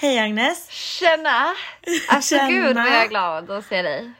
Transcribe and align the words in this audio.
Hej 0.00 0.18
Agnes! 0.18 0.70
Tjena! 0.70 1.46
Alltså 2.08 2.34
Tjena. 2.34 2.48
gud 2.48 2.76
vad 2.76 2.86
jag 2.86 3.04
är 3.04 3.08
glad 3.08 3.50
att 3.50 3.64
se 3.64 3.82
dig. 3.82 4.12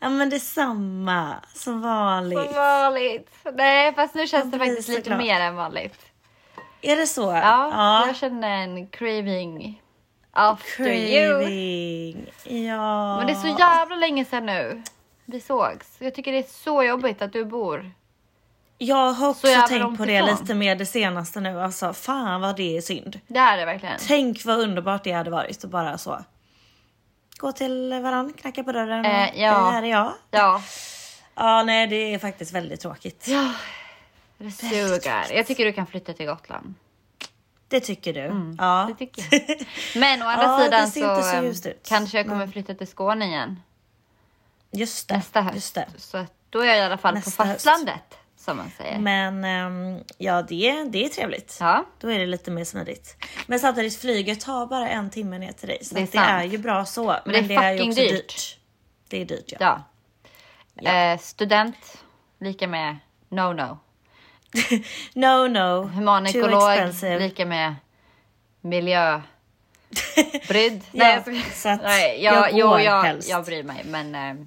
Ja 0.00 0.08
men 0.08 0.30
detsamma, 0.30 1.34
som 1.54 1.80
vanligt. 1.80 2.38
Som 2.38 2.54
vanligt. 2.54 3.28
Nej 3.54 3.94
fast 3.94 4.14
nu 4.14 4.26
känns 4.26 4.44
Jag 4.44 4.52
det 4.52 4.58
faktiskt 4.66 4.88
lite 4.88 5.02
glad. 5.02 5.18
mer 5.18 5.40
än 5.40 5.56
vanligt. 5.56 5.98
Är 6.82 6.96
det 6.96 7.06
så? 7.06 7.22
Ja, 7.42 8.06
jag 8.06 8.16
känner 8.16 8.48
en 8.62 8.86
craving 8.86 9.82
after 10.30 10.84
you. 10.86 11.38
Craving. 11.40 12.26
Ja. 12.44 13.16
Men 13.16 13.26
det 13.26 13.32
är 13.32 13.54
så 13.54 13.56
jävla 13.58 13.96
länge 13.96 14.24
sedan 14.24 14.46
nu 14.46 14.82
vi 15.24 15.40
sågs. 15.40 15.96
Jag 15.98 16.14
tycker 16.14 16.32
det 16.32 16.38
är 16.38 16.42
så 16.64 16.82
jobbigt 16.82 17.22
att 17.22 17.32
du 17.32 17.44
bor. 17.44 17.90
Jag 18.82 19.12
har 19.12 19.28
också 19.28 19.46
tänkt 19.68 19.98
på 19.98 20.04
det 20.04 20.12
ifrån. 20.14 20.28
lite 20.28 20.54
mer 20.54 20.76
det 20.76 20.86
senaste 20.86 21.40
nu. 21.40 21.60
Alltså 21.62 21.92
fan 21.92 22.40
vad 22.40 22.56
det 22.56 22.76
är 22.76 22.80
synd. 22.80 23.20
Det 23.26 23.38
är 23.38 23.56
det 23.56 23.64
verkligen. 23.64 23.98
Tänk 24.06 24.44
vad 24.44 24.58
underbart 24.60 25.04
det 25.04 25.12
hade 25.12 25.30
varit 25.30 25.64
att 25.64 25.70
bara 25.70 25.98
så. 25.98 26.24
Gå 27.38 27.52
till 27.52 28.00
varann, 28.02 28.32
knacka 28.32 28.64
på 28.64 28.72
dörren. 28.72 29.00
och, 29.00 29.06
Eh, 29.12 29.30
ja. 29.42 29.52
"Hej, 29.64 29.72
Här 29.72 29.82
är 29.82 29.86
jag. 29.86 30.12
Ja, 30.30 30.62
Ja 31.34 31.62
nej 31.62 31.86
det 31.86 32.14
är 32.14 32.18
faktiskt 32.18 32.52
väldigt 32.52 32.80
tråkigt. 32.80 33.24
ja. 33.28 33.52
Det 34.38 34.50
suger. 34.50 35.32
Jag 35.32 35.46
tycker 35.46 35.64
du 35.64 35.72
kan 35.72 35.86
flytta 35.86 36.12
till 36.12 36.26
Gotland. 36.26 36.74
Det 37.68 37.80
tycker 37.80 38.12
du? 38.14 38.54
Ja. 38.58 38.86
Det 38.88 38.94
tycker 39.06 39.24
jag. 39.30 39.66
Men 40.00 40.22
å 40.22 40.26
andra 40.26 40.44
Ja, 40.44 40.80
det 40.80 40.86
sidan 40.90 41.22
så, 41.22 41.62
så 41.62 41.68
ut. 41.68 41.88
kanske 41.88 42.16
jag 42.18 42.28
kommer 42.28 42.46
flytta 42.46 42.74
till 42.74 42.88
Skåne 42.88 43.24
igen 43.26 43.62
Just 44.70 45.08
det. 45.08 45.16
nästa 45.16 45.40
höst. 45.40 45.54
Just 45.54 45.74
det. 45.74 45.86
Så 45.96 46.26
då 46.50 46.60
är 46.60 46.64
jag 46.66 46.76
i 46.78 46.80
alla 46.80 46.98
fall 46.98 47.14
Nästa 47.14 47.42
på 47.44 47.48
höst. 47.48 47.64
Som 48.40 48.56
man 48.56 48.70
säger. 48.78 48.98
Men 48.98 49.44
ehm, 49.44 50.04
ja 50.18 50.42
det, 50.42 50.84
det 50.84 51.04
är 51.04 51.08
trevligt. 51.08 51.56
Ja, 51.60 51.84
Då 51.98 52.10
är 52.10 52.18
det 52.18 52.26
lite 52.26 52.50
mer 52.50 52.64
smidigt. 52.64 53.16
Men 53.46 53.60
samtidigt 53.60 53.96
flyget 53.96 54.40
tar 54.40 54.66
bara 54.66 54.88
en 54.88 55.10
timme 55.10 55.38
ner 55.38 55.52
till 55.52 55.68
dig. 55.68 55.84
Så 55.84 55.94
Det 55.94 56.00
är 56.00 56.06
det, 56.12 56.18
är 56.18 56.44
ju 56.44 56.58
bra 56.58 56.84
så. 56.84 57.16
Men, 57.24 57.32
det 57.32 57.38
är 57.38 57.48
det 57.48 57.54
är 57.54 57.72
ju 57.72 57.88
också 57.88 58.00
dyrt. 58.00 58.10
dyrt. 58.10 58.58
Det 59.08 59.20
är 59.20 59.24
dyrt 59.24 59.52
ja. 59.52 59.56
ja. 59.60 59.82
Ja. 60.74 60.92
Eh, 60.92 61.18
student 61.18 62.02
lika 62.38 62.68
med 62.68 62.96
no 63.28 63.52
no. 63.52 63.78
No 65.14 65.48
no. 65.48 65.82
Humanekolog 65.86 66.94
lika 67.20 67.46
med 67.46 67.74
miljö. 68.60 69.20
Brydd. 70.48 70.84
Ja, 70.92 71.04
Nej, 71.04 71.12
jag 71.14 71.22
skojar. 71.22 71.42
så 71.54 71.68
att 71.68 71.82
Nej, 71.82 72.24
jag 72.24 72.34
jag, 72.34 72.48
jo, 72.52 72.78
jag, 72.78 73.02
helst. 73.02 73.28
jag 73.28 73.44
bryr 73.44 73.62
mig 73.62 73.84
men 73.84 74.14
eh, 74.14 74.46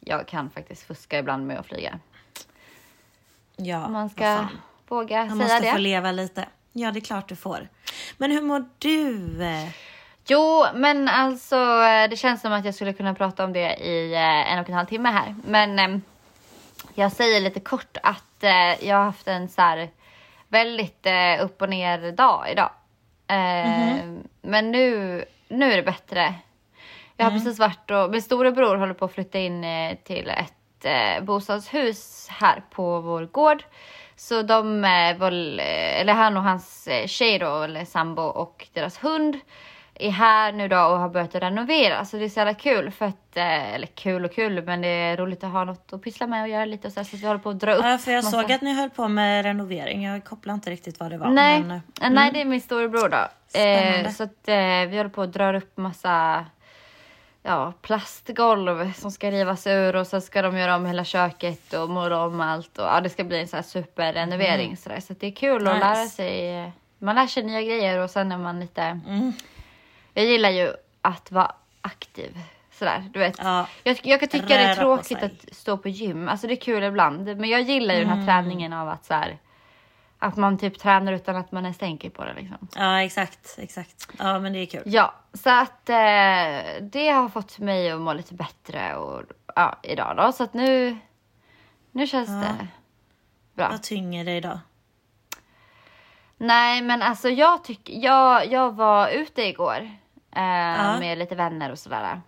jag 0.00 0.28
kan 0.28 0.50
faktiskt 0.50 0.82
fuska 0.82 1.18
ibland 1.18 1.46
med 1.46 1.58
att 1.58 1.66
flyga. 1.66 1.98
Ja, 3.62 3.88
man 3.88 4.10
ska 4.10 4.46
våga 4.88 5.18
Man 5.24 5.28
säga 5.28 5.42
måste 5.42 5.60
det. 5.60 5.72
få 5.72 5.78
leva 5.78 6.12
lite. 6.12 6.44
Ja 6.72 6.90
det 6.90 6.98
är 6.98 7.00
klart 7.00 7.28
du 7.28 7.36
får. 7.36 7.68
Men 8.16 8.30
hur 8.30 8.42
mår 8.42 8.64
du? 8.78 9.38
Jo, 10.26 10.64
men 10.74 11.08
alltså 11.08 11.56
det 12.10 12.16
känns 12.18 12.40
som 12.40 12.52
att 12.52 12.64
jag 12.64 12.74
skulle 12.74 12.92
kunna 12.92 13.14
prata 13.14 13.44
om 13.44 13.52
det 13.52 13.74
i 13.76 14.14
eh, 14.14 14.52
en 14.52 14.58
och 14.58 14.68
en 14.68 14.74
halv 14.74 14.86
timme 14.86 15.08
här. 15.08 15.34
Men 15.46 15.78
eh, 15.78 15.98
jag 16.94 17.12
säger 17.12 17.40
lite 17.40 17.60
kort 17.60 17.96
att 18.02 18.42
eh, 18.44 18.88
jag 18.88 18.96
har 18.96 19.04
haft 19.04 19.28
en 19.28 19.48
så 19.48 19.60
här 19.62 19.90
väldigt 20.48 21.06
eh, 21.06 21.44
upp 21.44 21.62
och 21.62 21.68
ner 21.68 22.12
dag 22.12 22.46
idag. 22.52 22.70
Eh, 23.28 24.04
Men 24.42 24.70
nu, 24.70 25.24
nu 25.48 25.72
är 25.72 25.76
det 25.76 25.82
bättre. 25.82 26.34
Jag 27.16 27.24
har 27.26 27.30
precis 27.32 27.58
varit 27.58 27.90
och 27.90 28.10
min 28.10 28.22
storebror 28.22 28.76
håller 28.76 28.94
på 28.94 29.04
att 29.04 29.12
flytta 29.14 29.38
in 29.38 29.64
till 30.04 30.28
ett 30.28 30.59
eh, 30.84 31.20
bostadshus 31.22 32.28
här 32.30 32.62
på 32.70 33.00
vår 33.00 33.22
gård. 33.26 33.62
Så 34.16 34.42
de, 34.42 34.84
eh, 34.84 35.16
väl, 35.18 35.60
eh, 35.60 36.00
eller 36.00 36.12
han 36.12 36.36
och 36.36 36.42
hans 36.42 36.86
eh, 36.86 37.06
tjej 37.06 37.38
då, 37.38 37.62
eller 37.62 37.84
sambo 37.84 38.22
och 38.22 38.68
deras 38.72 39.04
hund 39.04 39.36
är 39.94 40.10
här 40.10 40.52
nu 40.52 40.68
då 40.68 40.76
och 40.80 40.98
har 40.98 41.08
börjat 41.08 41.34
renovera. 41.34 42.04
Så 42.04 42.16
det 42.16 42.24
är 42.24 42.28
så 42.28 42.40
jävla 42.40 42.54
kul 42.54 42.90
för 42.90 43.06
att, 43.06 43.36
eller 43.36 43.86
kul 43.86 44.24
och 44.24 44.32
kul, 44.32 44.62
men 44.64 44.80
det 44.80 44.88
är 44.88 45.16
roligt 45.16 45.44
att 45.44 45.50
ha 45.50 45.64
något 45.64 45.92
att 45.92 46.02
pyssla 46.02 46.26
med 46.26 46.42
och 46.42 46.48
göra 46.48 46.64
lite 46.64 46.86
och 46.86 46.92
så, 46.92 47.04
så 47.04 47.16
att 47.16 47.22
vi 47.22 47.26
håller 47.26 47.40
på 47.40 47.50
att 47.50 47.60
dra 47.60 47.74
upp. 47.74 47.84
Ja, 47.84 47.98
för 47.98 48.12
jag 48.12 48.24
massa- 48.24 48.42
såg 48.42 48.52
att 48.52 48.62
ni 48.62 48.72
höll 48.74 48.90
på 48.90 49.08
med 49.08 49.44
renovering. 49.44 50.04
Jag 50.04 50.24
kopplar 50.24 50.54
inte 50.54 50.70
riktigt 50.70 51.00
vad 51.00 51.10
det 51.10 51.18
var. 51.18 51.30
Nej, 51.30 51.62
Men, 51.62 51.82
nej 52.14 52.30
det 52.32 52.40
är 52.40 52.44
min 52.44 52.60
storebror 52.60 53.08
då. 53.08 53.28
Eh, 53.60 54.10
så 54.10 54.22
att 54.22 54.48
eh, 54.48 54.56
vi 54.90 54.96
håller 54.96 55.08
på 55.10 55.22
att 55.22 55.32
dra 55.32 55.56
upp 55.56 55.76
massa 55.76 56.44
ja, 57.42 57.72
plastgolv 57.82 58.92
som 58.92 59.10
ska 59.10 59.30
rivas 59.30 59.66
ur 59.66 59.96
och 59.96 60.06
sen 60.06 60.22
ska 60.22 60.42
de 60.42 60.56
göra 60.58 60.76
om 60.76 60.86
hela 60.86 61.04
köket 61.04 61.72
och 61.72 61.90
måla 61.90 62.24
om 62.24 62.40
allt 62.40 62.78
och 62.78 62.84
ja, 62.84 63.00
det 63.00 63.08
ska 63.10 63.24
bli 63.24 63.40
en 63.40 63.48
sån 63.48 63.56
här 63.56 63.62
superrenovering 63.64 64.76
så 64.76 64.88
där. 64.88 65.00
Så 65.00 65.12
att 65.12 65.20
det 65.20 65.26
är 65.26 65.30
kul 65.34 65.68
att 65.68 65.74
Mm. 65.76 65.88
Nice. 65.90 66.00
lära 66.00 66.06
sig. 66.08 66.72
Man 66.98 67.14
lär 67.14 67.26
sig 67.26 67.42
nya 67.42 67.62
grejer 67.62 67.98
och 67.98 68.10
sen 68.10 68.32
är 68.32 68.38
man 68.38 68.60
lite. 68.60 68.82
Mm. 68.82 69.32
Jag 70.14 70.24
gillar 70.24 70.50
ju 70.50 70.72
att 71.02 71.32
vara 71.32 71.52
aktiv 71.80 72.38
sådär, 72.72 73.10
du 73.12 73.18
vet. 73.18 73.38
Ja. 73.38 73.66
Jag, 73.84 74.00
jag 74.02 74.20
kan 74.20 74.28
tycka 74.28 74.46
det 74.46 74.54
är 74.54 74.74
tråkigt 74.74 75.22
att 75.22 75.54
stå 75.54 75.76
på 75.76 75.88
gym. 75.88 76.28
Alltså 76.28 76.46
det 76.46 76.54
är 76.54 76.60
kul 76.60 76.82
ibland, 76.82 77.36
men 77.36 77.50
jag 77.50 77.60
gillar 77.62 77.94
ju 77.94 78.00
den 78.00 78.12
Mm. 78.12 78.18
här 78.28 78.42
träningen 78.42 78.72
av 78.72 78.88
att 78.88 79.04
så 79.04 79.14
här, 79.14 79.38
att 80.22 80.36
man 80.36 80.58
typ 80.58 80.78
tränar 80.78 81.12
utan 81.12 81.36
att 81.36 81.52
man 81.52 81.64
ens 81.64 81.78
tänker 81.78 82.10
på 82.10 82.24
det 82.24 82.34
liksom. 82.34 82.68
ja 82.74 83.02
exakt, 83.02 83.54
exakt. 83.58 84.08
Ja 84.18 84.38
men 84.38 84.52
det 84.52 84.58
är 84.58 84.66
kul. 84.66 84.82
Ja, 84.86 85.14
så 85.32 85.50
att 85.50 85.88
eh, 85.88 86.82
det 86.82 87.08
har 87.10 87.28
fått 87.28 87.58
mig 87.58 87.90
att 87.90 88.00
må 88.00 88.12
lite 88.12 88.34
bättre 88.34 88.96
och 88.96 89.22
ja, 89.56 89.78
idag 89.82 90.16
då. 90.16 90.32
Så 90.32 90.44
att 90.44 90.54
nu, 90.54 90.98
nu 91.92 92.06
känns 92.06 92.28
det 92.28 92.66
bra. 93.54 93.68
Vad 93.68 93.82
tynger 93.82 94.24
det 94.24 94.36
idag? 94.36 94.58
Nej, 96.36 96.82
men 96.82 97.02
alltså 97.02 97.28
jag 97.28 97.64
tycker, 97.64 97.92
jag, 98.04 98.52
jag 98.52 98.72
var 98.74 99.08
ute 99.08 99.42
igår 99.42 99.90
eh, 100.36 100.42
Ja. 100.42 100.98
med 101.00 101.18
lite 101.18 101.34
vänner 101.34 101.70
och 101.70 101.78
sådär. 101.78 102.20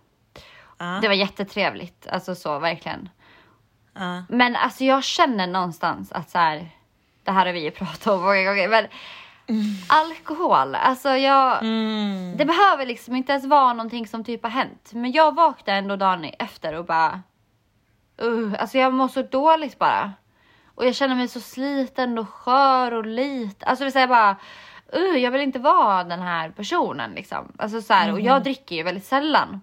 Ja. 0.77 0.99
Det 1.01 1.07
var 1.07 1.15
jättetrevligt, 1.15 2.07
alltså 2.07 2.35
så 2.35 2.59
verkligen. 2.59 3.09
Ja. 3.93 4.23
Men 4.29 4.55
alltså 4.55 4.83
jag 4.83 5.03
känner 5.03 5.47
någonstans 5.47 6.11
att 6.11 6.29
så 6.29 6.37
här, 6.37 6.69
det 7.23 7.31
här 7.31 7.45
har 7.45 7.53
vi 7.53 7.63
ju 7.63 7.71
pratat 7.71 8.07
om 8.07 8.21
många 8.21 8.43
gånger, 8.43 8.67
men 8.67 8.87
alkohol, 9.87 10.75
alltså 10.75 11.09
jag, 11.09 11.63
Mm. 11.63 12.37
det 12.37 12.45
behöver 12.45 12.85
liksom 12.85 13.15
inte 13.15 13.31
ens 13.31 13.45
vara 13.45 13.73
någonting 13.73 14.07
som 14.07 14.23
typ 14.23 14.43
har 14.43 14.49
hänt. 14.49 14.91
Men 14.93 15.11
jag 15.11 15.35
vaknade 15.35 15.79
ändå 15.79 15.95
dagen 15.95 16.25
efter 16.39 16.73
och 16.73 16.85
bara, 16.85 17.21
uh, 18.23 18.53
alltså 18.59 18.77
jag 18.77 18.93
mår 18.93 19.07
så 19.07 19.21
dåligt 19.21 19.79
bara. 19.79 20.13
Och 20.75 20.85
jag 20.85 20.95
känner 20.95 21.15
mig 21.15 21.27
så 21.27 21.39
sliten 21.39 22.17
och 22.17 22.29
skör 22.29 22.93
och 22.93 23.05
lit. 23.05 23.63
Alltså 23.63 23.81
det 23.81 23.85
vill 23.85 23.93
säga 23.93 24.07
bara, 24.07 24.35
uh, 24.95 25.17
jag 25.17 25.31
vill 25.31 25.41
inte 25.41 25.59
vara 25.59 26.03
den 26.03 26.21
här 26.21 26.49
personen 26.49 27.11
liksom. 27.11 27.51
Alltså 27.57 27.81
så 27.81 27.93
här, 27.93 28.11
och 28.11 28.21
jag 28.21 28.43
dricker 28.43 28.75
ju 28.75 28.83
väldigt 28.83 29.05
sällan. 29.05 29.61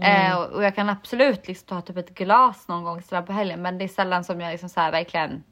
Eh, 0.00 0.38
och, 0.38 0.46
och 0.46 0.64
jag 0.64 0.74
kan 0.74 0.88
absolut 0.88 1.48
liksom 1.48 1.66
ta 1.66 1.80
typ 1.80 1.96
ett 1.96 2.14
glas 2.14 2.68
någon 2.68 2.84
gång 2.84 3.02
sådär 3.02 3.22
på 3.22 3.32
helgen. 3.32 3.62
Men 3.62 3.78
det 3.78 3.84
är 3.84 3.88
sällan 3.88 4.24
som 4.24 4.40
jag 4.40 4.50
liksom 4.50 4.68
så 4.68 4.80
här 4.80 4.92
verkligen 4.92 5.42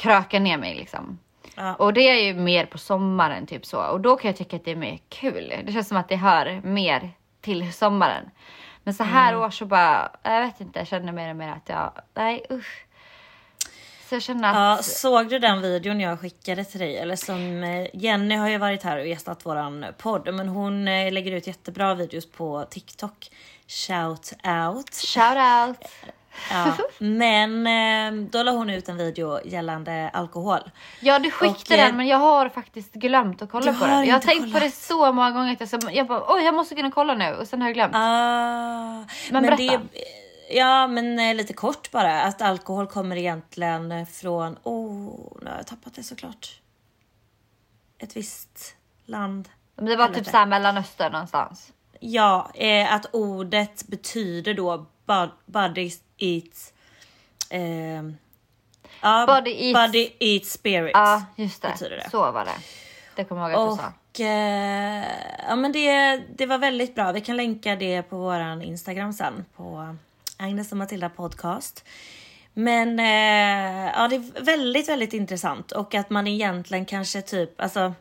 krökar 0.00 0.40
ner 0.40 0.58
mig 0.58 0.74
liksom. 0.74 1.18
Ja. 1.54 1.74
Och 1.74 1.92
det 1.92 2.00
är 2.08 2.24
ju 2.24 2.34
mer 2.34 2.66
på 2.66 2.78
sommaren 2.78 3.46
typ 3.46 3.66
så. 3.66 3.82
Och 3.82 4.00
då 4.00 4.16
kan 4.16 4.28
jag 4.28 4.36
tycka 4.36 4.56
att 4.56 4.64
det 4.64 4.70
är 4.70 4.76
mer 4.76 4.98
kul. 5.08 5.54
Det 5.66 5.72
känns 5.72 5.88
som 5.88 5.96
att 5.96 6.08
det 6.08 6.16
hör 6.16 6.60
mer 6.64 7.10
till 7.40 7.72
sommaren. 7.72 8.30
Men 8.84 8.94
så 8.94 9.04
här 9.04 9.32
Mm. 9.32 9.42
år 9.44 9.50
så 9.50 9.66
bara, 9.66 10.12
jag 10.22 10.40
vet 10.40 10.60
inte, 10.60 10.78
jag 10.78 10.88
känner 10.88 11.12
mer 11.12 11.30
och 11.30 11.36
mer 11.36 11.48
att 11.48 11.68
jag, 11.68 11.92
nej 12.14 12.46
usch. 12.50 12.86
Så 14.08 14.14
jag 14.14 14.22
känner 14.22 14.54
Ja, 14.54 14.72
att, 14.72 14.84
såg 14.84 15.28
du 15.28 15.38
den 15.38 15.62
videon 15.62 16.00
jag 16.00 16.20
skickade 16.20 16.64
till 16.64 16.80
dig? 16.80 16.96
Eller 16.98 17.16
som 17.16 17.62
eh, 17.64 17.86
Jenny 17.94 18.34
har 18.34 18.48
ju 18.48 18.58
varit 18.58 18.82
här 18.82 18.98
och 18.98 19.06
gästat 19.06 19.46
våran 19.46 19.86
podd, 19.98 20.34
men 20.34 20.48
hon 20.48 20.88
eh, 20.88 21.12
lägger 21.12 21.32
ut 21.32 21.46
jättebra 21.46 21.94
videos 21.94 22.30
på 22.32 22.64
TikTok. 22.70 23.30
Shout 23.66 24.32
out. 24.44 24.94
shout 24.94 25.68
out. 25.68 25.78
Ja, 26.50 26.76
men 26.98 27.66
eh, 27.66 28.28
då 28.30 28.42
la 28.42 28.50
hon 28.52 28.70
ut 28.70 28.88
en 28.88 28.96
video 28.96 29.40
gällande 29.46 30.10
alkohol. 30.12 30.70
Ja 31.00 31.18
du 31.18 31.30
skickade 31.30 31.54
Och, 31.60 31.72
eh, 31.72 31.86
den 31.86 31.96
men 31.96 32.06
jag 32.06 32.18
har 32.18 32.48
faktiskt 32.48 32.92
glömt 32.92 33.42
att 33.42 33.50
kolla 33.50 33.72
på 33.72 33.86
den. 33.86 34.04
Jag 34.06 34.14
har 34.14 34.20
tänkt 34.20 34.40
på 34.44 34.46
kollat. 34.46 34.62
det 34.62 34.70
så 34.70 35.12
många 35.12 35.30
gånger 35.30 35.52
att 35.52 35.60
jag, 35.60 35.68
så- 35.68 35.90
jag 35.92 36.06
bara, 36.06 36.24
oj 36.34 36.42
jag 36.42 36.54
måste 36.54 36.74
kunna 36.74 36.90
kolla 36.90 37.14
nu 37.14 37.34
och 37.34 37.46
sen 37.46 37.60
har 37.60 37.68
jag 37.68 37.74
glömt. 37.74 37.94
Ah, 37.94 39.04
Men 39.30 39.42
berätta. 39.42 39.80
ja, 40.50 40.86
men 40.86 41.18
eh, 41.18 41.34
lite 41.34 41.52
kort 41.52 41.90
bara. 41.90 42.22
Att 42.22 42.42
alkohol 42.42 42.86
kommer 42.86 43.16
egentligen 43.16 44.06
från... 44.06 44.56
Oh, 44.62 45.14
nu 45.42 45.50
har 45.50 45.56
jag 45.56 45.66
tappat 45.66 45.94
det 45.94 46.02
såklart. 46.02 46.60
ett 47.98 48.16
visst 48.16 48.74
land. 49.06 49.48
Men 49.76 49.84
det 49.84 49.96
var 49.96 50.08
typ 50.08 50.26
såhär 50.26 50.46
mellanöstern 50.46 51.12
någonstans. 51.12 51.72
Ja, 52.00 52.50
eh, 52.54 52.94
att 52.94 53.06
ordet 53.12 53.88
betyder 53.88 54.54
då 54.54 54.86
body 55.46 55.90
eats... 56.18 56.72
Eh, 57.50 58.02
ja, 59.02 59.26
Body 59.26 59.50
eats- 59.50 59.86
body 59.86 60.10
eats 60.20 60.52
spirit. 60.52 60.90
Ja, 60.94 61.24
just 61.36 61.62
det. 61.62 61.74
det. 61.80 62.10
Så 62.10 62.32
var 62.32 62.44
det. 62.44 62.58
Det 63.16 63.24
kommer 63.24 63.42
jag 63.42 63.52
ihåg 63.52 63.68
att 63.72 63.78
du 63.78 63.82
sa. 63.82 64.24
Eh, 64.24 65.04
ja, 65.48 65.56
men 65.56 65.72
det, 65.72 66.16
det 66.36 66.46
var 66.46 66.58
väldigt 66.58 66.94
bra. 66.94 67.12
Vi 67.12 67.20
kan 67.20 67.36
länka 67.36 67.76
det 67.76 68.02
på 68.02 68.16
våran 68.18 68.62
Instagram 68.62 69.12
sen 69.12 69.44
på 69.56 69.96
Agnes 70.36 70.72
och 70.72 70.78
Matilda 70.78 71.08
podcast. 71.08 71.84
Men 72.52 72.98
eh, 72.98 73.92
ja, 73.96 74.08
det 74.08 74.16
är 74.16 74.44
väldigt, 74.44 74.88
väldigt 74.88 75.12
intressant 75.12 75.72
och 75.72 75.94
att 75.94 76.10
man 76.10 76.26
egentligen 76.26 76.84
kanske 76.84 77.22
typ, 77.22 77.60
alltså 77.60 77.92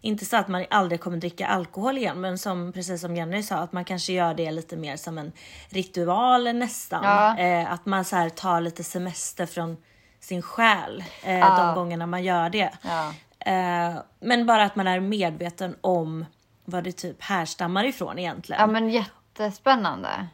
inte 0.00 0.24
så 0.24 0.36
att 0.36 0.48
man 0.48 0.64
aldrig 0.70 1.00
kommer 1.00 1.16
dricka 1.16 1.46
alkohol 1.46 1.98
igen, 1.98 2.20
men 2.20 2.38
som 2.38 2.72
precis 2.72 3.00
som 3.00 3.16
Jenny 3.16 3.42
sa, 3.42 3.56
att 3.56 3.72
man 3.72 3.84
kanske 3.84 4.12
gör 4.12 4.34
det 4.34 4.50
lite 4.50 4.76
mer 4.76 4.96
som 4.96 5.18
en 5.18 5.32
ritual 5.68 6.52
nästan. 6.56 7.04
Ja. 7.04 7.38
Eh, 7.38 7.72
att 7.72 7.86
man 7.86 8.04
så 8.04 8.16
här 8.16 8.28
tar 8.28 8.60
lite 8.60 8.84
semester 8.84 9.46
från 9.46 9.76
sin 10.20 10.42
själ 10.42 11.04
eh, 11.22 11.38
Ja. 11.38 11.56
de 11.66 11.74
gångerna 11.74 12.06
man 12.06 12.22
gör 12.22 12.50
det. 12.50 12.70
Ja. 12.82 13.12
Eh, 13.38 13.94
men 14.20 14.46
bara 14.46 14.64
att 14.64 14.76
man 14.76 14.86
är 14.86 15.00
medveten 15.00 15.76
om 15.80 16.24
vad 16.64 16.84
det 16.84 16.92
typ 16.92 17.22
härstammar 17.22 17.84
ifrån 17.84 18.18
egentligen. 18.18 18.60
ja 18.60 18.66
men 18.66 18.88
jättespännande. 18.90 20.26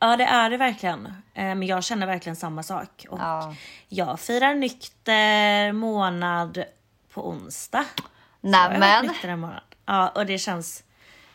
Ja 0.00 0.16
det 0.16 0.24
är 0.24 0.50
det 0.50 0.56
verkligen. 0.56 1.06
Eh, 1.34 1.44
men 1.44 1.62
jag 1.62 1.84
känner 1.84 2.06
verkligen 2.06 2.36
samma 2.36 2.62
sak. 2.62 3.06
Och 3.10 3.18
Ja. 3.20 3.54
Jag 3.88 4.20
firar 4.20 4.54
nykter 4.54 5.72
månad 5.72 6.64
på 7.14 7.28
onsdag. 7.28 7.84
Så 8.40 8.48
jag 8.48 8.58
har 8.58 8.68
varit 8.68 8.78
Nämen. 8.80 9.06
nykter 9.06 9.28
en 9.28 9.38
månad. 9.40 9.60
Ja 9.86 10.08
och 10.08 10.26
det 10.26 10.38
känns 10.38 10.84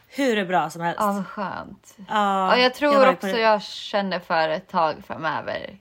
hur 0.10 0.46
bra 0.46 0.70
som 0.70 0.82
helst. 0.82 1.00
Ja 1.02 1.12
vad 1.12 1.28
skönt. 1.28 1.96
Ja, 1.98 2.06
Ja, 2.08 2.58
jag 2.58 2.74
tror 2.74 3.06
på 3.06 3.12
också 3.12 3.28
det. 3.28 3.40
jag 3.40 3.62
känner 3.64 4.20
för 4.20 4.50
ett 4.50 4.70
tag 4.70 4.96
framöver. 5.08 5.78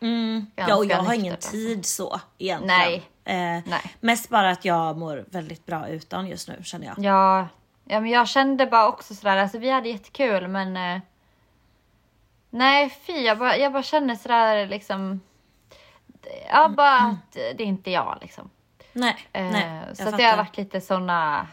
Mm. 0.00 0.46
Ja 0.56 0.76
och 0.76 0.84
jag 0.84 0.96
har 0.96 1.14
ingen 1.14 1.36
tid 1.36 1.86
så 1.86 2.20
egentligen. 2.38 2.78
Nej. 2.78 3.02
Eh, 3.24 3.62
Nej. 3.66 3.94
Mest 4.00 4.28
bara 4.28 4.50
att 4.50 4.64
jag 4.64 4.96
mår 4.98 5.24
väldigt 5.30 5.66
bra 5.66 5.88
utan 5.88 6.26
just 6.26 6.48
nu 6.48 6.60
känner 6.64 6.86
jag. 6.86 6.94
Ja, 6.98 7.48
ja 7.84 8.00
men 8.00 8.10
jag 8.10 8.28
kände 8.28 8.66
bara 8.66 8.88
också 8.88 9.14
sådär, 9.14 9.36
alltså 9.36 9.58
vi 9.58 9.70
hade 9.70 9.88
jättekul 9.88 10.48
men 10.48 10.76
eh, 10.76 11.00
Nej 12.50 12.90
fy, 13.06 13.12
jag 13.12 13.38
bara, 13.38 13.56
jag 13.56 13.72
bara 13.72 13.82
känner 13.82 14.14
sådär 14.14 14.66
liksom 14.66 15.20
Ja 16.50 16.68
bara 16.68 16.96
att 16.96 17.32
det 17.32 17.50
är 17.62 17.66
inte 17.66 17.90
jag 17.90 18.18
liksom. 18.20 18.50
Nej, 18.94 19.16
Eh, 19.32 19.42
nej. 19.50 19.80
så 19.94 20.08
att 20.08 20.16
det 20.16 20.22
har 20.24 20.36
varit 20.36 20.56
lite 20.56 20.80
såna 20.80 21.46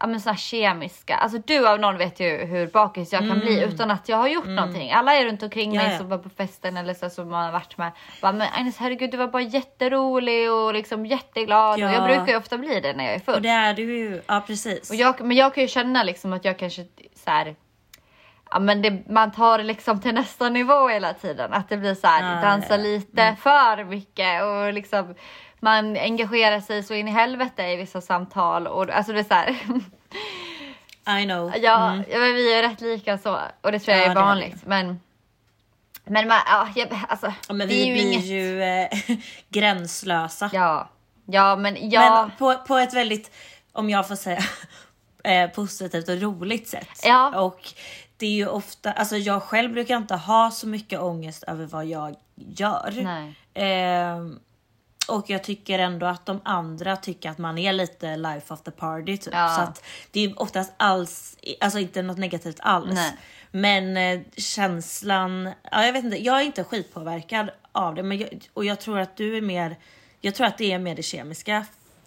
Ja 0.00 0.06
men 0.06 0.20
såna 0.20 0.36
kemiska, 0.36 1.16
alltså 1.16 1.38
du 1.46 1.68
av 1.68 1.80
någon 1.80 1.98
vet 1.98 2.20
ju 2.20 2.44
hur 2.44 2.66
bakis 2.66 3.12
jag 3.12 3.28
kan 3.28 3.38
bli 3.40 3.62
utan 3.62 3.90
att 3.90 4.08
jag 4.08 4.16
har 4.16 4.28
gjort 4.28 4.46
någonting. 4.46 4.92
Alla 4.92 5.14
är 5.14 5.24
runt 5.24 5.42
omkring 5.42 5.70
Mm. 5.70 5.74
Ja, 5.76 5.82
mig 5.82 5.92
ja. 5.92 5.98
som 5.98 6.08
var 6.08 6.18
på 6.18 6.28
festen 6.28 6.76
eller 6.76 6.94
så 6.94 7.10
som 7.10 7.30
man 7.30 7.44
har 7.44 7.52
varit 7.52 7.78
med. 7.78 7.92
Bara, 8.22 8.32
men 8.32 8.48
Agnes 8.52 8.76
herregud 8.78 9.10
du 9.10 9.16
var 9.16 9.26
bara 9.28 9.42
jätterolig 9.42 10.52
och 10.52 10.74
liksom 10.74 11.06
jätteglad 11.06 11.72
och 11.72 11.78
Ja. 11.80 11.92
jag 11.92 12.04
brukar 12.04 12.26
ju 12.32 12.36
ofta 12.36 12.58
bli 12.58 12.80
det 12.80 12.92
när 12.92 13.04
jag 13.04 13.14
är 13.14 13.18
full. 13.18 13.34
Och 13.34 13.42
det 13.42 13.48
är 13.48 13.74
du 13.74 13.82
ju, 13.98 14.22
ja 14.26 14.42
precis. 14.46 14.90
Och 14.90 14.96
jag, 14.96 15.20
men 15.20 15.36
jag 15.36 15.54
kan 15.54 15.62
ju 15.62 15.68
känna 15.68 16.02
liksom 16.02 16.32
att 16.32 16.44
jag 16.44 16.58
kanske 16.58 16.84
så 17.14 17.30
här, 17.30 17.56
ja 18.50 18.58
men 18.58 18.82
det, 18.82 19.08
man 19.08 19.32
tar 19.32 19.58
det 19.58 19.64
liksom 19.64 20.00
till 20.00 20.14
nästa 20.14 20.48
nivå 20.48 20.88
hela 20.88 21.12
tiden. 21.14 21.52
Att 21.52 21.68
det 21.68 21.76
blir 21.76 21.94
så 21.94 22.06
här, 22.06 22.34
Ja, 22.36 22.42
dansa 22.42 22.70
ja, 22.76 22.76
lite 22.76 23.36
för 23.40 23.84
mycket 23.84 24.42
och 24.42 24.72
liksom 24.72 25.14
man 25.60 25.96
engagerar 25.96 26.60
sig 26.60 26.82
så 26.82 26.94
in 26.94 27.08
i 27.08 27.10
helvete 27.10 27.62
i 27.62 27.76
vissa 27.76 28.00
samtal 28.00 28.66
och 28.66 28.90
alltså 28.90 29.12
det 29.12 29.18
är 29.18 29.24
så 29.24 29.34
här. 29.34 29.50
I 31.20 31.24
know. 31.24 31.52
ja, 31.62 31.92
Mm. 31.92 32.04
ja, 32.10 32.18
men 32.18 32.34
vi 32.34 32.52
är 32.58 32.62
rätt 32.62 32.80
lika 32.80 33.18
så 33.18 33.38
och 33.60 33.72
det 33.72 33.78
tror 33.78 33.96
jag 33.96 34.06
Ja, 34.06 34.10
är 34.10 34.14
det 34.14 34.20
vanligt. 34.20 34.66
Men, 34.66 35.00
men 36.04 36.28
man, 36.28 36.38
ja, 36.46 36.68
jag, 36.74 36.88
alltså, 37.08 37.32
Ja, 37.48 37.54
men 37.54 37.68
det 37.68 37.74
vi 37.74 37.82
är 37.82 37.86
ju 37.86 37.92
blir 37.92 38.12
inget. 38.12 38.24
ju 38.24 38.62
eh, 38.62 39.16
gränslösa. 39.48 40.50
Ja, 40.52 40.88
ja 41.26 41.56
men 41.56 41.90
ja. 41.90 42.22
Men 42.22 42.36
på, 42.38 42.64
på 42.66 42.76
ett 42.76 42.94
väldigt, 42.94 43.30
om 43.72 43.90
jag 43.90 44.08
får 44.08 44.16
säga, 44.16 44.42
eh, 45.24 45.50
positivt 45.50 46.08
och 46.08 46.20
roligt 46.20 46.68
sätt. 46.68 47.00
Ja. 47.04 47.40
Och 47.40 47.60
det 48.16 48.26
är 48.26 48.30
ju 48.30 48.48
ofta, 48.48 48.92
alltså 48.92 49.16
jag 49.16 49.42
själv 49.42 49.72
brukar 49.72 49.96
inte 49.96 50.14
ha 50.14 50.50
så 50.50 50.66
mycket 50.66 51.00
ångest 51.00 51.42
över 51.42 51.66
vad 51.66 51.86
jag 51.86 52.14
gör. 52.34 52.92
Nej. 53.02 53.34
Ehm, 53.54 54.38
och 55.08 55.30
jag 55.30 55.44
tycker 55.44 55.78
ändå 55.78 56.06
att 56.06 56.26
de 56.26 56.40
andra 56.44 56.96
tycker 56.96 57.30
att 57.30 57.38
man 57.38 57.58
är 57.58 57.72
lite 57.72 58.16
life 58.16 58.54
of 58.54 58.62
the 58.62 58.70
party 58.70 59.16
typ. 59.16 59.34
Ja. 59.34 59.48
Så 59.56 59.60
att 59.62 59.84
det 60.10 60.20
är 60.24 60.42
oftast 60.42 60.72
alls, 60.76 61.36
alltså 61.60 61.78
inte 61.78 62.02
något 62.02 62.18
negativt 62.18 62.56
alls. 62.60 62.94
Nej. 62.94 63.12
Men 63.50 63.96
eh, 63.96 64.20
känslan, 64.36 65.52
ja 65.72 65.84
jag 65.86 65.92
vet 65.92 66.04
inte, 66.04 66.16
jag 66.22 66.40
är 66.40 66.44
inte 66.44 66.64
skitpåverkad 66.64 67.50
av 67.72 67.94
det. 67.94 68.02
Men 68.02 68.18
jag, 68.18 68.48
och 68.54 68.64
jag 68.64 68.80
tror 68.80 68.98
att 68.98 69.16
du 69.16 69.36
är 69.36 69.40
mer, 69.40 69.76
jag 70.20 70.34
tror 70.34 70.46
att 70.46 70.58
det 70.58 70.72
är 70.72 70.78
mer 70.78 70.94
det 70.94 71.02
kemiska 71.02 71.66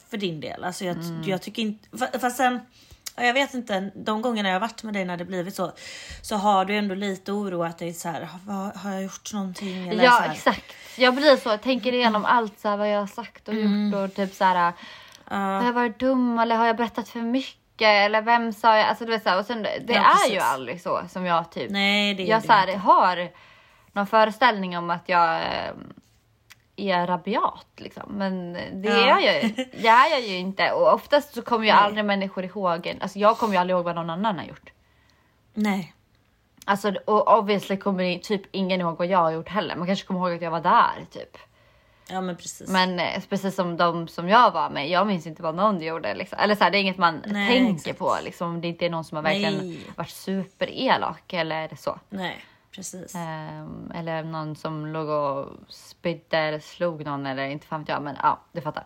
för 0.10 0.18
din 0.18 0.40
del. 0.42 0.64
Alltså 0.64 0.86
jag, 0.86 0.96
Mm. 0.98 1.24
jag 1.30 1.42
tycker 1.42 1.62
inte, 1.62 1.90
fa- 1.90 2.20
fast 2.20 2.38
sen, 2.38 2.60
jag 3.26 3.34
vet 3.34 3.54
inte, 3.54 3.92
de 3.96 4.22
gångerna 4.22 4.50
jag 4.50 4.56
har 4.56 4.60
varit 4.60 4.84
med 4.84 4.94
dig 4.94 5.06
när 5.06 5.18
det 5.18 5.26
blivit 5.26 5.56
så, 5.56 5.72
så 6.22 6.36
har 6.36 6.66
du 6.66 6.78
ändå 6.78 6.96
lite 6.96 7.32
oroat 7.32 7.78
dig 7.78 7.94
så 7.94 8.10
här, 8.10 8.22
har, 8.48 8.72
har 8.80 8.92
jag 8.92 9.04
gjort 9.04 9.34
någonting? 9.34 9.88
Eller 9.90 10.04
Ja 10.04 10.12
så 10.26 10.32
exakt. 10.32 10.76
Jag 10.98 11.16
blir 11.16 11.36
så, 11.38 11.50
jag 11.50 11.62
tänker 11.62 11.94
igenom 11.94 12.26
allt 12.26 12.60
så 12.60 12.70
här, 12.70 12.78
vad 12.78 12.90
jag 12.92 13.00
har 13.00 13.08
sagt 13.08 13.48
och 13.48 13.54
Mm. 13.54 13.92
gjort 13.94 14.10
och 14.10 14.16
typ 14.16 14.34
så 14.34 14.44
här. 14.44 14.74
Har 15.26 15.66
jag 15.66 15.74
varit 15.74 16.00
dum 16.00 16.40
eller 16.40 16.56
har 16.56 16.66
jag 16.68 16.78
berättat 16.78 17.10
för 17.10 17.20
mycket? 17.20 17.56
Eller 17.82 18.22
vem 18.22 18.54
sa 18.54 18.78
jag? 18.78 18.88
Alltså 18.88 19.06
du 19.06 19.12
vet 19.12 19.24
så 19.24 19.30
här, 19.30 19.40
och 19.40 19.46
sen, 19.46 19.64
det 19.64 19.84
Ja, 19.88 19.94
är 20.00 20.14
precis. 20.14 20.34
ju 20.34 20.40
aldrig 20.40 20.82
så 20.82 21.02
som 21.10 21.26
jag 21.26 21.52
typ. 21.52 21.72
Nej 21.72 22.14
det 22.14 22.24
är 22.24 22.28
jag 22.28 22.42
det 22.42 22.46
så 22.48 22.54
här, 22.54 22.76
har 22.76 23.30
någon 23.94 24.08
föreställning 24.08 24.78
om 24.78 24.90
att 24.90 25.04
jag 25.10 25.36
eh, 25.36 25.72
är 26.80 27.08
rabiat 27.08 27.68
liksom. 27.78 28.04
Men 28.12 28.54
det 28.54 28.90
Ja. 28.90 29.20
är 29.20 29.26
jag 29.26 29.44
ju. 29.44 29.50
Det 29.82 29.88
är 29.88 30.10
jag 30.12 30.22
ju 30.22 30.36
inte. 30.38 30.72
Och 30.72 30.94
oftast 30.94 31.34
så 31.34 31.42
kommer 31.42 31.66
ju 31.66 31.72
Nej. 31.74 31.82
aldrig 31.82 32.06
människor 32.06 32.46
ihåg 32.46 32.88
en. 32.88 33.02
Alltså 33.02 33.20
jag 33.20 33.38
kommer 33.38 33.54
ju 33.54 33.60
aldrig 33.60 33.76
ihåg 33.76 33.86
vad 33.86 33.96
någon 33.96 34.10
annan 34.10 34.38
har 34.40 34.46
gjort. 34.46 34.70
Nej. 35.54 35.94
Alltså 36.66 36.94
och 37.06 37.38
obviously 37.38 37.78
kommer 37.78 38.18
typ 38.20 38.42
ingen 38.52 38.82
ihåg 38.82 38.98
vad 38.98 39.08
jag 39.08 39.18
har 39.20 39.32
gjort 39.32 39.50
heller. 39.50 39.76
Man 39.76 39.88
kanske 39.88 40.08
kommer 40.08 40.20
ihåg 40.20 40.36
att 40.36 40.42
jag 40.42 40.52
var 40.52 40.62
där 40.62 41.06
typ. 41.12 41.38
Ja 42.12 42.22
men 42.22 42.38
precis. 42.38 42.70
Men 42.70 43.00
eh, 43.00 43.22
precis 43.30 43.56
som 43.56 43.78
de 43.78 44.08
som 44.08 44.30
jag 44.30 44.52
var 44.52 44.70
med, 44.70 44.90
jag 44.90 45.08
minns 45.08 45.28
inte 45.28 45.42
vad 45.44 45.56
någon 45.56 45.82
gjorde. 45.82 46.14
Liksom. 46.14 46.40
Eller 46.42 46.56
så 46.56 46.64
här, 46.64 46.72
det 46.72 46.78
är 46.78 46.82
inget 46.82 46.98
man 46.98 47.22
Nej, 47.26 47.48
tänker 47.58 47.74
exakt. 47.76 48.00
på. 48.00 48.16
Liksom, 48.24 48.50
om 48.50 48.62
det 48.62 48.68
inte 48.68 48.86
är 48.86 48.90
någon 48.90 49.04
som 49.04 49.16
har 49.16 49.24
verkligen 49.24 49.54
Nej. 49.58 49.80
varit 49.96 50.10
superelak 50.10 51.34
eller 51.34 51.76
så. 51.78 52.00
Nej 52.10 52.46
precis. 52.72 53.16
Ehm, 53.16 53.92
eller 53.96 54.24
någon 54.24 54.56
som 54.56 54.86
låg 54.86 55.10
och 55.10 55.50
spydde 55.70 56.38
eller 56.38 56.60
slog 56.60 57.06
någon 57.06 57.26
eller 57.26 57.46
inte 57.46 57.68
fan 57.68 57.80
vet 57.80 57.90
jag. 57.90 58.02
Men 58.02 58.18
ja, 58.24 58.40
du 58.52 58.62
fattar. 58.62 58.86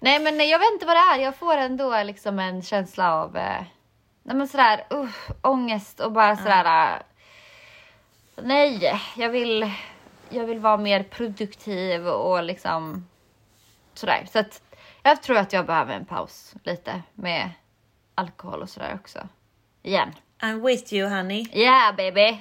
Nej 0.00 0.18
men 0.18 0.48
jag 0.48 0.58
vet 0.58 0.72
inte 0.72 0.86
vad 0.86 0.96
det 0.96 1.14
är. 1.14 1.18
Jag 1.18 1.36
får 1.36 1.56
ändå 1.56 2.02
liksom 2.02 2.38
en 2.38 2.62
känsla 2.62 3.14
av 3.14 3.36
eh, 3.36 3.62
nej, 4.22 4.36
men 4.36 4.48
sådär, 4.48 4.86
uh, 4.92 5.10
ångest 5.42 6.00
och 6.00 6.12
bara 6.12 6.36
sådär. 6.36 6.96
eh, 6.96 7.02
nej, 8.42 9.00
jag 9.16 9.30
vill, 9.30 9.72
jag 10.28 10.44
vill 10.44 10.58
vara 10.58 10.76
mer 10.76 11.02
produktiv 11.02 12.06
och 12.08 12.42
liksom 12.42 13.06
sådär. 13.94 14.26
Så 14.32 14.38
att 14.38 14.62
jag 15.02 15.22
tror 15.22 15.36
att 15.36 15.52
jag 15.52 15.66
behöver 15.66 15.94
en 15.94 16.04
paus 16.04 16.54
lite 16.64 17.02
med 17.14 17.50
alkohol 18.14 18.62
och 18.62 18.70
sådär 18.70 18.98
också. 19.02 19.28
Igen. 19.82 20.12
I'm 20.40 20.66
with 20.66 20.94
you 20.94 21.08
honey. 21.08 21.46
Yeah 21.52 21.96
baby! 21.96 22.38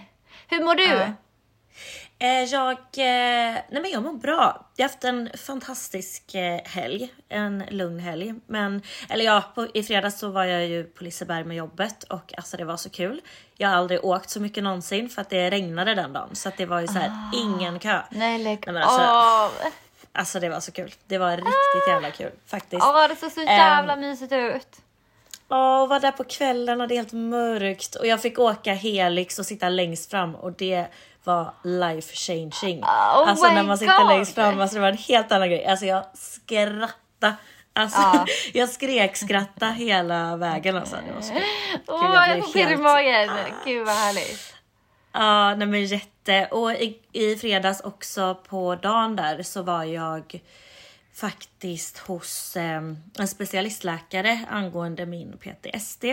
Hur 0.48 0.64
mår 0.64 0.76
du? 0.76 0.84
Ja. 0.84 1.14
Eh, 2.20 2.44
jag, 2.44 2.72
eh, 2.72 3.54
nej 3.70 3.82
men 3.82 3.92
jag 3.92 4.04
mår 4.04 4.14
bra. 4.14 4.66
Jag 4.76 4.84
har 4.84 4.90
haft 4.90 5.04
en 5.04 5.30
fantastisk 5.38 6.36
eh, 6.36 6.62
helg. 6.66 7.14
En 7.30 7.64
lugn 7.70 8.00
helg. 8.00 8.34
Men, 8.48 8.82
eller 9.10 9.26
ja, 9.26 9.44
på, 9.56 9.68
i 9.74 9.84
fredags 9.84 10.20
så 10.20 10.30
var 10.30 10.44
jag 10.46 10.66
ju 10.68 10.84
på 10.84 11.04
Liseberg 11.04 11.44
med 11.44 11.58
jobbet 11.58 12.04
och 12.04 12.34
alltså 12.38 12.58
det 12.58 12.66
var 12.66 12.78
så 12.78 12.90
kul. 12.90 13.22
Jag 13.58 13.70
har 13.70 13.76
aldrig 13.76 14.06
åkt 14.06 14.30
så 14.30 14.40
mycket 14.40 14.64
någonsin 14.64 15.10
för 15.10 15.22
att 15.22 15.30
det 15.30 15.50
regnade 15.50 15.96
den 15.96 16.14
dagen. 16.14 16.36
Så 16.36 16.50
att 16.50 16.58
det 16.58 16.66
var 16.66 16.80
ju 16.82 16.88
så 16.88 16.94
här 16.94 17.12
ingen 17.34 17.80
kö. 17.80 18.02
Nej 18.10 18.40
lägg 18.40 18.64
men 18.66 18.78
alltså- 18.78 19.02
av! 19.02 19.52
Alltså 20.12 20.40
det 20.40 20.50
var 20.50 20.60
så 20.60 20.72
kul. 20.72 20.94
Det 21.08 21.18
var 21.18 21.32
riktigt 21.32 21.88
jävla 21.88 22.12
kul 22.12 22.32
faktiskt. 22.46 22.84
Åh 22.86 23.08
det 23.08 23.16
såg 23.16 23.32
så 23.32 23.42
jävla 23.42 23.96
mysigt 23.96 24.32
ut. 24.34 24.82
Ja, 25.50 25.82
och 25.82 25.90
var 25.90 26.00
där 26.00 26.12
på 26.12 26.24
kvällen 26.24 26.82
och 26.82 26.88
det 26.88 26.94
är 26.94 26.98
helt 26.98 27.14
mörkt 27.14 27.96
och 27.96 28.08
jag 28.08 28.22
fick 28.22 28.40
åka 28.40 28.74
Helix 28.74 29.40
och 29.40 29.46
sitta 29.46 29.70
längst 29.70 30.12
fram 30.12 30.36
och 30.36 30.54
det 30.54 30.86
var 31.24 31.54
life 31.64 32.16
changing. 32.16 32.84
Oh 32.84 33.30
alltså 33.30 33.48
när 33.48 33.64
man 33.64 33.78
sitter 33.78 33.98
God. 33.98 34.08
längst 34.08 34.36
fram, 34.36 34.62
alltså 34.62 34.76
det 34.76 34.82
var 34.82 34.90
en 34.90 34.98
helt 34.98 35.32
annan 35.32 35.50
grej. 35.50 35.66
Alltså 35.66 35.86
jag 35.86 36.06
skrattade. 36.14 37.36
Alltså 37.74 38.02
Ja. 38.02 38.26
jag 38.54 38.70
skrek 38.70 39.16
skratta 39.16 39.66
hela 39.66 40.38
vägen 40.38 40.78
alltså. 40.78 40.96
Det 41.08 41.14
var 41.14 41.22
så 41.22 41.34
kul. 41.34 41.42
Åh 41.88 42.02
Gud, 42.02 42.38
jag, 42.38 42.46
får 42.46 42.54
pirr 42.54 42.72
i 42.72 42.78
magen. 42.78 43.30
Gud 43.66 43.86
vad 43.86 43.96
härligt. 43.96 44.54
Ja, 45.12 45.56
nej 45.56 45.68
men 45.68 45.86
jätte. 45.86 46.48
Och 46.52 46.72
i, 46.72 47.00
i 47.12 47.36
fredags 47.36 47.82
också 47.82 48.36
på 48.50 48.76
dagen 48.76 49.16
där 49.16 49.44
så 49.44 49.62
var 49.62 49.84
jag 49.84 50.42
faktiskt 51.16 51.98
hos 51.98 52.56
eh, 52.58 52.82
en 53.20 53.28
specialistläkare 53.28 54.46
angående 54.50 55.06
min 55.06 55.38
PTSD. 55.38 56.04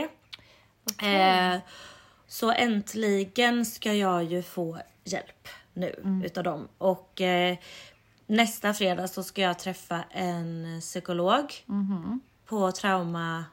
Eh, 1.03 1.57
så 2.27 2.53
äntligen 2.53 3.67
ska 3.67 3.95
jag 3.95 4.25
ju 4.25 4.43
få 4.43 4.79
hjälp 5.05 5.49
nu 5.75 5.95
Mm. 6.05 6.23
utav 6.25 6.45
dem. 6.45 6.69
Och 6.79 7.21
eh, 7.21 7.57
nästa 8.27 8.75
fredag 8.75 9.09
så 9.09 9.23
ska 9.23 9.43
jag 9.43 9.59
träffa 9.59 10.05
en 10.11 10.79
psykolog 10.81 11.53
Mhm. 11.67 12.21
på 12.47 12.73
trauma... 12.73 13.45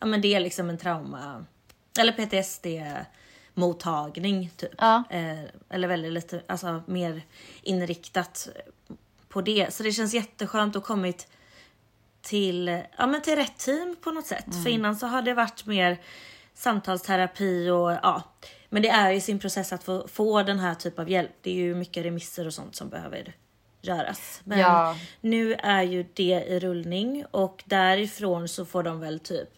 Ja 0.00 0.06
men 0.06 0.20
det 0.20 0.34
är 0.34 0.40
liksom 0.40 0.70
en 0.70 0.78
trauma... 0.78 1.44
Eller 2.00 2.12
PTSD 2.12 2.66
mottagning 3.54 4.50
typ. 4.56 4.70
Ja. 4.78 5.02
Eh, 5.10 5.40
eller 5.70 5.88
väldigt 5.88 6.12
lite, 6.12 6.42
alltså 6.46 6.82
mer 6.86 7.22
inriktat 7.62 8.48
på 9.36 9.42
det. 9.42 9.74
Så 9.74 9.82
det 9.82 9.92
känns 9.92 10.14
jätteskönt 10.14 10.76
att 10.76 10.82
ha 10.82 10.86
kommit 10.86 11.28
till, 12.22 12.82
ja, 12.98 13.06
men 13.06 13.22
till 13.22 13.36
rätt 13.36 13.58
team 13.58 13.96
på 14.00 14.10
något 14.10 14.26
sätt. 14.26 14.44
För 14.64 14.70
innan 14.70 14.96
så 14.96 15.06
har 15.06 15.22
det 15.22 15.34
varit 15.34 15.66
mer 15.66 15.98
samtalsterapi 16.54 17.70
och 17.70 17.92
ja. 17.92 18.22
Men 18.68 18.82
det 18.82 18.88
är 18.88 19.10
ju 19.10 19.20
sin 19.20 19.38
process 19.38 19.72
att 19.72 19.84
få, 19.84 20.08
få 20.08 20.42
den 20.42 20.58
här 20.58 20.74
typen 20.74 21.02
av 21.04 21.10
hjälp. 21.10 21.30
Det 21.40 21.50
är 21.50 21.54
ju 21.54 21.74
mycket 21.74 22.04
remisser 22.04 22.46
och 22.46 22.54
sånt 22.54 22.76
som 22.76 22.88
behöver 22.88 23.34
göras. 23.82 24.40
Men 24.44 24.58
Ja. 24.58 24.96
nu 25.20 25.54
är 25.54 25.82
ju 25.82 26.04
det 26.14 26.44
i 26.48 26.60
rullning 26.60 27.24
och 27.30 27.62
därifrån 27.66 28.48
så 28.48 28.64
får 28.64 28.82
de 28.82 29.00
väl 29.00 29.20
typ 29.20 29.48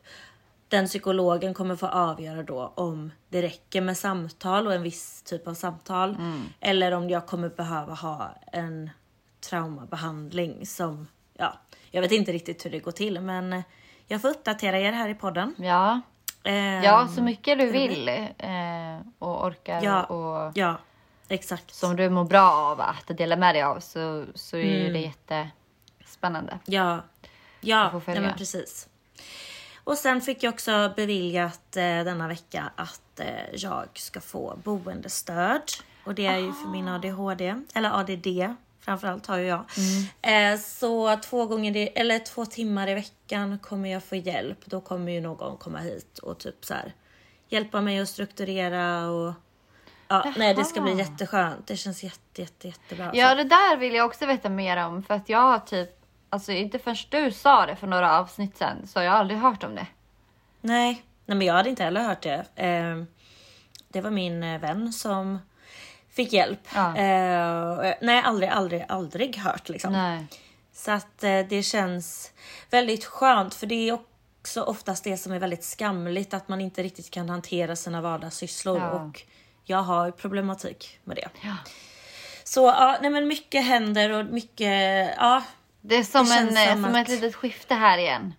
den 0.68 0.86
psykologen 0.86 1.54
kommer 1.54 1.76
få 1.76 1.86
avgöra 1.86 2.42
då 2.42 2.72
om 2.74 3.12
det 3.28 3.42
räcker 3.42 3.80
med 3.80 3.96
samtal 3.98 4.66
och 4.66 4.74
en 4.74 4.82
viss 4.82 5.22
typ 5.22 5.48
av 5.48 5.54
samtal. 5.54 6.16
Eller 6.60 6.92
om 6.92 7.10
jag 7.10 7.26
kommer 7.26 7.48
behöva 7.48 7.94
ha 7.94 8.34
en 8.52 8.90
traumabehandling 9.40 10.66
som, 10.66 11.08
ja, 11.38 11.52
jag 11.90 12.02
vet 12.02 12.12
inte 12.12 12.32
riktigt 12.32 12.64
hur 12.64 12.70
det 12.70 12.78
går 12.78 12.92
till 12.92 13.20
men 13.20 13.62
jag 14.06 14.20
får 14.22 14.28
uppdatera 14.28 14.78
er 14.78 14.92
här 14.92 15.08
i 15.08 15.14
podden. 15.14 15.54
Ja. 15.58 16.00
Ehm, 16.44 16.82
ja, 16.82 17.08
så 17.14 17.22
mycket 17.22 17.58
du 17.58 17.70
vill 17.70 18.08
eh, 18.08 18.98
och 19.18 19.44
orkar 19.46 19.82
Ja. 19.82 20.04
och 20.04 20.52
Ja, 20.54 20.76
exakt. 21.28 21.74
som 21.74 21.96
du 21.96 22.10
mår 22.10 22.24
bra 22.24 22.50
av 22.52 22.80
att 22.80 23.16
dela 23.18 23.36
med 23.36 23.54
dig 23.54 23.62
av 23.62 23.80
så, 23.80 24.24
så 24.34 24.56
är 24.56 24.60
ju 24.62 24.80
Mm. 24.80 24.92
det 24.92 24.98
jättespännande. 26.00 26.58
Ja, 26.64 27.00
ja, 27.60 28.00
följa. 28.04 28.20
men 28.20 28.34
precis. 28.38 28.88
Och 29.84 29.98
sen 29.98 30.20
fick 30.20 30.42
jag 30.42 30.54
också 30.54 30.92
beviljat 30.96 31.76
eh, 31.76 31.82
denna 31.82 32.28
vecka 32.28 32.70
att 32.76 33.20
eh, 33.20 33.26
jag 33.54 33.86
ska 33.94 34.20
få 34.20 34.58
boendestöd. 34.64 35.62
Och 36.04 36.14
det 36.14 36.26
är 36.26 36.36
ju 36.38 36.52
för 36.52 36.68
min 36.68 36.88
ADHD, 36.88 37.54
eller 37.74 37.90
ADD 38.00 38.54
framförallt 38.88 39.26
har 39.26 39.38
ju 39.38 39.46
jag. 39.46 39.64
Eh, 40.22 40.58
så 40.58 41.16
två, 41.16 41.46
gånger 41.46 41.76
i, 41.76 41.86
eller 41.86 42.18
två 42.18 42.46
timmar 42.46 42.88
i 42.88 42.94
veckan 42.94 43.58
kommer 43.58 43.92
jag 43.92 44.04
få 44.04 44.16
hjälp. 44.16 44.58
Då 44.64 44.80
kommer 44.80 45.12
ju 45.12 45.20
någon 45.20 45.56
komma 45.56 45.78
hit 45.78 46.18
och 46.18 46.38
typ 46.38 46.64
så 46.64 46.74
här 46.74 46.94
hjälpa 47.48 47.80
mig 47.80 47.98
att 48.00 48.08
strukturera 48.08 49.10
och 49.10 49.32
Ja, 50.08 50.32
nej 50.36 50.54
det 50.54 50.64
ska 50.64 50.80
bli 50.80 50.98
jätteskönt. 50.98 51.66
Det 51.66 51.76
känns 51.76 52.02
jätte, 52.02 52.40
jätte, 52.40 52.68
jättebra. 52.68 53.10
Ja, 53.14 53.34
det 53.34 53.44
där 53.44 53.76
vill 53.76 53.94
jag 53.94 54.06
också 54.06 54.26
veta 54.26 54.48
mer 54.48 54.86
om 54.86 55.02
för 55.02 55.14
att 55.14 55.28
jag 55.28 55.38
har 55.38 55.58
typ, 55.58 55.90
alltså 56.30 56.52
inte 56.52 56.78
förrän 56.78 56.96
du 57.10 57.32
sa 57.32 57.66
det 57.66 57.76
för 57.76 57.86
några 57.86 58.18
avsnitt 58.18 58.56
sen 58.56 58.86
så 58.86 58.98
har 58.98 59.04
jag 59.04 59.14
aldrig 59.14 59.40
hört 59.40 59.64
om 59.64 59.74
det. 59.74 59.86
Nej, 60.60 61.02
nej 61.26 61.38
men 61.38 61.46
jag 61.46 61.54
hade 61.54 61.70
inte 61.70 61.84
heller 61.84 62.00
hört 62.00 62.22
det. 62.22 62.44
Eh, 62.54 63.04
det 63.88 64.00
var 64.00 64.10
min 64.10 64.42
eh, 64.42 64.60
vän 64.60 64.92
som 64.92 65.38
fick 66.24 66.32
hjälp. 66.32 66.60
Ja. 66.74 66.96
Eh, 66.96 67.94
nej, 68.00 68.22
aldrig, 68.24 68.48
aldrig, 68.50 68.84
aldrig 68.88 69.36
hört 69.36 69.68
liksom. 69.68 69.92
Nej. 69.92 70.26
Så 70.72 70.90
att 70.90 71.24
eh, 71.24 71.40
det 71.48 71.62
känns 71.62 72.32
väldigt 72.70 73.04
skönt 73.04 73.54
för 73.54 73.66
det 73.66 73.88
är 73.88 73.92
också 73.92 74.62
oftast 74.62 75.04
det 75.04 75.16
som 75.16 75.32
är 75.32 75.38
väldigt 75.38 75.64
skamligt 75.64 76.34
att 76.34 76.48
man 76.48 76.60
inte 76.60 76.82
riktigt 76.82 77.10
kan 77.10 77.28
hantera 77.28 77.76
sina 77.76 78.00
vardagssysslor 78.00 78.78
Ja. 78.78 78.90
och 78.90 79.22
jag 79.64 79.82
har 79.82 80.10
problematik 80.10 80.98
med 81.04 81.16
det. 81.16 81.28
Ja. 81.42 81.56
Så 82.44 82.60
ja, 82.66 82.98
nej 83.02 83.10
men 83.10 83.28
mycket 83.28 83.64
händer 83.64 84.10
och 84.10 84.24
mycket, 84.26 85.10
ja. 85.16 85.42
Det 85.80 85.96
är 85.96 86.02
som, 86.02 86.26
Det 86.26 86.34
en, 86.34 86.74
som 86.74 86.84
som 86.84 86.94
att- 86.94 87.00
ett 87.02 87.08
litet 87.08 87.34
skifte 87.34 87.74
här 87.74 87.98
igen. 87.98 88.34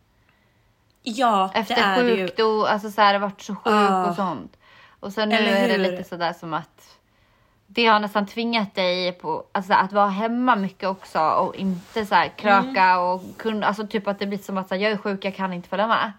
Ja, 1.03 1.49
det 1.53 1.59
Efter 1.59 1.75
är 1.75 2.03
det 2.03 2.09
ju. 2.09 2.27
sjukdom, 2.27 2.63
alltså 2.63 2.91
så 2.91 3.01
här, 3.01 3.19
varit 3.19 3.41
så 3.41 3.55
sjuk 3.55 3.61
Ja. 3.73 4.09
och 4.09 4.15
sånt. 4.15 4.57
Och 4.99 5.13
sen 5.13 5.29
nu 5.29 5.35
är 5.35 5.67
det 5.67 5.77
lite 5.77 6.03
sådär 6.03 6.33
som 6.33 6.53
att 6.53 6.98
det 7.71 7.85
har 7.85 7.99
nästan 7.99 8.25
tvingat 8.27 8.75
dig 8.75 9.11
på 9.11 9.43
alltså, 9.51 9.73
att 9.73 9.91
vara 9.93 10.07
hemma 10.07 10.55
mycket 10.55 10.89
också 10.89 11.19
och 11.19 11.55
inte 11.55 12.05
så 12.05 12.15
här 12.15 12.27
kröka 12.37 12.83
Mm. 12.83 12.99
och 12.99 13.21
kunna, 13.37 13.67
alltså 13.67 13.87
typ 13.87 14.07
att 14.07 14.19
det 14.19 14.25
blir 14.27 14.37
som 14.39 14.57
att 14.57 14.69
här, 14.71 14.77
jag 14.77 14.91
är 14.91 14.97
sjuk, 14.97 15.25
jag 15.25 15.35
kan 15.35 15.53
inte 15.53 15.69
följa 15.69 15.87
med. 15.87 16.11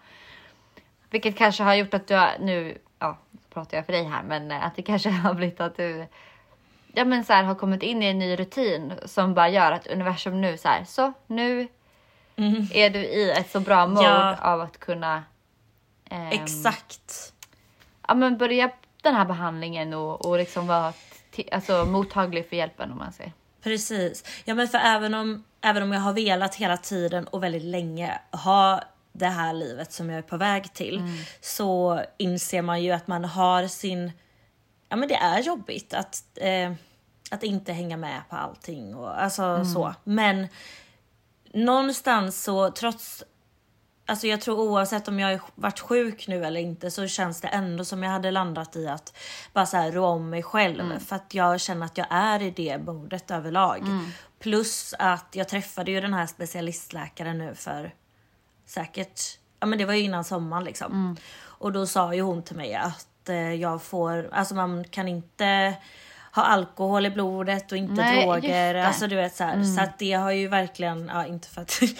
Vilket 1.09 1.37
kanske 1.37 1.63
har 1.63 1.73
gjort 1.75 1.93
att 1.93 2.07
du 2.07 2.15
har, 2.15 2.29
nu, 2.39 2.77
ja, 2.99 3.17
pratar 3.53 3.77
jag 3.77 3.85
för 3.85 3.93
dig 3.93 4.03
här, 4.03 4.23
men 4.23 4.51
eh, 4.51 4.65
att 4.65 4.75
det 4.75 4.81
kanske 4.81 5.09
har 5.25 5.33
blivit 5.33 5.61
att 5.61 5.77
du 5.77 6.05
ja, 6.93 7.05
men 7.05 7.23
så 7.25 7.33
här, 7.33 7.43
har 7.43 7.55
kommit 7.55 7.83
in 7.83 8.03
i 8.03 8.05
en 8.05 8.19
ny 8.19 8.35
rutin 8.35 8.93
som 9.05 9.33
bara 9.33 9.49
gör 9.49 9.71
att 9.71 9.87
universum 9.87 10.41
nu 10.41 10.57
så 10.57 10.67
här, 10.67 10.83
så 10.85 11.13
nu 11.27 11.67
Mm. 12.35 12.67
är 12.73 12.89
du 12.89 12.99
i 12.99 13.31
ett 13.31 13.51
så 13.51 13.59
bra 13.59 13.87
mode 13.87 14.03
Ja. 14.07 14.35
av 14.41 14.61
att 14.61 14.79
kunna 14.79 15.23
ehm, 16.09 16.27
Exakt. 16.31 17.33
ja, 18.07 18.13
men 18.13 18.37
börja 18.37 18.69
den 19.01 19.15
här 19.15 19.25
behandlingen 19.25 19.93
och, 19.93 20.25
och 20.25 20.37
liksom 20.37 20.67
vara 20.67 20.93
alltså, 21.51 21.85
mottaglig 21.85 22.49
för 22.49 22.55
hjälpen 22.55 22.91
om 22.91 22.97
man 22.97 23.13
säger. 23.13 23.33
Precis. 23.63 24.23
Ja 24.45 24.53
men 24.53 24.67
för 24.67 24.77
även 24.77 25.13
om, 25.13 25.43
även 25.61 25.83
om 25.83 25.91
jag 25.91 25.99
har 25.99 26.13
velat 26.13 26.55
hela 26.55 26.77
tiden 26.77 27.27
och 27.27 27.43
väldigt 27.43 27.63
länge 27.63 28.19
ha 28.31 28.83
det 29.13 29.27
här 29.27 29.53
livet 29.53 29.91
som 29.91 30.09
jag 30.09 30.17
är 30.17 30.21
på 30.21 30.37
väg 30.37 30.73
till 30.73 31.01
så 31.41 32.01
inser 32.17 32.61
man 32.61 32.83
ju 32.83 32.91
att 32.91 33.07
man 33.07 33.25
har 33.25 33.67
sin... 33.67 34.11
Ja 34.89 34.95
men 34.95 35.09
det 35.09 35.15
är 35.15 35.39
jobbigt 35.39 35.93
att, 35.93 36.23
eh, 36.35 36.71
att 37.31 37.43
inte 37.43 37.73
hänga 37.73 37.97
med 37.97 38.21
på 38.29 38.35
allting 38.35 38.95
och 38.95 39.21
alltså 39.21 39.65
så. 39.65 39.93
Men 40.03 40.47
någonstans 41.53 42.43
så 42.43 42.71
trots 42.71 43.23
Alltså 44.11 44.27
jag 44.27 44.41
tror 44.41 44.59
oavsett 44.59 45.07
om 45.07 45.19
jag 45.19 45.39
varit 45.55 45.79
sjuk 45.79 46.27
nu 46.27 46.45
eller 46.45 46.61
inte 46.61 46.91
så 46.91 47.07
känns 47.07 47.41
det 47.41 47.47
ändå 47.47 47.85
som 47.85 48.03
jag 48.03 48.11
hade 48.11 48.31
landat 48.31 48.75
i 48.75 48.87
att 48.87 49.17
bara 49.53 49.65
så 49.65 49.77
här 49.77 49.91
rå 49.91 50.05
om 50.05 50.29
mig 50.29 50.43
själv. 50.43 50.99
För 50.99 51.15
att 51.15 51.33
jag 51.33 51.61
känner 51.61 51.85
att 51.85 51.97
jag 51.97 52.07
är 52.09 52.41
i 52.41 52.51
det 52.51 52.77
modet 52.77 53.31
överlag. 53.31 53.83
Plus 54.39 54.93
att 54.99 55.27
jag 55.31 55.49
träffade 55.49 55.91
ju 55.91 56.01
den 56.01 56.13
här 56.13 56.25
specialistläkaren 56.27 57.37
nu 57.37 57.55
för 57.55 57.93
säkert, 58.65 59.21
ja 59.59 59.67
men 59.67 59.79
det 59.79 59.85
var 59.85 59.93
ju 59.93 60.01
innan 60.01 60.23
sommaren 60.23 60.63
liksom. 60.63 61.17
Och 61.43 61.71
då 61.71 61.87
sa 61.87 62.13
ju 62.13 62.21
hon 62.21 62.43
till 62.43 62.55
mig 62.55 62.75
att 62.75 63.29
eh, 63.29 63.53
jag 63.53 63.81
får, 63.81 64.29
alltså 64.31 64.55
man 64.55 64.83
kan 64.83 65.07
inte 65.07 65.75
ha 66.35 66.43
alkohol 66.43 67.05
i 67.05 67.09
blodet 67.09 67.71
och 67.71 67.77
inte 67.77 67.93
Nej, 67.93 68.25
droger. 68.25 68.75
Alltså 68.75 69.07
du 69.07 69.15
vet 69.15 69.35
så 69.35 69.43
här. 69.43 69.63
Så 69.63 69.81
att 69.81 69.99
det 69.99 70.13
har 70.13 70.31
ju 70.31 70.47
verkligen, 70.47 71.11
ja 71.13 71.25
inte 71.25 71.47
för 71.47 71.61
att 71.61 71.81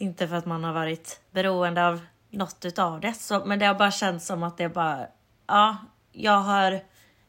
Inte 0.00 0.28
för 0.28 0.36
att 0.36 0.46
man 0.46 0.64
har 0.64 0.72
varit 0.72 1.19
beroende 1.30 1.86
av 1.86 2.00
något 2.30 2.64
utav 2.64 3.00
det. 3.00 3.14
Så, 3.14 3.44
men 3.44 3.58
det 3.58 3.66
har 3.66 3.74
bara 3.74 3.90
känts 3.90 4.26
som 4.26 4.42
att 4.42 4.56
det 4.56 4.68
bara... 4.68 5.06
Ja, 5.46 5.76
jag 6.12 6.38
har 6.38 6.80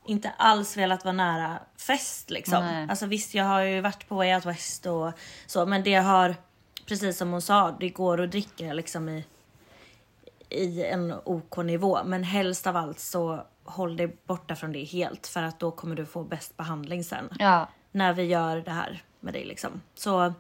inte 0.06 0.32
alls 0.38 0.78
velat 0.78 1.06
vara 1.06 1.14
nära 1.14 1.60
fest 1.88 2.30
liksom. 2.30 2.64
Nej. 2.64 2.88
Alltså 2.90 3.06
visst, 3.06 3.34
jag 3.34 3.46
har 3.46 3.62
ju 3.62 3.82
varit 3.82 4.08
på 4.08 4.16
Way 4.16 4.36
Out 4.36 4.46
West 4.46 4.86
och 4.86 5.12
så. 5.48 5.66
Men 5.66 5.84
det 5.84 5.96
har, 5.96 6.36
precis 6.86 7.18
som 7.18 7.32
hon 7.32 7.42
sa, 7.42 7.76
det 7.80 7.90
går 7.90 8.22
att 8.22 8.32
dricka 8.32 8.74
liksom 8.74 9.10
i, 9.10 9.26
i 10.50 10.86
en 10.86 11.14
OK 11.24 11.58
nivå. 11.58 12.00
Men 12.06 12.24
helst 12.24 12.68
av 12.68 12.78
allt 12.78 13.00
så 13.00 13.46
håll 13.64 13.98
dig 13.98 14.18
borta 14.26 14.56
från 14.56 14.72
det 14.72 14.84
helt. 14.84 15.28
För 15.28 15.44
att 15.44 15.60
då 15.60 15.72
kommer 15.72 15.96
du 15.96 16.06
få 16.06 16.24
bäst 16.24 16.58
behandling 16.58 17.04
sen 17.04 17.30
Ja, 17.40 17.70
när 17.92 18.14
vi 18.14 18.24
gör 18.24 18.58
det 18.58 18.72
här 18.72 19.04
med 19.20 19.34
dig 19.34 19.46
liksom. 19.46 19.82
Så 19.96 20.34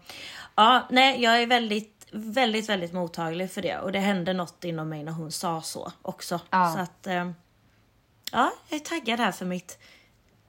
ja, 0.55 0.87
nej, 0.89 1.23
jag 1.23 1.41
är 1.41 1.47
väldigt, 1.47 2.00
väldigt, 2.11 2.69
väldigt 2.69 2.93
mottaglig 2.93 3.51
för 3.51 3.61
det 3.61 3.77
och 3.77 3.91
det 3.91 3.99
hände 3.99 4.33
något 4.33 4.63
inom 4.63 4.89
mig 4.89 5.03
när 5.03 5.11
hon 5.11 5.31
sa 5.31 5.61
så 5.61 5.91
också. 6.01 6.39
Ja. 6.49 6.73
Så 6.73 6.79
att 6.79 7.07
eh, 7.07 7.31
ja, 8.31 8.51
jag 8.69 8.79
är 8.79 8.83
taggad 8.85 9.19
här 9.19 9.31
för 9.31 9.45
mitt 9.45 9.79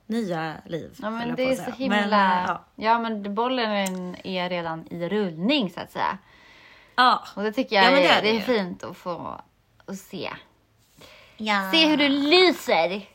nya 0.07 0.55
liv. 0.67 0.99
ja 1.03 1.11
men 1.11 1.35
det 1.35 1.43
är 1.43 1.57
så 1.57 1.71
himla... 1.71 1.97
Men, 1.99 2.13
eh, 2.13 2.45
ja. 2.49 2.65
ja. 2.77 2.99
men 2.99 3.35
bollen 3.35 4.17
är 4.25 4.49
redan 4.51 4.87
i 4.91 5.09
rullning 5.09 5.71
så 5.71 5.81
att 5.81 5.93
säga. 5.93 6.19
ja. 6.97 7.25
Och 7.37 7.43
det 7.43 7.53
tycker 7.53 7.77
jag 7.77 7.85
Ja, 7.85 7.91
det 7.91 8.07
är, 8.07 8.19
är 8.19 8.23
det 8.23 8.37
är 8.37 8.41
fint 8.41 8.85
att 8.85 8.97
få 8.97 9.41
att 9.87 9.99
se. 9.99 10.31
ja. 11.37 11.71
Se 11.73 11.87
hur 11.87 11.97
du 11.97 12.09
lyser! 12.09 13.09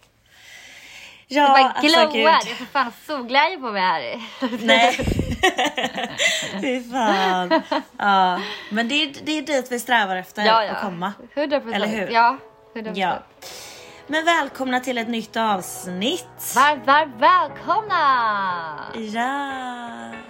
Ja, 1.30 1.48
Du 1.48 1.48
bara 1.48 1.72
alltså, 1.72 1.82
glowar! 2.10 2.14
gud. 2.14 2.50
jag 2.50 2.58
får 2.58 2.66
fan 2.66 2.92
solglädje 3.08 3.58
på 3.58 3.72
mig 3.72 3.82
här. 3.82 4.22
Nej. 4.66 4.98
Fy 6.62 6.84
fan. 6.92 7.62
Ja, 7.98 8.42
men 8.70 8.88
det 8.88 8.96
är, 9.04 9.14
det 9.24 9.38
är 9.38 9.42
dit 9.42 9.72
vi 9.72 9.80
strävar 9.80 10.16
efter 10.16 10.46
ja, 10.46 10.64
ja. 10.66 10.72
att 10.72 10.82
komma. 10.82 11.14
100 11.34 11.60
procent. 11.60 11.76
Eller 11.76 11.88
hur? 11.88 12.08
Ja, 12.14 12.38
100 12.76 12.92
Ja. 12.96 13.08
procent. 13.10 13.26
Men 14.08 14.26
välkomna 14.26 14.80
till 14.80 14.98
ett 14.98 15.08
nytt 15.08 15.38
avsnitt. 15.38 16.54
Varmt, 16.56 16.86
varmt 16.88 17.16
välkomna! 17.20 18.80
Ja. 19.14 20.27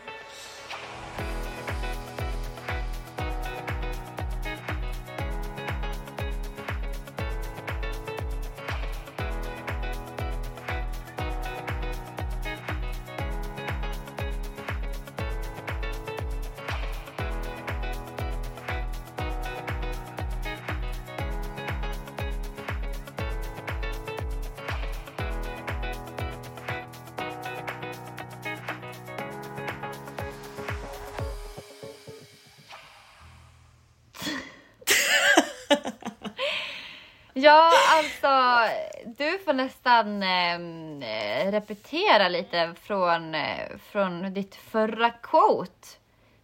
Du 39.18 39.40
får 39.46 39.54
nästan 39.54 40.24
eh, 40.24 41.52
repetera 41.52 42.30
lite 42.30 42.74
från, 42.84 43.36
eh, 43.36 43.78
från 43.92 44.34
ditt 44.34 44.56
förra 44.56 45.10
quote. 45.10 45.88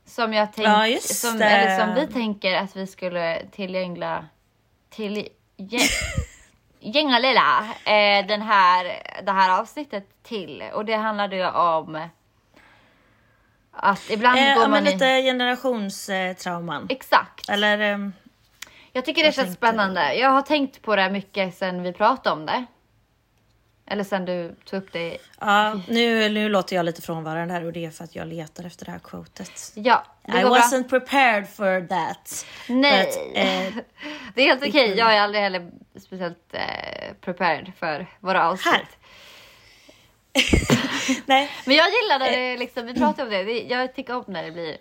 Som 0.05 0.33
jag 0.33 0.53
tänk, 0.53 0.67
Ja, 0.67 0.97
som, 1.01 1.41
eller 1.41 1.79
som 1.79 1.95
vi 1.95 2.07
tänker 2.13 2.55
att 2.55 2.75
vi 2.75 2.87
skulle 2.87 3.41
tillgängliga 3.51 4.25
till 4.89 5.27
gängalilla 6.79 7.59
eh, 7.85 8.27
den 8.27 8.41
här, 8.41 9.01
det 9.23 9.31
här 9.31 9.59
avsnittet 9.59 10.23
till. 10.23 10.63
Och 10.73 10.85
det 10.85 10.95
handlade 10.95 11.35
ju 11.35 11.49
om 11.49 12.07
att 13.71 14.09
ibland 14.09 14.39
Eh, 14.39 14.55
går 14.55 14.67
man 14.67 14.83
lite 14.83 15.05
i... 15.05 15.23
generationstrauman. 15.23 16.87
Exakt. 16.89 17.49
Eller, 17.49 17.79
ehm, 17.79 18.13
Jag 18.95 19.05
tycker 19.05 19.21
det 19.21 19.27
Jag 19.27 19.33
känns 19.35 19.47
tänkte- 19.47 19.67
spännande. 19.67 20.13
Jag 20.15 20.29
har 20.29 20.41
tänkt 20.41 20.81
på 20.81 20.95
det 20.95 21.09
mycket 21.09 21.57
sen 21.57 21.83
vi 21.83 21.93
pratade 21.93 22.33
om 22.35 22.45
det. 22.45 22.65
Eller 23.85 24.03
sen 24.03 24.25
du 24.25 24.55
tog 24.65 24.83
upp 24.83 24.93
det. 24.93 25.17
ja, 25.39 25.79
nu, 25.87 26.29
nu 26.29 26.49
låter 26.49 26.75
jag 26.75 26.85
lite 26.85 27.01
frånvarande 27.01 27.53
här 27.53 27.65
och 27.65 27.73
det 27.73 27.85
är 27.85 27.89
för 27.91 28.03
att 28.03 28.15
jag 28.15 28.27
letar 28.27 28.63
efter 28.63 28.85
det 28.85 28.91
här 28.91 28.99
quotet. 28.99 29.71
Ja, 29.75 30.03
det 30.25 30.39
I 30.39 30.41
går 30.43 30.49
bra. 30.49 30.57
wasn't 30.59 30.89
prepared 30.89 31.49
for 31.49 31.87
that. 31.87 32.45
Nej, 32.69 33.05
But, 33.05 33.37
eh, 33.37 33.83
det 34.35 34.41
är 34.41 34.45
helt 34.45 34.63
okej. 34.67 34.97
Jag 34.97 35.15
är 35.15 35.21
aldrig 35.21 35.43
heller 35.43 35.71
speciellt 35.99 36.53
eh, 36.53 37.13
prepared 37.21 37.71
för 37.79 38.07
våra 38.19 38.49
avsnitt. 38.49 38.73
Här. 38.73 38.87
nej, 41.25 41.49
Men 41.65 41.75
jag 41.75 41.87
gillar 41.89 42.19
när 42.19 42.31
det 42.31 42.57
liksom, 42.57 42.85
vi 42.85 42.93
pratar 42.93 43.23
om 43.23 43.29
det. 43.29 43.43
det. 43.43 43.59
Jag 43.61 43.95
tycker 43.95 44.15
om 44.15 44.23
när 44.27 44.43
det 44.43 44.51
blir 44.51 44.77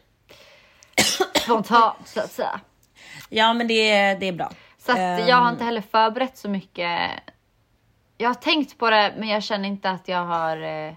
spontant 1.34 2.08
så 2.08 2.20
att 2.20 2.32
säga. 2.32 2.60
Ja 3.32 3.52
men 3.52 3.66
det, 3.68 3.90
är- 3.90 4.18
det 4.20 4.26
är 4.28 4.32
bra. 4.32 4.52
Så 4.78 4.92
att 4.92 4.98
Ehm, 4.98 5.26
jag 5.28 5.36
har 5.36 5.48
inte 5.50 5.64
heller 5.64 5.80
förberett 5.90 6.38
så 6.38 6.48
mycket. 6.48 7.10
Jag 8.18 8.28
har 8.28 8.34
tänkt 8.34 8.78
på 8.78 8.90
det 8.90 9.14
men 9.18 9.28
jag 9.28 9.42
känner 9.42 9.68
inte 9.68 9.90
att 9.90 10.08
jag 10.08 10.24
har 10.24 10.86
eh, 10.86 10.94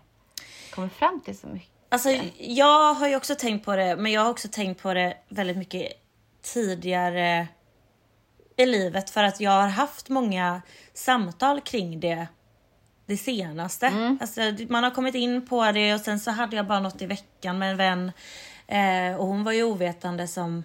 kommit 0.71 0.93
fram 0.93 1.21
till 1.25 1.37
så 1.37 1.47
mycket. 1.47 1.69
Alltså 1.89 2.09
jag 2.39 2.93
har 2.93 3.07
ju 3.07 3.15
också 3.15 3.35
tänkt 3.35 3.65
på 3.65 3.75
det, 3.75 3.95
men 3.95 4.11
jag 4.11 4.21
har 4.21 4.29
också 4.29 4.47
tänkt 4.51 4.81
på 4.81 4.93
det 4.93 5.17
väldigt 5.29 5.57
mycket 5.57 5.91
tidigare 6.53 7.47
i 8.57 8.65
livet 8.65 9.09
för 9.09 9.23
att 9.23 9.39
jag 9.41 9.51
har 9.51 9.67
haft 9.67 10.09
många 10.09 10.61
samtal 10.93 11.61
kring 11.61 11.99
det 11.99 12.27
det 13.05 13.17
senaste. 13.17 13.87
Mm. 13.87 14.17
Alltså, 14.21 14.41
man 14.69 14.83
har 14.83 14.91
kommit 14.91 15.15
in 15.15 15.47
på 15.47 15.71
det 15.71 15.93
och 15.93 15.99
sen 16.01 16.19
så 16.19 16.31
hade 16.31 16.55
jag 16.55 16.67
bara 16.67 16.79
något 16.79 17.01
i 17.01 17.05
veckan 17.05 17.57
med 17.57 17.71
en 17.71 17.77
vän 17.77 18.11
eh, 18.67 19.19
och 19.19 19.27
hon 19.27 19.43
var 19.43 19.51
ju 19.51 19.63
ovetande 19.63 20.27
som 20.27 20.63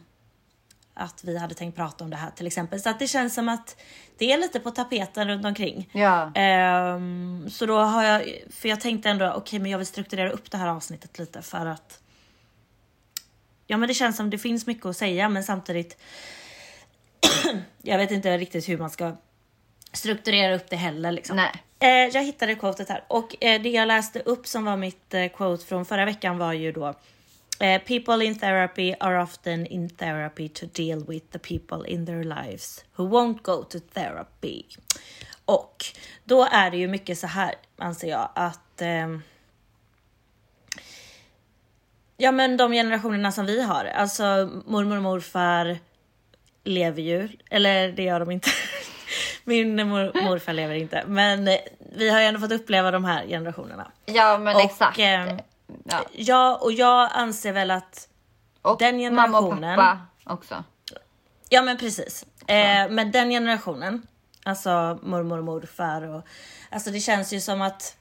att 1.01 1.25
vi 1.25 1.39
hade 1.39 1.55
tänkt 1.55 1.77
prata 1.77 2.05
om 2.05 2.11
det 2.11 2.17
här 2.17 2.31
till 2.31 2.47
exempel. 2.47 2.81
Så 2.81 2.91
att 2.91 2.99
det 2.99 3.07
känns 3.07 3.35
som 3.35 3.49
att 3.49 3.77
det 4.19 4.33
är 4.33 4.39
lite 4.39 4.61
på 4.61 4.71
tapeten 4.71 5.29
runt 5.29 5.45
omkring. 5.45 5.91
Ja. 5.93 6.33
Ehm, 6.35 7.51
så 7.51 7.67
då 7.67 7.79
har 7.79 8.05
jag, 8.05 8.23
för 8.51 8.69
jag 8.69 8.81
tänkte 8.81 9.11
ändå, 9.11 9.33
okej 9.33 9.59
men 9.59 9.71
jag 9.71 9.79
vill 9.79 9.87
strukturera 9.87 10.31
upp 10.31 10.51
det 10.51 10.59
här 10.59 10.69
avsnittet 10.69 11.19
lite 11.19 11.43
för 11.43 11.67
att 11.67 12.01
Ja 13.67 13.77
men 13.77 13.89
det 13.89 13.95
känns 13.95 14.17
som 14.17 14.31
det 14.31 14.39
finns 14.39 14.67
mycket 14.67 14.87
att 14.87 14.97
säga 14.97 15.29
men 15.29 15.45
samtidigt 15.45 16.01
Jag 17.83 17.99
vet 17.99 18.11
inte 18.11 18.39
riktigt 18.39 18.69
hur 18.69 18.79
man 18.79 18.91
ska 18.91 19.17
strukturera 19.93 20.55
upp 20.55 20.71
det 20.71 20.77
heller 20.77 21.13
liksom. 21.13 21.37
Nej. 21.37 21.53
Eh, 21.79 22.15
jag 22.15 22.25
hittade 22.25 22.55
quotet 22.55 22.89
här 22.89 23.05
och 23.09 23.45
eh, 23.45 23.63
det 23.63 23.69
jag 23.69 23.89
läste 23.89 24.21
upp 24.21 24.47
som 24.47 24.65
var 24.65 24.77
mitt 24.77 25.15
eh, 25.15 25.29
quote 25.29 25.67
från 25.67 25.85
förra 25.85 26.05
veckan 26.05 26.39
var 26.39 26.53
ju 26.53 26.73
då 26.73 26.95
eh, 27.61 27.81
People 27.83 28.25
in 28.25 28.39
therapy 28.39 28.95
are 29.01 29.23
often 29.23 29.67
in 29.67 29.89
therapy 29.91 30.49
to 30.49 30.67
deal 30.67 31.05
with 31.09 31.25
the 31.31 31.39
people 31.39 31.91
in 31.93 32.07
their 32.07 32.25
lives 32.25 32.85
who 32.97 33.09
won't 33.09 33.43
go 33.43 33.63
to 33.65 33.79
therapy. 33.95 34.63
Och 35.45 35.85
då 36.25 36.45
är 36.53 36.71
det 36.71 36.77
ju 36.77 36.89
mycket 36.89 37.19
så 37.19 37.27
här 37.27 37.55
anser 37.79 38.09
jag 38.09 38.29
att 38.35 38.81
ehm, 38.83 39.23
Ja 42.17 42.33
men 42.33 42.57
de 42.57 42.73
generationerna 42.73 43.33
som 43.33 43.47
vi 43.47 43.63
har, 43.63 43.85
alltså 43.85 44.25
mormor 44.67 44.97
och 44.97 45.03
morfar 45.03 45.79
lever 46.65 47.03
ju, 47.03 47.29
eller 47.51 47.93
det 47.93 48.03
gör 48.03 48.21
de 48.21 48.31
inte. 48.31 48.51
Min 49.45 49.89
mor, 49.89 50.23
morfar 50.25 50.53
lever 50.53 50.75
inte, 50.75 51.05
men 51.07 51.49
eh, 51.49 51.57
vi 51.97 52.11
har 52.11 52.21
ju 52.21 52.27
ändå 52.27 52.41
fått 52.41 52.53
uppleva 52.53 52.91
de 52.91 53.05
här 53.05 53.27
generationerna. 53.27 53.91
Ja 54.07 54.39
men 54.39 54.57
Och, 54.57 54.63
exakt. 54.63 54.99
ehm, 54.99 55.39
ja. 55.85 56.05
Ja, 56.13 56.57
och 56.63 56.73
jag 56.73 57.11
anser 57.13 57.53
väl 57.53 57.71
att 57.71 58.09
Och 58.63 58.79
den 58.79 59.15
mamma 59.15 59.39
och 59.39 59.45
generationen- 59.45 59.77
pappa 59.77 59.99
också. 60.35 60.65
Ja 61.49 61.63
men 61.63 61.77
precis. 61.77 62.27
Eh, 62.47 62.89
men 62.91 63.11
den 63.11 63.31
generationen, 63.31 64.07
alltså 64.45 64.99
mormor 65.03 65.39
och 65.39 65.45
morfar 65.45 66.03
och 66.03 66.27
alltså 66.71 66.91
det 66.91 67.01
känns 67.01 67.33
ju 67.33 67.41
som 67.41 67.63
att 67.63 67.97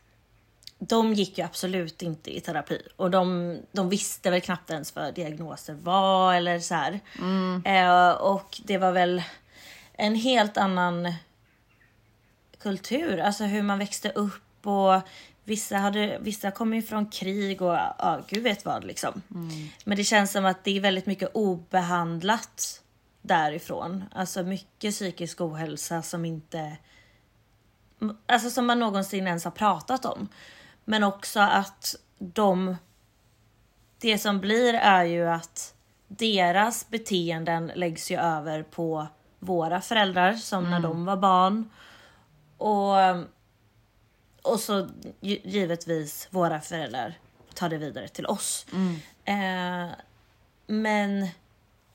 de 0.80 1.14
gick 1.14 1.38
ju 1.38 1.44
absolut 1.44 2.02
inte 2.02 2.38
i 2.38 2.42
terapi 2.42 2.88
och 2.96 3.12
de, 3.12 3.58
de 3.72 3.90
visste 3.90 4.32
väl 4.32 4.42
knappt 4.42 4.70
ens 4.70 4.96
vad 4.96 5.14
diagnoser 5.14 5.74
var 5.74 6.34
eller 6.34 6.60
så 6.60 6.76
här. 6.76 7.00
Eh, 7.66 8.12
och 8.12 8.62
det 8.64 8.78
var 8.78 8.92
väl 8.92 9.24
en 9.94 10.16
helt 10.16 10.58
annan 10.58 11.14
kultur, 12.60 13.20
alltså 13.20 13.44
hur 13.44 13.62
man 13.64 13.80
växte 13.80 14.10
upp 14.10 14.68
och 14.68 15.02
vissa, 15.50 15.78
hade, 15.78 16.18
vissa 16.22 16.52
kom 16.52 16.74
ju 16.74 16.82
från 16.82 17.06
krig 17.06 17.62
och 17.62 17.74
ja, 17.74 18.22
gud 18.28 18.44
vet 18.44 18.66
vad 18.66 18.84
liksom. 18.84 19.22
Men 19.84 19.98
det 19.98 20.04
känns 20.04 20.32
som 20.32 20.46
att 20.46 20.64
det 20.64 20.78
är 20.78 20.82
väldigt 20.82 21.06
mycket 21.06 21.30
obehandlat 21.34 22.82
därifrån. 23.22 24.04
Alltså 24.12 24.44
mycket 24.44 24.94
psykisk 24.94 25.42
ohälsa 25.42 26.02
som 26.02 26.26
inte 26.26 26.78
Alltså 28.26 28.50
som 28.50 28.66
man 28.66 28.80
någonsin 28.80 29.28
ens 29.28 29.44
har 29.44 29.52
pratat 29.52 30.06
om. 30.06 30.28
Men 30.86 31.04
också 31.04 31.40
att 31.40 31.96
de 32.20 32.76
Det 34.00 34.18
som 34.18 34.40
blir 34.40 34.74
är 34.74 35.04
ju 35.04 35.30
att 35.30 35.74
deras 36.08 36.90
beteenden 36.90 37.72
läggs 37.76 38.12
ju 38.12 38.18
över 38.18 38.64
på 38.64 39.08
våra 39.40 39.82
föräldrar 39.82 40.34
som 40.34 40.72
när 40.72 40.80
de 40.80 41.06
var 41.06 41.18
barn. 41.18 41.70
Och, 42.58 42.96
och 44.42 44.60
så 44.60 44.88
gi- 45.22 45.42
givetvis 45.44 46.28
våra 46.32 46.62
föräldrar 46.62 47.14
tar 47.54 47.70
det 47.70 47.78
vidare 47.78 48.08
till 48.08 48.26
oss. 48.26 48.66
Eh, 49.26 49.88
men 50.68 51.28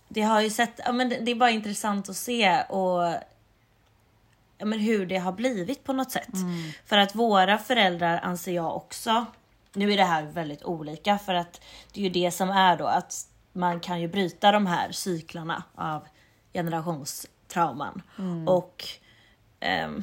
det 0.09 0.23
har 0.23 0.41
ju 0.41 0.51
sett, 0.51 0.81
ja, 0.85 0.93
men 0.93 1.09
det, 1.09 1.17
det 1.21 1.31
är 1.31 1.35
bara 1.35 1.51
intressant 1.51 2.09
att 2.09 2.17
se 2.17 2.63
och 2.63 3.03
ja, 4.59 4.65
men 4.67 4.79
hur 4.79 5.07
det 5.07 5.19
har 5.19 5.33
blivit 5.33 5.85
på 5.85 5.93
något 5.93 6.11
sätt. 6.11 6.29
För 6.87 6.99
att 6.99 7.15
våra 7.15 7.59
föräldrar 7.59 8.21
anser 8.23 8.53
jag 8.53 8.77
också, 8.77 9.27
nu 9.73 9.93
är 9.93 9.97
det 9.97 10.05
här 10.05 10.23
väldigt 10.23 10.63
olika 10.63 11.19
för 11.19 11.35
att 11.35 11.61
det 11.93 12.01
är 12.01 12.05
ju 12.05 12.11
det 12.11 12.31
som 12.31 12.51
är 12.51 12.77
då 12.77 12.87
att 12.87 13.29
man 13.53 13.81
kan 13.81 14.01
ju 14.01 14.09
bryta 14.09 14.53
de 14.53 14.67
här 14.67 14.93
cyklarna 14.93 15.63
av 15.75 16.07
generationstrauman. 16.53 18.03
Och 18.49 18.85
ehm, 19.61 20.03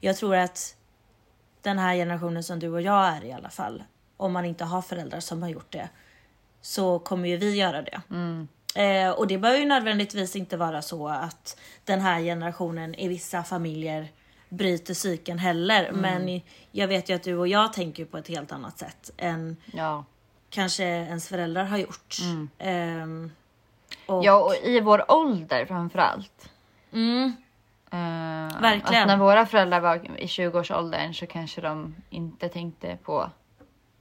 jag 0.00 0.16
tror 0.16 0.36
att 0.36 0.76
den 1.62 1.78
här 1.78 1.94
generationen 1.94 2.44
som 2.44 2.58
du 2.58 2.68
och 2.68 2.82
jag 2.82 3.06
är 3.06 3.24
i 3.24 3.32
alla 3.32 3.50
fall, 3.50 3.84
om 4.16 4.32
man 4.32 4.44
inte 4.44 4.64
har 4.64 4.82
föräldrar 4.82 5.20
som 5.20 5.42
har 5.42 5.48
gjort 5.48 5.72
det, 5.72 5.88
så 6.60 6.98
kommer 6.98 7.28
ju 7.28 7.36
vi 7.36 7.56
göra 7.56 7.82
det. 7.82 8.00
Eh, 8.74 9.10
och 9.10 9.26
det 9.26 9.38
behöver 9.38 9.60
ju 9.60 9.66
nödvändigtvis 9.66 10.36
inte 10.36 10.56
vara 10.56 10.82
så 10.82 11.08
att 11.08 11.60
den 11.84 12.00
här 12.00 12.20
generationen 12.20 12.94
i 12.94 13.08
vissa 13.08 13.42
familjer 13.42 14.08
bryter 14.48 14.94
psyken 14.94 15.38
heller. 15.38 15.92
Men 15.92 16.40
jag 16.72 16.88
vet 16.88 17.08
ju 17.08 17.14
att 17.14 17.22
du 17.22 17.36
och 17.36 17.48
jag 17.48 17.72
tänker 17.72 18.04
på 18.04 18.18
ett 18.18 18.28
helt 18.28 18.52
annat 18.52 18.78
sätt 18.78 19.10
än 19.16 19.56
Ja. 19.72 20.04
kanske 20.50 20.84
ens 20.84 21.28
föräldrar 21.28 21.64
har 21.64 21.78
gjort. 21.78 22.16
Ehm, 22.58 23.32
och, 24.06 24.24
ja, 24.24 24.44
och 24.44 24.54
i 24.54 24.80
vår 24.80 25.12
ålder 25.12 25.66
framförallt. 25.66 26.50
Mm, 26.92 27.36
Uh, 27.94 28.60
Verkligen. 28.60 29.02
Att 29.02 29.06
när 29.06 29.16
våra 29.16 29.46
föräldrar 29.46 29.80
var 29.80 29.96
i 29.96 30.26
20-årsåldern 30.26 31.14
så 31.14 31.26
kanske 31.26 31.60
de 31.60 31.94
inte 32.10 32.48
tänkte 32.48 32.98
på 33.04 33.30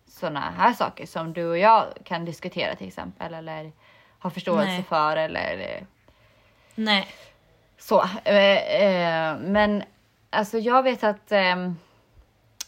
såna 0.08 0.40
här 0.40 0.74
saker 0.74 1.06
som 1.06 1.34
du 1.34 1.46
och 1.46 1.58
jag 1.58 1.86
kan 2.04 2.26
diskutera 2.26 2.76
till 2.76 2.88
exempel. 2.88 3.34
Eller 3.34 3.72
har 4.20 4.30
förståelse 4.30 4.72
Nej. 4.72 4.84
för 4.84 5.18
eller 5.18 5.86
nej. 6.76 7.08
så. 7.78 8.04
Eh, 8.24 8.84
eh, 8.84 9.38
men 9.38 9.84
alltså 10.30 10.58
jag 10.58 10.84
vet 10.84 11.04
att 11.04 11.32
ehm, 11.32 11.78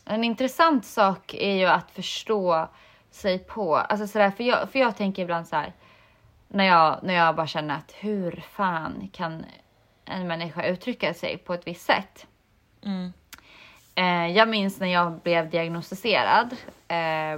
en 0.06 0.24
intressant 0.24 0.86
sak 0.86 1.34
är 1.34 1.56
ju 1.56 1.66
att 1.66 1.92
förstå 1.92 2.68
sig 3.12 3.40
på, 3.40 3.78
alltså 3.78 4.08
sådär, 4.08 4.32
för 4.32 4.44
jag, 4.44 4.70
för 4.70 4.80
jag 4.80 4.98
tänker 4.98 5.24
ibland 5.24 5.48
så 5.48 5.56
här 5.56 5.74
när 6.48 6.66
jag, 6.66 7.00
när 7.04 7.14
jag 7.14 7.36
bara 7.36 7.48
känner 7.48 7.76
att 7.76 7.92
hur 8.00 8.44
fan 8.52 9.10
kan 9.14 9.46
en 10.12 10.28
människa 10.28 10.64
uttrycka 10.64 11.14
sig 11.14 11.38
på 11.38 11.54
ett 11.54 11.68
visst 11.68 11.86
sätt? 11.86 12.28
Mm. 12.86 13.14
Eh, 13.96 14.38
jag 14.38 14.50
minns 14.50 14.80
när 14.80 14.88
jag 14.88 15.12
blev 15.12 15.50
diagnostiserad 15.50 16.56
eh, 16.88 17.34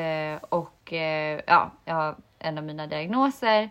eh, 0.00 0.38
och 0.48 0.92
ja, 1.46 1.70
jag 1.84 1.94
har 1.94 2.16
en 2.38 2.58
av 2.58 2.64
mina 2.64 2.86
diagnoser. 2.86 3.70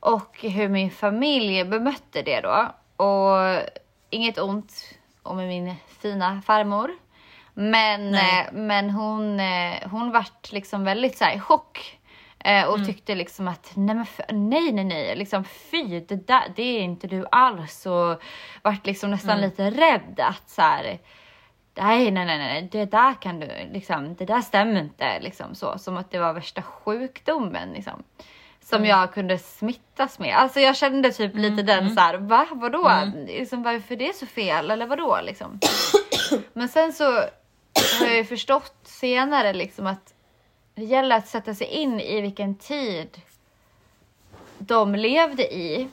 och 0.00 0.38
hur 0.40 0.68
min 0.68 0.90
familj 0.90 1.64
bemötte 1.64 2.22
det 2.22 2.40
då. 2.40 2.74
Och 3.04 3.60
inget 4.10 4.38
ont 4.38 4.72
om 5.22 5.36
min 5.36 5.74
fina 5.88 6.42
farmor. 6.42 6.90
Men, 7.54 8.16
men 8.52 8.90
hon, 8.90 9.40
hon 9.90 10.12
vart 10.12 10.52
liksom 10.52 10.84
väldigt 10.84 11.18
så 11.18 11.24
här 11.24 11.36
i 11.36 11.40
chock. 11.40 11.98
Eh, 12.46 12.64
och 12.66 12.74
Mm. 12.74 12.86
tyckte 12.86 13.14
liksom 13.14 13.48
att 13.48 13.70
nej, 13.74 13.94
men 13.94 14.06
nej, 14.50 14.72
nej, 14.72 14.84
nej, 14.84 15.16
liksom 15.16 15.44
fy, 15.44 16.00
det, 16.00 16.26
där, 16.26 16.42
det 16.56 16.62
är 16.62 16.80
inte 16.80 17.06
du 17.06 17.26
alls. 17.30 17.86
Och 17.86 18.22
vart 18.62 18.86
liksom 18.86 19.10
nästan 19.10 19.30
Mm. 19.38 19.50
lite 19.50 19.70
rädd 19.70 20.20
att 20.20 20.50
så 20.50 20.62
här, 20.62 20.98
nej, 21.74 22.10
nej, 22.10 22.26
nej, 22.26 22.38
nej, 22.38 22.68
det 22.72 22.84
där 22.84 23.14
kan 23.22 23.40
du, 23.40 23.46
liksom, 23.72 24.14
det 24.14 24.24
där 24.24 24.40
stämmer 24.40 24.80
inte, 24.80 25.20
liksom 25.20 25.54
så. 25.54 25.78
Som 25.78 25.96
att 25.96 26.10
det 26.10 26.18
var 26.18 26.32
värsta 26.32 26.62
sjukdomen, 26.62 27.72
liksom. 27.72 28.02
Som 28.60 28.76
Mm. 28.78 28.88
jag 28.90 29.14
kunde 29.14 29.38
smittas 29.38 30.18
med. 30.18 30.36
Alltså 30.36 30.60
jag 30.60 30.76
kände 30.76 31.12
typ 31.12 31.34
lite 31.34 31.62
den 31.62 31.94
så 31.94 32.00
här, 32.00 32.14
va, 32.18 32.46
vadå? 32.52 32.92
Liksom, 33.26 33.62
varför 33.62 33.96
det 33.96 34.08
är 34.08 34.12
så 34.12 34.26
fel, 34.26 34.70
eller 34.70 34.86
vadå, 34.86 35.20
liksom. 35.22 35.60
Men 36.52 36.68
sen 36.68 36.92
så 36.92 37.04
har 38.00 38.06
jag 38.06 38.16
ju 38.16 38.24
förstått 38.24 38.76
senare 38.82 39.52
liksom 39.52 39.86
att 39.86 40.12
det 40.76 40.84
gäller 40.84 41.16
att 41.16 41.28
sätta 41.28 41.54
sig 41.54 41.66
in 41.66 42.00
i 42.00 42.20
vilken 42.20 42.54
tid 42.54 43.20
de 44.58 44.94
levde 44.94 45.54
i. 45.54 45.88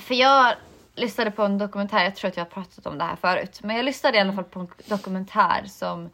För 0.00 0.14
jag 0.14 0.54
lyssnade 0.94 1.30
på 1.30 1.42
en 1.42 1.58
dokumentär, 1.58 2.04
jag 2.04 2.16
tror 2.16 2.28
att 2.28 2.36
jag 2.36 2.44
har 2.44 2.50
pratat 2.50 2.86
om 2.86 2.98
det 2.98 3.04
här 3.04 3.16
förut, 3.16 3.60
men 3.62 3.76
jag 3.76 3.84
lyssnade 3.84 4.18
i 4.18 4.20
alla 4.20 4.32
fall 4.32 4.44
på 4.44 4.60
en 4.60 4.68
dokumentär 4.86 5.64
som 5.66 6.10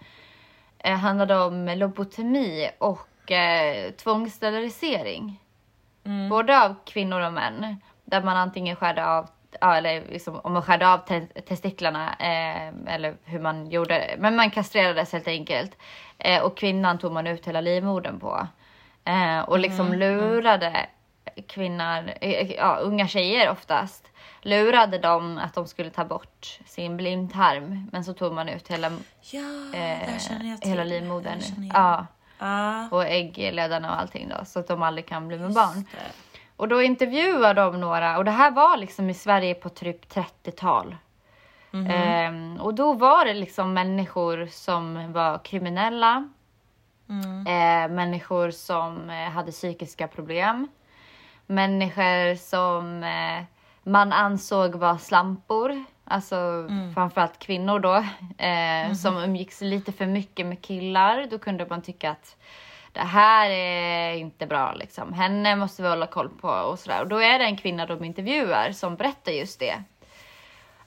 eh, 0.78 0.96
handlade 0.96 1.38
om 1.38 1.66
lobotomi 1.66 2.70
och 2.78 3.32
eh, 3.32 3.90
tvångssterilisering. 3.92 5.40
Både 6.30 6.62
av 6.62 6.74
kvinnor 6.84 7.20
och 7.20 7.32
män. 7.32 7.76
Där 8.04 8.22
man 8.22 8.36
antingen 8.36 8.76
skärde 8.76 9.06
av, 9.06 9.28
ja, 9.60 9.76
eller 9.76 10.00
liksom, 10.08 10.40
om 10.44 10.52
man 10.52 10.62
skärde 10.62 10.88
av 10.92 10.98
te 10.98 11.20
testiklarna 11.20 12.14
eh, 12.18 12.94
eller 12.94 13.16
hur 13.24 13.40
man 13.40 13.70
gjorde. 13.70 14.14
Men 14.18 14.36
man 14.36 14.50
kastrerades 14.50 15.12
helt 15.12 15.28
enkelt. 15.28 15.76
Eh, 16.18 16.42
och 16.42 16.56
kvinnan 16.56 16.98
tog 16.98 17.12
man 17.12 17.26
ut 17.26 17.46
hela 17.46 17.60
livmodern 17.60 18.20
på. 18.20 18.46
Eh, 19.04 19.40
och 19.40 19.58
liksom 19.58 19.92
lurade 19.92 20.86
kvinnor, 21.48 22.12
eh, 22.20 22.52
ja, 22.52 22.76
unga 22.76 23.08
tjejer 23.08 23.50
oftast. 23.50 24.08
Lurade 24.42 24.98
dem 24.98 25.38
att 25.38 25.54
de 25.54 25.66
skulle 25.66 25.90
ta 25.90 26.04
bort 26.04 26.58
sin 26.66 26.96
blindtarm. 26.96 27.88
Men 27.92 28.04
så 28.04 28.12
tog 28.14 28.32
man 28.32 28.48
ut 28.48 28.68
hela, 28.68 28.90
Ja, 29.20 29.74
eh, 29.74 29.98
hela 30.60 30.84
livmodern. 30.84 31.40
Ja, 31.74 32.06
Ja. 32.38 32.88
och 32.90 33.04
äggledarna 33.06 33.90
och 33.94 34.00
allting 34.00 34.28
då. 34.28 34.44
Så 34.44 34.58
att 34.60 34.68
de 34.68 34.82
aldrig 34.82 35.06
kan 35.06 35.28
bli 35.28 35.38
med 35.38 35.52
barn. 35.52 35.74
Just 35.76 35.92
det. 35.92 36.31
Och 36.62 36.68
då 36.68 36.82
intervjuade 36.82 37.60
de 37.62 37.80
några 37.80 38.18
och 38.18 38.24
det 38.24 38.30
här 38.30 38.50
var 38.50 38.76
liksom 38.76 39.10
i 39.10 39.14
Sverige 39.14 39.54
på 39.54 39.68
typ 39.68 40.08
30-tal. 40.14 40.96
Mhm. 41.70 41.90
Ehm, 41.90 42.60
och 42.60 42.74
då 42.74 42.92
var 42.92 43.24
det 43.24 43.34
liksom 43.34 43.72
människor 43.74 44.46
som 44.50 45.12
var 45.12 45.38
kriminella. 45.38 46.28
Mm. 47.08 47.46
Eh, 47.46 47.94
människor 47.94 48.50
som 48.50 49.10
eh, 49.10 49.30
hade 49.30 49.52
psykiska 49.52 50.08
problem. 50.08 50.68
Människor 51.46 52.34
som 52.34 53.02
eh, 53.02 53.42
man 53.82 54.12
ansåg 54.12 54.74
var 54.74 54.96
slampor. 54.98 55.84
Alltså 56.04 56.36
Mm. 56.36 56.94
framförallt 56.94 57.38
kvinnor 57.38 57.78
då. 57.78 57.94
Eh, 58.38 58.84
Mhm. 58.86 58.94
Som 58.94 59.16
umgicks 59.16 59.60
lite 59.60 59.92
för 59.92 60.06
mycket 60.06 60.46
med 60.46 60.62
killar. 60.62 61.26
Då 61.30 61.38
kunde 61.38 61.66
man 61.70 61.82
tycka 61.82 62.10
att 62.10 62.36
det 62.92 63.00
här 63.00 63.50
är 63.50 64.14
inte 64.14 64.46
bra 64.46 64.72
liksom. 64.72 65.12
Henne 65.12 65.56
måste 65.56 65.82
vi 65.82 65.88
hålla 65.88 66.06
koll 66.06 66.28
på 66.28 66.48
och 66.48 66.78
sådär. 66.78 67.00
Och 67.00 67.08
då 67.08 67.18
är 67.18 67.38
det 67.38 67.44
en 67.44 67.56
kvinna 67.56 67.86
de 67.86 68.04
intervjuar 68.04 68.72
som 68.72 68.96
berättar 68.96 69.32
just 69.32 69.60
det. 69.60 69.82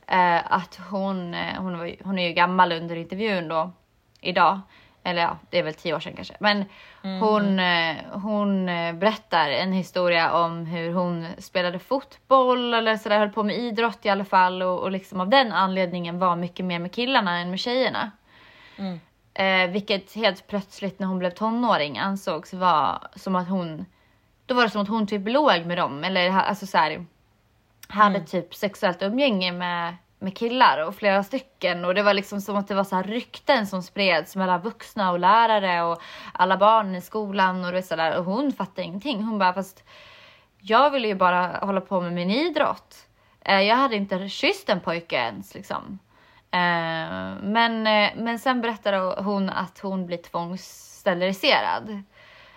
Eh, 0.07 0.51
att 0.53 0.79
hon, 0.89 1.33
eh, 1.33 1.61
hon, 1.61 1.77
var, 1.77 1.95
hon 2.03 2.19
är 2.19 2.27
ju 2.27 2.33
gammal 2.33 2.71
under 2.71 2.95
intervjun 2.95 3.47
då 3.47 3.71
idag. 4.21 4.59
Eller 5.03 5.21
ja, 5.21 5.37
det 5.49 5.59
är 5.59 5.63
väl 5.63 5.73
tio 5.73 5.95
år 5.95 5.99
sedan 5.99 6.13
kanske. 6.15 6.35
Men 6.39 6.65
hon, 7.01 7.59
eh, 7.59 7.95
hon 8.11 8.69
eh, 8.69 8.93
berättar 8.93 9.49
en 9.49 9.73
historia 9.73 10.33
om 10.33 10.65
hur 10.65 10.93
hon 10.93 11.27
spelade 11.37 11.79
fotboll 11.79 12.73
eller 12.73 12.97
sådär, 12.97 13.19
höll 13.19 13.29
på 13.29 13.43
med 13.43 13.57
idrott 13.57 14.05
i 14.05 14.09
alla 14.09 14.25
fall. 14.25 14.61
Och, 14.61 14.79
och 14.79 14.91
liksom 14.91 15.19
av 15.19 15.29
den 15.29 15.51
anledningen 15.51 16.19
var 16.19 16.35
mycket 16.35 16.65
mer 16.65 16.79
med 16.79 16.91
killarna 16.91 17.37
än 17.37 17.49
med 17.49 17.59
tjejerna. 17.59 18.11
Mm. 18.77 18.99
Eh, 19.35 19.69
vilket 19.69 20.13
helt 20.13 20.47
plötsligt 20.47 20.99
när 20.99 21.07
hon 21.07 21.19
blev 21.19 21.29
tonåring 21.29 21.97
ansågs 21.97 22.53
vara 22.53 23.01
som 23.15 23.35
att 23.35 23.49
hon, 23.49 23.85
då 24.45 24.55
var 24.55 24.63
det 24.63 24.69
som 24.69 24.81
att 24.81 24.87
hon 24.87 25.07
typ 25.07 25.27
låg 25.27 25.65
med 25.65 25.77
dem. 25.77 26.03
Eller 26.03 26.29
alltså 26.31 26.67
så 26.67 26.77
här, 26.77 27.05
hade 27.87 28.21
typ 28.21 28.55
sexuellt 28.55 29.01
umgänge 29.01 29.51
med, 29.51 29.95
med 30.19 30.37
killar 30.37 30.87
och 30.87 30.95
flera 30.95 31.23
stycken. 31.23 31.85
Och 31.85 31.95
det 31.95 32.03
var 32.03 32.13
liksom 32.13 32.41
som 32.41 32.55
att 32.55 32.67
det 32.67 32.75
var 32.75 32.83
så 32.83 32.95
här 32.95 33.03
rykten 33.03 33.67
som 33.67 33.83
spreds 33.83 34.35
mellan 34.35 34.61
vuxna 34.61 35.11
och 35.11 35.19
lärare 35.19 35.83
och 35.83 36.01
alla 36.33 36.57
barn 36.57 36.95
i 36.95 37.01
skolan 37.01 37.65
och 37.65 37.71
det 37.71 37.83
så 37.83 37.95
där. 37.95 38.17
Och 38.17 38.25
hon 38.25 38.51
fattade 38.51 38.83
ingenting. 38.83 39.23
Hon 39.23 39.39
bara, 39.39 39.53
fast 39.53 39.83
jag 40.61 40.91
ville 40.91 41.07
ju 41.07 41.15
bara 41.15 41.47
hålla 41.47 41.81
på 41.81 42.01
med 42.01 42.13
min 42.13 42.31
idrott. 42.31 42.95
Eh, 43.41 43.61
Jag 43.61 43.75
hade 43.75 43.95
inte 43.95 44.29
kysst 44.29 44.69
en 44.69 44.79
pojke 44.79 45.15
ens 45.15 45.53
liksom. 45.53 45.99
Eh, 46.55 47.35
Men, 47.41 47.87
eh, 47.87 48.11
men 48.15 48.39
sen 48.39 48.61
berättade 48.61 49.21
hon 49.21 49.49
att 49.49 49.79
hon 49.79 50.05
blir 50.05 50.17
tvångssteriliserad. 50.17 52.03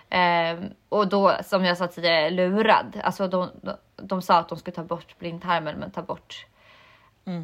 Eh, 0.09 0.59
och 0.89 1.07
då, 1.07 1.37
som 1.43 1.65
jag 1.65 1.77
sa 1.77 1.87
tidigare, 1.87 2.29
lurad. 2.29 3.01
Alltså 3.03 3.27
de, 3.27 3.49
de, 3.61 3.73
de 3.95 4.21
sa 4.21 4.37
att 4.37 4.49
de 4.49 4.57
skulle 4.57 4.75
ta 4.75 4.83
bort 4.83 5.19
blindtarmen 5.19 5.75
men 5.75 5.91
ta 5.91 6.01
bort 6.01 6.45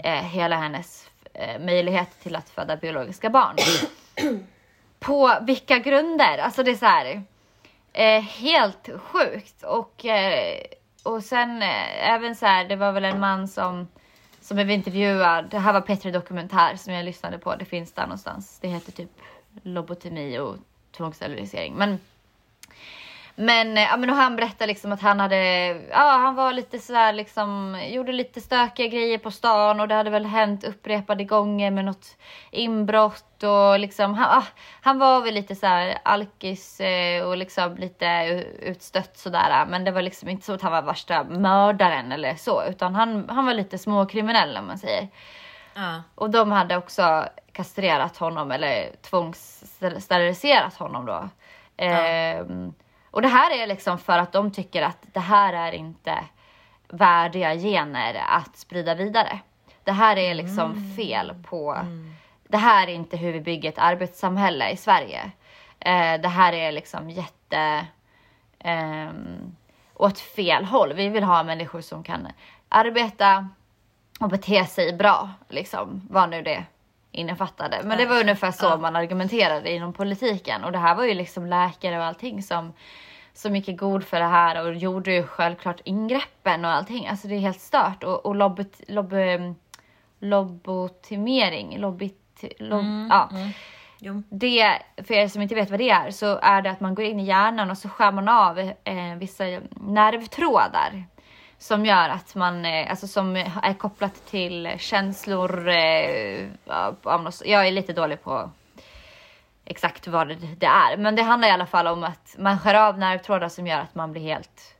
eh, 0.03 0.23
hela 0.23 0.55
hennes 0.55 1.09
möjlighet 1.59 2.19
till 2.23 2.35
att 2.35 2.49
föda 2.49 2.75
biologiska 2.77 3.29
barn. 3.29 3.55
På 4.99 5.37
vilka 5.41 5.79
grunder? 5.79 6.37
Alltså 6.37 6.63
det 6.63 6.71
är 6.71 6.75
så 6.75 6.85
här. 6.85 7.23
Helt 8.21 8.89
sjukt. 8.97 9.63
Och, 9.63 10.05
och 11.03 11.23
sen 11.23 11.61
även 12.01 12.35
så 12.35 12.45
här, 12.45 12.65
det 12.65 12.75
var 12.75 12.91
väl 12.91 13.05
en 13.05 13.19
man 13.19 13.47
som, 13.47 13.87
som 14.45 14.55
blev 14.55 14.71
intervjuad. 14.71 15.49
Det 15.49 15.59
här 15.59 15.73
var 15.73 15.81
Petri 15.81 16.11
Dokumentär 16.11 16.75
som 16.75 16.93
jag 16.93 17.05
lyssnade 17.05 17.37
på. 17.37 17.55
Det 17.55 17.65
finns 17.65 17.93
där 17.93 18.03
någonstans. 18.03 18.59
Det 18.61 18.67
heter 18.67 18.91
typ 18.91 19.09
lobotomi 19.63 20.39
och 20.39 20.55
tvångssterilisering. 20.91 21.73
Men 21.73 21.99
men, 23.35 23.77
eh, 23.77 23.83
ja, 23.83 23.97
men 23.97 24.09
och 24.09 24.15
han 24.15 24.35
berättade 24.35 24.67
liksom 24.67 24.91
att 24.91 25.01
han 25.01 25.19
hade, 25.19 25.37
ja 25.89 26.17
han 26.17 26.35
var 26.35 26.53
lite 26.53 26.79
sådär 26.79 27.13
liksom, 27.13 27.81
gjorde 27.89 28.11
lite 28.11 28.41
stökiga 28.41 28.87
grejer 28.87 29.17
på 29.17 29.31
stan 29.31 29.79
och 29.79 29.87
det 29.87 29.95
hade 29.95 30.09
väl 30.09 30.25
hänt 30.25 30.63
upprepade 30.63 31.23
gånger 31.23 31.71
med 31.71 31.85
något 31.85 32.17
inbrott 32.51 33.43
och 33.43 33.79
liksom, 33.79 34.13
han, 34.13 34.37
ah, 34.39 34.45
han 34.81 34.99
var 34.99 35.21
väl 35.21 35.33
lite 35.33 35.55
såhär 35.55 35.97
alkis 36.03 36.79
eh, 36.79 37.23
och 37.23 37.37
liksom 37.37 37.75
lite 37.75 38.07
utstött 38.59 39.17
sådär. 39.17 39.65
Men 39.65 39.83
det 39.83 39.91
var 39.91 40.01
liksom 40.01 40.29
inte 40.29 40.45
så 40.45 40.53
att 40.53 40.61
han 40.61 40.71
var 40.71 40.81
värsta 40.81 41.23
mördaren 41.23 42.11
eller 42.11 42.35
så, 42.35 42.63
utan 42.69 42.95
han, 42.95 43.29
han 43.29 43.45
var 43.45 43.53
lite 43.53 43.77
småkriminell 43.77 44.57
om 44.57 44.67
man 44.67 44.77
säger. 44.77 45.07
Ja. 45.73 46.03
Och 46.15 46.29
de 46.29 46.51
hade 46.51 46.77
också 46.77 47.25
kastrerat 47.51 48.17
honom 48.17 48.51
eller 48.51 48.91
tvångssteriliserat 49.01 50.73
honom 50.73 51.05
då. 51.05 51.29
Ehm, 51.77 52.73
och 53.15 53.21
det 53.21 53.27
här 53.27 53.51
är 53.51 53.67
liksom 53.67 53.97
för 53.97 54.17
att 54.17 54.31
de 54.31 54.51
tycker 54.51 54.81
att 54.81 54.97
det 55.13 55.19
här 55.19 55.53
är 55.53 55.71
inte 55.71 56.23
värdiga 56.87 57.55
gener 57.55 58.23
att 58.27 58.57
sprida 58.57 58.95
vidare. 58.95 59.39
Det 59.83 59.91
här 59.91 60.17
är 60.17 60.33
liksom 60.33 60.93
fel 60.95 61.33
på... 61.49 61.77
Det 62.47 62.57
här 62.57 62.87
är 62.87 62.91
inte 62.91 63.17
hur 63.17 63.33
vi 63.33 63.41
bygger 63.41 63.69
ett 63.69 63.77
arbetssamhälle 63.77 64.69
i 64.69 64.77
Sverige. 64.77 65.31
Eh, 65.79 66.21
det 66.21 66.27
här 66.27 66.53
är 66.53 66.71
liksom 66.71 67.09
jätte... 67.09 67.85
ehm, 68.59 69.55
åt 69.93 70.19
fel 70.19 70.65
håll. 70.65 70.93
Vi 70.93 71.09
vill 71.09 71.23
ha 71.23 71.43
människor 71.43 71.81
som 71.81 72.03
kan 72.03 72.27
arbeta 72.69 73.49
och 74.19 74.29
bete 74.29 74.65
sig 74.65 74.93
bra, 74.93 75.29
liksom. 75.49 76.01
Vad 76.09 76.29
nu 76.29 76.41
det 76.41 76.65
innefattade. 77.15 77.81
Men 77.83 77.97
det 77.97 78.05
var 78.05 78.19
ungefär 78.19 78.51
så 78.51 78.65
Ja. 78.65 78.77
man 78.77 78.95
argumenterade 78.95 79.71
inom 79.71 79.93
politiken. 79.93 80.63
Och 80.63 80.71
det 80.71 80.77
här 80.77 80.95
var 80.95 81.03
ju 81.03 81.13
liksom 81.13 81.45
läkare 81.45 81.97
och 81.97 82.03
allting 82.05 82.43
som, 82.43 82.73
som 83.33 83.55
gick 83.55 83.69
i 83.69 83.73
god 83.73 84.03
för 84.03 84.19
det 84.19 84.25
här 84.25 84.65
och 84.65 84.75
gjorde 84.75 85.11
ju 85.11 85.23
självklart 85.23 85.81
ingreppen 85.83 86.65
och 86.65 86.71
allting. 86.71 87.07
Alltså 87.07 87.27
det 87.27 87.35
är 87.35 87.39
helt 87.39 87.61
stört. 87.61 88.03
Och, 88.03 88.25
och 88.25 88.35
lobbet, 88.35 88.81
lobb, 88.87 89.13
lobotimering, 90.19 91.77
lobbit, 91.77 92.43
lob, 92.59 92.85
ja. 93.09 93.29
Jo. 93.99 94.23
Det, 94.29 94.81
för 95.07 95.13
er 95.13 95.27
som 95.27 95.41
inte 95.41 95.55
vet 95.55 95.69
vad 95.69 95.79
det 95.79 95.89
är, 95.89 96.11
så 96.11 96.39
är 96.41 96.61
det 96.61 96.71
att 96.71 96.79
man 96.79 96.95
går 96.95 97.05
in 97.05 97.19
i 97.19 97.23
hjärnan 97.25 97.71
och 97.71 97.77
så 97.77 97.89
skär 97.89 98.11
man 98.11 98.27
av 98.27 98.59
eh, 98.59 99.15
vissa 99.19 99.43
nervtrådar. 99.69 101.03
Som 101.57 101.85
gör 101.85 102.09
att 102.09 102.35
man, 102.35 102.65
eh, 102.65 102.89
alltså 102.89 103.07
som 103.07 103.35
är 103.35 103.73
kopplat 103.73 104.25
till 104.25 104.75
känslor. 104.77 105.69
Eh, 105.69 106.47
jag 107.43 107.67
är 107.67 107.71
lite 107.71 107.93
dålig 107.93 108.23
på 108.23 108.49
exakt 109.65 110.07
vad 110.07 110.27
det, 110.27 110.65
är. 110.65 110.97
Men 110.97 111.15
det 111.15 111.21
handlar 111.21 111.47
i 111.47 111.51
alla 111.51 111.65
fall 111.65 111.87
om 111.87 112.03
att 112.03 112.35
man 112.37 112.59
skär 112.59 112.73
av 112.73 112.99
nervtrådar 112.99 113.49
som 113.49 113.67
gör 113.67 113.79
att 113.79 113.95
man 113.95 114.11
blir 114.11 114.21
helt 114.21 114.75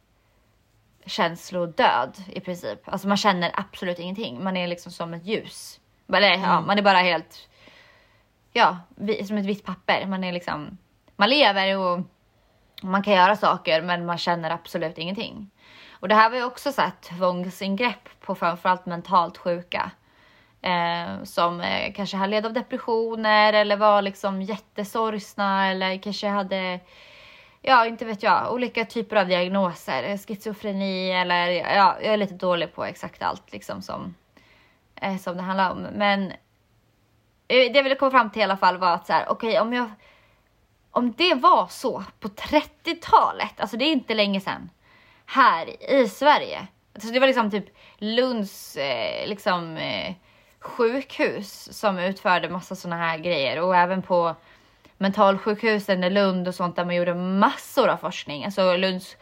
känslodöd 1.05 2.23
i 2.27 2.39
princip. 2.39 2.79
Alltså 2.85 3.07
man 3.07 3.17
känner 3.17 3.51
absolut 3.53 3.99
ingenting. 3.99 4.43
Man 4.43 4.57
är 4.57 4.67
liksom 4.67 4.91
som 4.91 5.13
ett 5.13 5.25
ljus. 5.25 5.79
Eller 6.13 6.29
ja, 6.29 6.61
man 6.61 6.77
är 6.77 6.81
bara 6.81 6.97
helt, 6.97 7.49
ja, 8.53 8.77
som 9.27 9.37
ett 9.37 9.45
vitt 9.45 9.65
papper. 9.65 10.05
Man 10.05 10.23
är 10.23 10.31
liksom, 10.31 10.77
man 11.15 11.29
lever 11.29 11.77
och 11.77 11.99
man 12.81 13.03
kan 13.03 13.13
göra 13.13 13.35
saker 13.35 13.81
men 13.81 14.05
man 14.05 14.17
känner 14.17 14.49
absolut 14.49 14.97
ingenting. 14.97 15.49
Och 15.99 16.07
det 16.07 16.15
här 16.15 16.29
var 16.29 16.37
ju 16.37 16.43
också 16.43 16.71
så 16.71 16.81
här 16.81 16.91
tvångsingrepp 17.01 18.09
på 18.21 18.35
framförallt 18.35 18.85
mentalt 18.85 19.37
sjuka. 19.37 19.91
Eh, 20.61 21.23
som 21.23 21.61
eh, 21.61 21.93
kanske 21.93 22.17
har 22.17 22.27
led 22.27 22.45
av 22.45 22.53
depressioner 22.53 23.53
eller 23.53 23.77
var 23.77 24.01
liksom 24.01 24.41
jättesorgsna 24.41 25.67
eller 25.71 25.97
kanske 25.97 26.27
hade, 26.27 26.79
ja 27.61 27.85
inte 27.85 28.05
vet 28.05 28.23
jag, 28.23 28.53
olika 28.53 28.85
typer 28.85 29.15
av 29.15 29.27
diagnoser. 29.27 30.17
Schizofreni 30.17 31.11
eller 31.11 31.47
ja, 31.47 31.97
jag 32.01 32.13
är 32.13 32.17
lite 32.17 32.33
dålig 32.33 32.75
på 32.75 32.85
exakt 32.85 33.23
allt 33.23 33.51
liksom 33.51 33.81
som, 33.81 34.15
eh, 34.95 35.17
som 35.17 35.37
det 35.37 35.43
handlar 35.43 35.71
om. 35.71 35.81
Men 35.81 36.31
eh, 36.31 36.35
det 37.47 37.73
jag 37.73 37.83
ville 37.83 37.95
komma 37.95 38.11
fram 38.11 38.29
till 38.29 38.39
i 38.39 38.43
alla 38.43 38.57
fall 38.57 38.77
var 38.77 38.91
att 38.93 39.07
så 39.07 39.13
här, 39.13 39.29
okej 39.29 39.59
om 39.59 39.73
jag 39.73 39.91
om 40.91 41.13
det 41.17 41.33
var 41.33 41.67
så 41.67 42.03
på 42.19 42.27
30-talet, 42.27 43.59
alltså 43.59 43.77
det 43.77 43.85
är 43.85 43.91
inte 43.91 44.13
länge 44.13 44.41
sedan, 44.41 44.69
här 45.25 45.91
i 45.91 46.09
Sverige. 46.09 46.67
Alltså 46.95 47.11
det 47.11 47.19
var 47.19 47.27
liksom 47.27 47.51
typ 47.51 47.65
Lunds 47.97 48.77
eh, 48.77 49.27
liksom, 49.27 49.77
eh, 49.77 50.13
sjukhus 50.59 51.79
som 51.79 51.99
utförde 51.99 52.49
massa 52.49 52.75
såna 52.75 52.97
här 52.97 53.17
grejer 53.17 53.61
och 53.61 53.75
även 53.75 54.01
på 54.01 54.35
mentalsjukhusen 54.97 56.03
i 56.03 56.09
Lund 56.09 56.47
och 56.47 56.55
sånt 56.55 56.75
där 56.75 56.85
man 56.85 56.95
gjorde 56.95 57.13
massor 57.15 57.89
av 57.89 57.97
forskning. 57.97 58.45
Alltså 58.45 58.77
Lunds, 58.77 59.17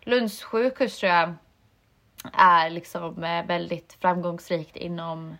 Lunds 0.00 0.42
sjukhus 0.42 0.98
tror 0.98 1.12
jag 1.12 1.34
är 2.32 2.70
liksom 2.70 3.24
eh, 3.24 3.46
väldigt 3.46 3.96
framgångsrikt 4.00 4.76
inom 4.76 5.36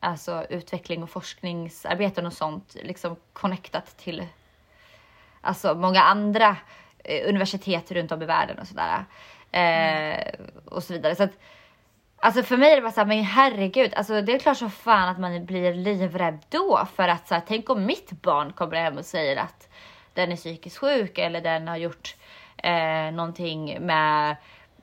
alltså 0.00 0.46
utveckling 0.48 1.02
och 1.02 1.10
forskningsarbeten 1.10 2.26
och 2.26 2.32
sånt, 2.32 2.76
liksom 2.82 3.16
connectat 3.32 3.98
till 3.98 4.26
alltså 5.40 5.74
många 5.74 6.02
andra 6.02 6.56
eh, 7.04 7.28
universitet 7.28 7.92
runt 7.92 8.12
om 8.12 8.22
i 8.22 8.26
världen 8.26 8.58
och 8.58 8.66
sådär. 8.66 9.04
Eh, 9.52 10.32
och 10.64 10.82
så 10.82 10.92
vidare. 10.92 11.14
Så 11.14 11.22
att, 11.22 11.38
alltså 12.16 12.42
för 12.42 12.56
mig 12.56 12.72
är 12.72 12.76
det 12.76 12.82
bara 12.82 12.92
såhär, 12.92 13.06
men 13.06 13.22
herregud, 13.22 13.94
alltså 13.94 14.22
det 14.22 14.32
är 14.32 14.38
klart 14.38 14.56
som 14.56 14.70
fan 14.70 15.08
att 15.08 15.18
man 15.18 15.46
blir 15.46 15.74
livrädd 15.74 16.38
då 16.48 16.86
för 16.96 17.08
att 17.08 17.28
så 17.28 17.34
här, 17.34 17.42
tänk 17.48 17.70
om 17.70 17.86
mitt 17.86 18.10
barn 18.10 18.52
kommer 18.52 18.76
hem 18.76 18.98
och 18.98 19.04
säger 19.04 19.36
att 19.36 19.68
den 20.14 20.32
är 20.32 20.36
psykiskt 20.36 20.78
sjuk 20.78 21.18
eller 21.18 21.40
den 21.40 21.68
har 21.68 21.76
gjort 21.76 22.16
eh, 22.56 23.12
någonting 23.12 23.86
med 23.86 24.36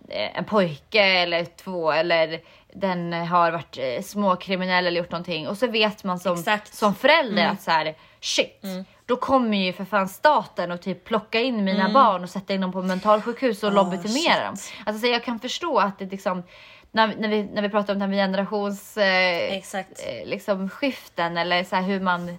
eh, 0.09 0.37
en 0.37 0.45
pojke 0.45 1.03
eller 1.03 1.45
två 1.45 1.91
eller 1.91 2.41
den 2.73 3.13
har 3.13 3.51
varit 3.51 3.77
eh, 3.77 4.01
småkriminell 4.01 4.87
eller 4.87 4.97
gjort 5.01 5.11
någonting. 5.11 5.47
Och 5.47 5.57
så 5.57 5.67
vet 5.67 6.03
man 6.03 6.19
som, 6.19 6.39
Exakt. 6.39 6.73
som 6.73 6.95
förälder 6.95 7.47
att 7.47 7.61
så 7.61 7.71
här, 7.71 7.95
shit, 8.19 8.63
då 9.09 9.15
kommer 9.15 9.57
ju 9.57 9.73
för 9.73 9.85
fan 9.85 10.09
staten 10.09 10.71
och 10.71 10.81
typ 10.81 11.05
plocka 11.05 11.39
in 11.39 11.63
mina 11.63 11.89
barn 11.93 12.23
och 12.23 12.29
sätta 12.29 12.53
in 12.53 12.61
dem 12.61 12.71
på 12.71 12.81
mentalsjukhus 12.81 13.63
och 13.63 13.69
Oh, 13.69 13.75
lobotomera 13.75 14.45
dem. 14.45 14.55
Alltså 14.85 15.01
så 15.01 15.07
jag 15.07 15.23
kan 15.23 15.39
förstå 15.39 15.79
att 15.79 15.99
det 15.99 16.05
liksom 16.05 16.43
när, 16.91 17.15
när, 17.15 17.29
vi, 17.29 17.43
när 17.43 17.61
vi 17.61 17.69
pratar 17.69 17.93
om 17.93 17.99
det 17.99 18.05
här 18.05 18.09
med 18.09 18.17
generations 18.17 18.97
eh, 18.97 19.53
Exakt. 19.53 20.05
eh, 20.07 20.29
liksom 20.29 20.69
skiften 20.69 21.37
eller 21.37 21.63
så 21.63 21.75
här 21.75 21.83
hur 21.83 21.99
man 21.99 22.29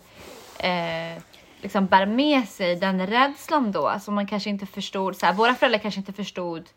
eh, 0.58 1.22
liksom 1.60 1.86
bär 1.86 2.06
med 2.06 2.48
sig 2.48 2.76
den 2.76 3.06
rädslan 3.06 3.72
då 3.72 3.94
som 4.00 4.14
man 4.14 4.26
kanske 4.26 4.50
inte 4.50 4.66
förstod. 4.66 5.16
Så 5.16 5.26
här, 5.26 5.32
våra 5.32 5.54
föräldrar 5.54 5.78
kanske 5.78 6.00
inte 6.00 6.12
förstod 6.12 6.68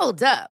Hold 0.00 0.22
up. 0.22 0.59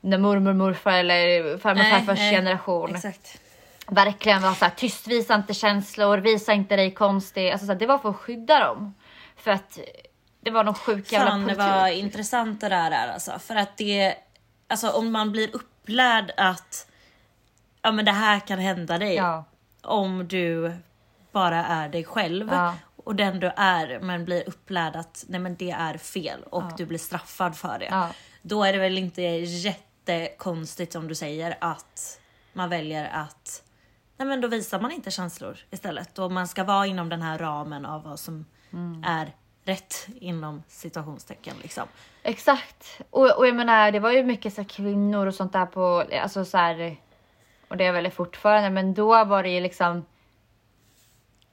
när 0.00 0.18
mormor, 0.18 0.52
morfar 0.52 0.92
eller 0.92 1.58
farmor, 1.58 1.82
Nej, 1.82 1.90
farfars 1.90 2.18
nej. 2.18 2.34
generation 2.34 2.94
Exakt. 2.94 3.40
verkligen 3.86 4.42
var 4.42 4.52
så 4.54 4.64
här 4.64 4.72
tyst, 4.76 5.06
visa 5.06 5.34
inte 5.34 5.54
känslor, 5.54 6.18
visa 6.18 6.52
inte 6.52 6.76
dig 6.76 6.94
konstig. 6.94 7.50
Alltså 7.50 7.66
så 7.66 7.72
här, 7.72 7.78
det 7.78 7.86
var 7.86 7.98
för 7.98 8.10
att 8.10 8.16
skydda 8.16 8.58
dem. 8.60 8.94
För 9.36 9.50
att 9.50 9.78
det 10.40 10.50
var 10.50 10.64
någon 10.64 10.74
sjuk 10.74 11.12
jävla 11.12 11.30
Fan 11.30 11.40
det 11.40 11.44
politik. 11.54 11.70
var 11.72 11.88
intressant 11.88 12.60
det 12.60 12.68
där 12.68 12.90
är 12.90 13.08
alltså. 13.08 13.38
För 13.38 13.56
att 13.56 13.76
det, 13.76 14.14
alltså 14.68 14.90
om 14.90 15.12
man 15.12 15.32
blir 15.32 15.56
upplärd 15.56 16.32
att 16.36 16.86
ja 17.82 17.92
men 17.92 18.04
det 18.04 18.12
här 18.12 18.40
kan 18.40 18.58
hända 18.58 18.98
dig. 18.98 19.14
Ja. 19.14 19.44
Om 19.82 20.28
du 20.28 20.72
bara 21.32 21.64
är 21.66 21.88
dig 21.88 22.04
själv. 22.04 22.48
Ja. 22.52 22.74
Och 23.04 23.14
den 23.16 23.40
du 23.40 23.52
är 23.56 23.98
men 24.00 24.24
blir 24.24 24.48
upplärd 24.48 24.96
att 24.96 25.24
nej 25.28 25.40
men 25.40 25.56
det 25.56 25.70
är 25.70 25.98
fel 25.98 26.42
och 26.42 26.62
du 26.76 26.86
blir 26.86 26.98
straffad 26.98 27.56
för 27.56 27.78
det. 27.78 27.88
Ja. 27.90 28.08
Då 28.42 28.64
är 28.64 28.72
det 28.72 28.78
väl 28.78 28.98
inte 28.98 29.22
jättekonstigt 30.06 30.92
som 30.92 31.08
du 31.08 31.14
säger 31.14 31.56
att 31.60 32.20
man 32.52 32.68
väljer 32.70 33.10
att 33.12 33.62
Nej 34.16 34.28
men 34.28 34.40
då 34.40 34.48
visar 34.48 34.80
man 34.80 34.92
inte 34.92 35.10
känslor 35.10 35.58
istället. 35.70 36.18
Och 36.18 36.32
man 36.32 36.48
ska 36.48 36.64
vara 36.64 36.86
inom 36.86 37.08
den 37.08 37.22
här 37.22 37.38
ramen 37.38 37.86
av 37.86 38.02
vad 38.02 38.20
som 38.20 38.46
Mm. 38.72 39.04
är 39.06 39.32
rätt 39.64 40.06
inom 40.20 40.62
situationstecken 40.68 41.54
liksom. 41.62 41.88
Exakt. 42.22 43.00
Och, 43.10 43.38
och 43.38 43.46
jag 43.46 43.54
menar, 43.54 43.92
det 43.92 44.00
var 44.00 44.10
ju 44.10 44.24
mycket 44.24 44.54
så 44.54 44.64
kvinnor 44.64 45.26
och 45.26 45.34
sånt 45.34 45.52
där 45.52 45.66
på, 45.66 46.04
alltså 46.22 46.44
så 46.44 46.58
här, 46.58 46.96
och 47.68 47.76
det 47.76 47.84
är 47.84 47.92
väl 47.92 48.10
fortfarande, 48.10 48.70
men 48.70 48.94
då 48.94 49.24
var 49.24 49.42
det 49.42 49.48
ju 49.48 49.60
liksom 49.60 50.04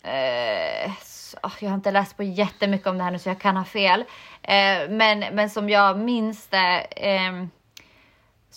eh, 0.01 0.91
så, 1.03 1.37
ah, 1.41 1.51
jag 1.59 1.69
har 1.69 1.75
inte 1.75 1.91
läst 1.91 2.17
på 2.17 2.23
jättemycket 2.23 2.87
om 2.87 2.97
det 2.97 3.03
här 3.03 3.11
nu 3.11 3.19
så 3.19 3.29
jag 3.29 3.39
kan 3.39 3.57
ha 3.57 3.65
fel. 3.65 4.01
Eh, 4.41 4.89
men, 4.89 5.19
men 5.19 5.49
som 5.49 5.69
jag 5.69 5.99
minns 5.99 6.47
det 6.47 6.87
ehm, 6.95 7.49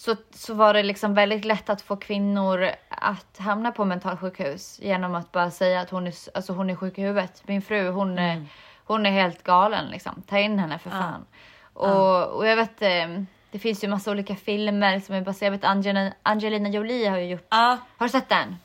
så, 0.01 0.17
så 0.31 0.55
var 0.55 0.75
det 0.75 0.83
liksom 0.83 1.15
väldigt 1.15 1.45
lätt 1.45 1.71
att 1.71 1.83
få 1.83 1.97
kvinnor 1.97 2.71
att 2.89 3.39
hamna 3.39 3.73
på 3.73 3.85
mentalsjukhus 3.85 4.79
genom 4.83 5.15
att 5.15 5.33
bara 5.33 5.51
säga 5.51 5.81
att 5.81 5.91
hon 5.91 6.07
är, 6.07 6.15
alltså 6.35 6.53
hon 6.53 6.71
är 6.71 6.77
sjuk 6.77 6.99
i 6.99 7.03
huvudet. 7.03 7.43
Min 7.47 7.63
fru 7.63 7.91
hon, 7.91 8.19
är, 8.19 8.47
hon 8.85 9.07
är 9.07 9.11
helt 9.11 9.43
galen 9.43 9.87
liksom. 9.91 10.23
Ta 10.27 10.39
in 10.39 10.59
henne 10.59 10.79
för 10.79 10.91
fan. 10.91 11.25
Och, 11.73 12.27
och 12.27 12.47
jag 12.47 12.57
vet, 12.57 12.83
eh, 12.83 13.23
det 13.51 13.59
finns 13.59 13.85
ju 13.85 13.89
massa 13.89 14.11
olika 14.11 14.37
filmer 14.37 15.01
som 15.01 15.15
är 15.15 15.21
baserade, 15.21 15.57
vet 15.57 15.65
Angelina, 15.65 16.13
Angelina 16.23 16.69
Jolie 16.69 17.09
har 17.09 17.19
ju 17.19 17.25
gjort, 17.27 17.47
Ja, 17.51 17.79
har 17.97 18.07
du 18.07 18.11
sett 18.11 18.29
den? 18.29 18.57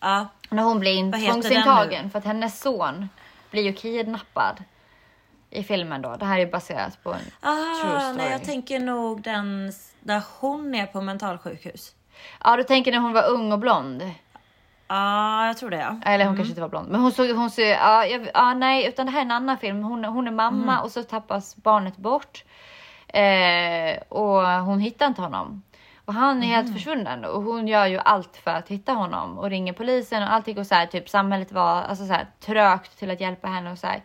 ja. 0.00 0.26
När 0.48 0.62
hon 0.62 0.80
blir 0.80 1.26
tvångsintagen 1.26 2.10
för 2.10 2.18
att 2.18 2.24
hennes 2.24 2.60
son 2.60 3.08
blir 3.50 3.62
ju 3.62 3.72
kidnappad 3.72 4.64
i 5.54 5.62
filmen 5.62 6.02
då. 6.02 6.16
Det 6.16 6.24
här 6.26 6.38
är 6.38 6.46
baserat 6.46 7.02
på 7.02 7.12
en 7.12 7.18
true 7.20 7.32
Ah, 7.40 8.00
story. 8.00 8.16
nej, 8.16 8.32
jag 8.32 8.44
tänker 8.44 8.80
nog 8.80 9.22
den 9.22 9.72
där 10.00 10.22
hon 10.40 10.74
är 10.74 10.86
på 10.86 11.00
mentalsjukhus. 11.00 11.94
Ja, 12.44 12.56
du 12.56 12.62
tänker 12.62 12.92
när 12.92 12.98
hon 12.98 13.12
var 13.12 13.28
ung 13.28 13.52
och 13.52 13.58
blond. 13.58 14.10
Ja, 14.88 15.46
jag 15.46 15.56
tror 15.58 15.70
det 15.70 15.76
ja. 15.76 15.96
Eller 16.04 16.24
hon 16.24 16.36
kanske 16.36 16.50
inte 16.50 16.60
var 16.60 16.68
blond. 16.68 16.88
Men 16.88 17.00
hon 17.00 17.12
såg, 17.12 17.30
hon 17.30 17.50
såg, 17.50 17.64
ja, 17.64 18.06
ja 18.34 18.54
nej, 18.54 18.86
utan 18.88 19.06
det 19.06 19.12
här 19.12 19.18
är 19.20 19.24
en 19.24 19.30
annan 19.30 19.58
film. 19.58 19.82
Hon, 19.82 20.04
hon 20.04 20.26
är 20.26 20.30
mamma 20.32 20.80
och 20.80 20.90
så 20.92 21.02
tappas 21.02 21.56
barnet 21.56 21.96
bort. 21.96 22.44
Eh, 23.08 23.96
och 24.08 24.42
hon 24.46 24.80
hittar 24.80 25.06
inte 25.06 25.22
honom. 25.22 25.62
Och 26.04 26.14
han 26.14 26.42
är 26.42 26.46
helt 26.46 26.72
försvunnen 26.72 27.24
och 27.24 27.42
hon 27.42 27.68
gör 27.68 27.86
ju 27.86 27.98
allt 27.98 28.36
för 28.36 28.50
att 28.50 28.68
hitta 28.68 28.92
honom 28.92 29.38
och 29.38 29.50
ringer 29.50 29.72
polisen 29.72 30.22
och 30.22 30.32
allting 30.32 30.58
och 30.58 30.66
så 30.66 30.74
här, 30.74 30.86
typ 30.86 31.08
samhället 31.08 31.52
var 31.52 31.82
alltså 31.82 32.06
så 32.06 32.12
här, 32.12 32.26
trögt 32.40 32.98
till 32.98 33.10
att 33.10 33.20
hjälpa 33.20 33.48
henne 33.48 33.72
och 33.72 33.78
så 33.78 33.86
här. 33.86 34.02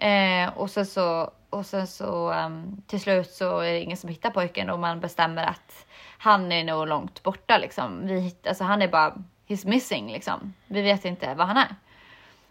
Eh, 0.00 0.48
och 0.58 0.70
sen 0.70 0.86
så 0.86 1.30
och 1.50 1.66
sen 1.66 1.86
så 1.86 2.32
um, 2.32 2.82
till 2.86 3.00
slut 3.00 3.30
så 3.30 3.58
är 3.58 3.72
det 3.72 3.80
ingen 3.80 3.96
som 3.96 4.08
hittar 4.08 4.30
pojken 4.30 4.70
och 4.70 4.78
man 4.78 5.00
bestämmer 5.00 5.44
att 5.44 5.86
han 6.18 6.52
är 6.52 6.64
nog 6.64 6.88
långt 6.88 7.22
borta 7.22 7.58
liksom. 7.58 8.06
Vi, 8.06 8.36
alltså 8.48 8.64
han 8.64 8.82
är 8.82 8.88
bara, 8.88 9.14
he's 9.48 9.68
missing 9.68 10.12
liksom. 10.12 10.54
Vi 10.66 10.82
vet 10.82 11.04
inte 11.04 11.34
var 11.34 11.44
han 11.44 11.56
är. 11.56 11.76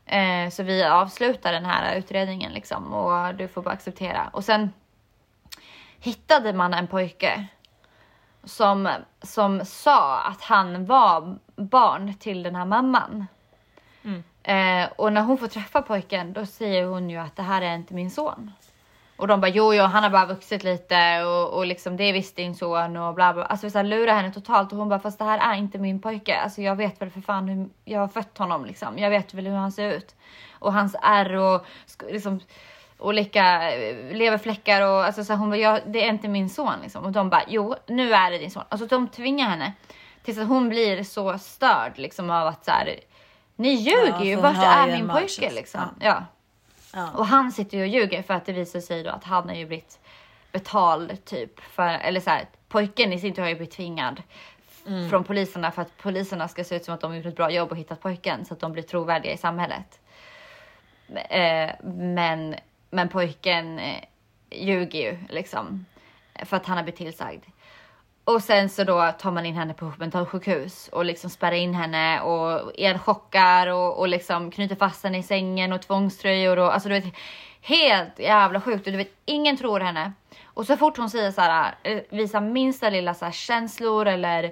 Eh, 0.06 0.50
så 0.50 0.64
vi 0.64 0.84
avslutar 0.84 1.54
den 1.54 1.66
här 1.66 1.96
utredningen 1.96 2.52
liksom 2.52 2.94
och 2.94 3.36
du 3.36 3.48
får 3.48 3.62
bara 3.62 3.74
acceptera. 3.74 4.30
Och 4.34 4.46
sen 4.46 4.74
hittade 6.00 6.54
man 6.54 6.74
en 6.74 6.88
pojke 6.88 7.48
som, 8.44 8.90
som 9.22 9.66
sa 9.66 10.20
att 10.20 10.42
han 10.42 10.86
var 10.86 11.38
barn 11.56 12.14
till 12.14 12.44
den 12.44 12.56
här 12.56 12.66
mamman. 12.66 13.28
Mm. 14.04 14.24
Eh, 14.50 14.90
och 14.96 15.14
när 15.14 15.22
hon 15.22 15.38
får 15.38 15.48
träffa 15.48 15.82
pojken 15.82 16.34
då 16.34 16.46
säger 16.46 16.86
hon 16.86 17.10
ju 17.10 17.18
att 17.18 17.36
det 17.36 17.44
här 17.44 17.62
är 17.62 17.76
inte 17.76 17.94
min 17.94 18.12
son. 18.12 18.52
Och 19.18 19.28
de 19.28 19.42
bara 19.42 19.52
jo, 19.52 19.74
jo, 19.74 19.84
han 19.84 20.04
har 20.04 20.10
bara 20.10 20.26
vuxit 20.26 20.64
lite 20.64 21.24
och, 21.24 21.58
och 21.58 21.66
liksom 21.66 21.98
det 21.98 22.04
är 22.04 22.14
visst 22.14 22.36
din 22.36 22.56
son 22.56 22.98
och 22.98 23.14
bla 23.14 23.34
bla. 23.34 23.46
Alltså 23.46 23.68
vi 23.68 23.72
så 23.72 23.78
här, 23.78 23.86
lurar 23.86 24.16
henne 24.16 24.34
totalt 24.34 24.72
och 24.72 24.78
hon 24.78 24.90
bara 24.90 25.00
fast 25.00 25.20
det 25.20 25.26
här 25.26 25.54
är 25.54 25.58
inte 25.58 25.78
min 25.78 26.02
pojke. 26.02 26.38
Alltså 26.38 26.62
jag 26.62 26.76
vet 26.76 27.02
väl 27.02 27.10
för 27.10 27.22
fan 27.22 27.48
hur 27.48 27.70
jag 27.86 28.00
har 28.00 28.08
fött 28.08 28.38
honom 28.38 28.66
liksom. 28.66 28.98
Jag 28.98 29.10
vet 29.10 29.34
väl 29.34 29.48
hur 29.48 29.56
han 29.56 29.72
ser 29.72 29.94
ut. 29.94 30.16
Och 30.60 30.74
hans 30.74 30.96
ärr 31.02 31.36
och 31.36 31.66
liksom 32.10 32.40
olika 32.98 33.74
eh, 33.74 34.16
leverfläckar 34.16 34.82
och 34.82 35.06
alltså 35.06 35.24
så 35.24 35.34
här, 35.34 35.40
hon 35.40 35.50
bara 35.50 35.58
ja, 35.58 35.80
det 35.86 36.04
är 36.04 36.10
inte 36.10 36.28
min 36.28 36.50
son 36.50 36.74
liksom. 36.84 37.04
Och 37.04 37.12
de 37.12 37.30
bara 37.30 37.44
jo, 37.48 37.76
nu 37.88 38.14
är 38.14 38.32
det 38.32 38.38
din 38.38 38.52
son. 38.52 38.64
Alltså 38.70 38.88
de 38.88 39.08
tvingar 39.08 39.50
henne 39.50 39.74
tills 40.24 40.38
att 40.38 40.48
hon 40.48 40.70
blir 40.70 41.04
så 41.04 41.38
störd 41.38 41.92
liksom 41.96 42.30
av 42.30 42.48
att 42.48 42.66
så 42.66 42.72
här, 42.72 43.00
ni 43.60 43.70
ljuger 43.70 44.08
Ja, 44.08 44.24
ju, 44.24 44.36
vart 44.36 44.58
är 44.58 44.88
min 44.88 45.10
pojke 45.10 45.52
liksom? 45.52 45.82
Ja. 45.82 46.08
Ja. 46.08 46.26
Ja. 46.94 47.12
Och 47.12 47.26
han 47.26 47.52
sitter 47.52 47.78
ju 47.78 47.84
och 47.84 47.90
ljuger 47.90 48.22
för 48.22 48.34
att 48.34 48.46
det 48.46 48.54
visar 48.54 48.80
sig 48.80 49.04
då 49.04 49.10
att 49.10 49.24
han 49.24 49.50
har 49.50 49.56
ju 49.56 49.66
blivit 49.66 50.00
betald 50.52 51.26
typ 51.26 51.60
för, 51.60 51.88
eller 51.88 52.20
så 52.20 52.30
här, 52.30 52.46
pojken 52.70 53.14
i 53.14 53.20
sin 53.20 53.34
tur 53.34 53.42
har 53.42 53.50
ju 53.50 53.56
blivit 53.56 53.76
tvingad 53.76 54.22
Mm. 54.88 55.10
från 55.10 55.24
poliserna 55.24 55.72
för 55.72 55.82
att 55.82 55.98
poliserna 55.98 56.48
ska 56.48 56.64
se 56.64 56.76
ut 56.76 56.86
som 56.86 56.94
att 56.94 57.02
de 57.02 57.12
har 57.12 57.18
gjort 57.18 57.26
ett 57.26 57.36
bra 57.36 57.52
jobb 57.52 57.72
och 57.72 57.78
hittat 57.78 58.02
pojken 58.02 58.46
så 58.46 58.54
att 58.54 58.60
de 58.60 58.72
blir 58.72 58.84
trovärdiga 58.84 59.34
i 59.34 59.38
samhället. 59.38 60.00
Eh, 61.30 61.70
men, 61.94 62.56
men 62.90 63.10
pojken 63.10 63.80
eh, 63.80 64.04
ljuger 64.52 65.00
ju 65.00 65.18
liksom 65.30 65.86
för 66.46 66.58
att 66.58 66.66
han 66.66 66.78
har 66.78 66.84
blivit 66.84 66.98
tillsagd. 66.98 67.44
Och 68.30 68.44
sen 68.44 68.70
så 68.70 68.84
då 68.84 69.12
tar 69.20 69.32
man 69.32 69.46
in 69.46 69.56
henne 69.56 69.74
på 69.74 69.94
mentalsjukhus 69.98 70.88
och 70.88 71.06
liksom 71.06 71.30
spärrar 71.30 71.56
in 71.56 71.74
henne 71.74 72.22
och 72.22 72.72
elchockar 72.78 73.68
och, 73.68 74.00
och 74.00 74.08
liksom 74.08 74.52
knyter 74.52 74.76
fast 74.76 75.04
henne 75.04 75.18
i 75.18 75.24
sängen 75.24 75.74
och 75.74 75.82
tvångströjor 75.82 76.60
och 76.60 76.74
alltså 76.74 76.90
du 76.90 76.96
vet 77.00 77.14
helt 77.62 78.20
jävla 78.20 78.62
sjukt 78.62 78.88
och 78.88 78.92
du 78.92 78.98
vet 78.98 79.14
ingen 79.26 79.58
tror 79.58 79.80
henne. 79.80 80.14
Och 80.46 80.66
så 80.66 80.78
fort 80.78 80.98
hon 80.98 81.10
säger 81.10 81.32
så 81.32 81.42
här, 81.42 81.76
eh, 81.84 82.00
visar 82.10 82.42
minsta 82.42 82.90
lilla 82.90 83.14
så 83.14 83.26
här 83.26 83.32
känslor 83.32 84.08
eller 84.08 84.44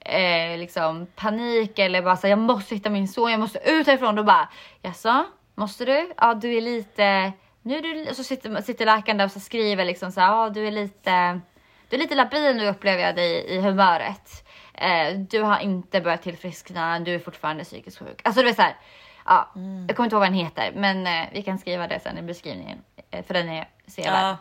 eh, 0.00 0.58
liksom 0.58 1.06
panik 1.06 1.78
eller 1.78 2.02
bara 2.02 2.16
så 2.16 2.26
här, 2.26 2.30
jag 2.30 2.38
måste 2.38 2.74
hitta 2.74 2.90
min 2.90 3.08
son, 3.08 3.30
jag 3.30 3.40
måste 3.40 3.70
ut 3.70 3.86
härifrån. 3.86 4.14
Då 4.14 4.22
bara 4.22 4.48
jaså, 4.82 5.24
måste 5.54 5.84
du? 5.84 6.12
Ja, 6.16 6.34
du 6.34 6.56
är 6.56 6.60
lite 6.60 7.32
nu 7.62 7.76
är 7.76 7.82
du, 7.82 8.14
så 8.14 8.24
sitter, 8.24 8.62
sitter 8.62 8.86
läkaren 8.86 9.18
där 9.18 9.24
och 9.24 9.32
så 9.32 9.40
skriver 9.40 9.84
liksom 9.84 10.12
så 10.12 10.20
här, 10.20 10.28
ja 10.28 10.50
du 10.50 10.66
är 10.66 10.70
lite 10.72 11.40
du 11.88 11.96
är 11.96 12.00
lite 12.00 12.14
labil 12.14 12.56
nu 12.56 12.68
upplever 12.68 13.02
jag 13.02 13.16
dig 13.16 13.44
i 13.46 13.60
humöret. 13.60 14.44
Eh, 14.74 15.18
du 15.18 15.42
har 15.42 15.58
inte 15.58 16.00
börjat 16.00 16.22
tillfriskna, 16.22 17.00
du 17.00 17.14
är 17.14 17.18
fortfarande 17.18 17.64
psykiskt 17.64 17.98
sjuk. 17.98 18.20
Alltså 18.24 18.40
du 18.40 18.46
vet 18.46 18.56
såhär, 18.56 18.76
ja, 19.24 19.50
jag 19.88 19.96
kommer 19.96 20.06
inte 20.06 20.14
ihåg 20.14 20.20
vad 20.20 20.28
den 20.28 20.34
heter 20.34 20.72
men 20.74 21.06
eh, 21.06 21.28
vi 21.32 21.42
kan 21.42 21.58
skriva 21.58 21.86
det 21.88 22.00
sen 22.00 22.18
i 22.18 22.22
beskrivningen 22.22 22.78
eh, 23.10 23.24
för 23.24 23.34
den 23.34 23.48
är 23.48 23.68
sevärd. 23.86 24.12
Ja. 24.12 24.36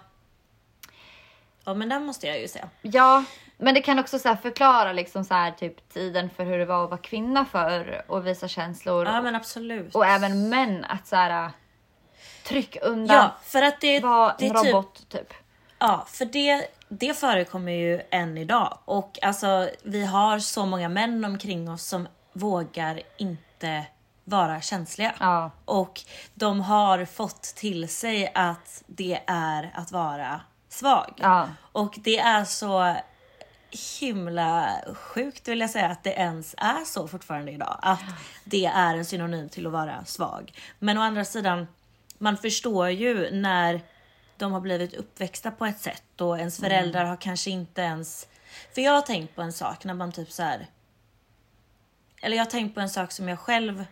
ja, 1.66 1.74
men 1.74 1.90
den 1.90 2.06
måste 2.06 2.28
jag 2.28 2.40
ju 2.40 2.48
se. 2.48 2.64
Ja, 2.82 3.24
men 3.58 3.74
det 3.74 3.82
kan 3.82 4.00
också 4.00 4.20
så 4.20 4.36
förklara 4.36 4.94
liksom 4.94 5.24
så 5.24 5.34
här 5.34 5.52
typ 5.52 5.90
tiden 5.90 6.30
för 6.30 6.46
hur 6.46 6.58
det 6.58 6.66
var 6.66 6.84
att 6.84 6.90
vara 6.90 7.02
kvinna 7.02 7.46
för 7.46 8.06
och 8.08 8.28
visa 8.28 8.48
känslor. 8.48 9.06
Ja, 9.06 9.22
men 9.22 9.36
absolut. 9.36 9.96
Och 9.96 10.06
även 10.06 10.50
män 10.50 10.86
att 10.86 11.08
så 11.08 11.16
här 11.16 11.52
tryck 12.44 12.78
undan, 12.82 13.18
Ja, 13.18 13.36
för 13.44 13.62
att 13.62 13.82
det, 13.82 14.00
var 14.00 14.36
det 14.40 14.46
en 14.46 14.56
är 14.56 14.64
typ 14.64 14.74
robot 14.74 15.10
typ. 15.10 15.34
Ja, 15.80 16.06
för 16.08 16.26
det, 16.26 16.68
det 16.90 17.14
förekommer 17.14 17.72
ju 17.72 18.02
än 18.12 18.38
idag. 18.38 18.78
Och 18.86 19.20
alltså, 19.22 19.70
vi 19.84 20.06
har 20.06 20.40
så 20.40 20.66
många 20.66 20.90
män 20.90 21.26
omkring 21.26 21.70
oss 21.70 21.84
som 21.84 22.08
vågar 22.34 23.02
inte 23.18 23.86
vara 24.24 24.62
känsliga. 24.62 25.14
Ja. 25.20 25.52
Och 25.66 26.02
de 26.34 26.62
har 26.62 27.06
fått 27.06 27.42
till 27.42 27.90
sig 27.90 28.32
att 28.36 28.84
det 28.88 29.20
är 29.28 29.72
att 29.74 29.92
vara 29.92 30.42
svag. 30.70 31.14
Ja. 31.18 31.50
Och 31.72 31.96
det 31.98 32.20
är 32.20 32.46
så 32.46 32.96
himla 34.00 34.70
sjukt 34.94 35.48
vill 35.48 35.60
jag 35.60 35.70
säga 35.70 35.88
att 35.88 36.04
det 36.04 36.14
ens 36.14 36.56
är 36.58 36.86
så 36.86 37.08
fortfarande 37.08 37.52
idag. 37.52 37.80
Att 37.82 38.04
det 38.44 38.66
är 38.66 38.96
en 38.96 39.06
synonym 39.06 39.50
till 39.50 39.66
att 39.68 39.74
vara 39.74 40.06
svag. 40.06 40.54
Men 40.80 40.98
å 40.98 41.02
andra 41.02 41.26
sidan, 41.26 41.68
man 42.18 42.38
förstår 42.38 42.90
ju 42.90 43.32
när 43.32 43.82
de 44.38 44.52
har 44.52 44.60
blivit 44.62 44.94
uppväxta 44.94 45.52
på 45.52 45.66
ett 45.66 45.80
sätt 45.80 46.22
och 46.22 46.40
ens 46.40 46.60
föräldrar 46.60 47.06
har 47.06 47.18
kanske 47.18 47.50
inte 47.50 47.82
ens... 47.82 48.28
För 48.76 48.82
jag 48.82 48.92
har 48.92 49.02
tänkt 49.02 49.36
på 49.36 49.42
en 49.42 49.54
sak 49.54 49.84
när 49.84 49.94
man 49.94 50.12
typ 50.12 50.32
så 50.32 50.44
här. 50.44 50.68
Eller 52.22 52.38
jag 52.38 52.46
har 52.46 52.52
tänkt 52.52 52.74
på 52.76 52.80
en 52.82 52.90
sak 52.90 53.12
som 53.12 53.30
jag 53.30 53.40
själv 53.40 53.86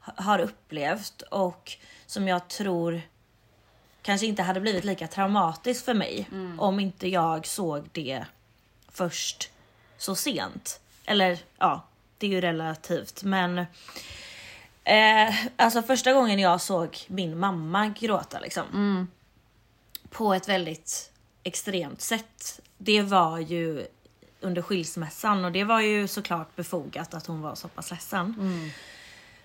ha- 0.00 0.14
har 0.16 0.38
upplevt 0.38 1.22
och 1.22 1.72
som 2.06 2.28
jag 2.28 2.48
tror 2.48 3.00
kanske 4.02 4.26
inte 4.26 4.42
hade 4.42 4.60
blivit 4.60 4.84
lika 4.84 5.06
traumatiskt 5.08 5.84
för 5.84 5.94
mig 5.94 6.28
om 6.58 6.80
inte 6.80 7.08
jag 7.08 7.46
såg 7.46 7.88
det 7.92 8.24
först 8.88 9.50
så 9.98 10.14
sent. 10.14 10.80
Eller 11.04 11.38
ja, 11.58 11.86
det 12.18 12.26
är 12.26 12.30
ju 12.30 12.40
relativt 12.40 13.22
men 13.22 13.58
eh, 14.84 15.34
alltså 15.56 15.82
första 15.82 16.12
gången 16.12 16.38
jag 16.38 16.60
såg 16.60 16.98
min 17.08 17.38
mamma 17.38 17.86
gråta 17.88 18.38
liksom 18.38 18.64
på 20.16 20.34
ett 20.34 20.48
väldigt 20.48 21.12
extremt 21.42 22.00
sätt. 22.00 22.60
Det 22.78 23.02
var 23.02 23.38
ju 23.38 23.86
under 24.40 24.62
skilsmässan 24.62 25.44
och 25.44 25.52
det 25.52 25.64
var 25.64 25.80
ju 25.80 26.08
såklart 26.08 26.56
befogat 26.56 27.14
att 27.14 27.26
hon 27.26 27.42
var 27.42 27.54
så 27.54 27.68
pass 27.68 27.90
ledsen. 27.90 28.34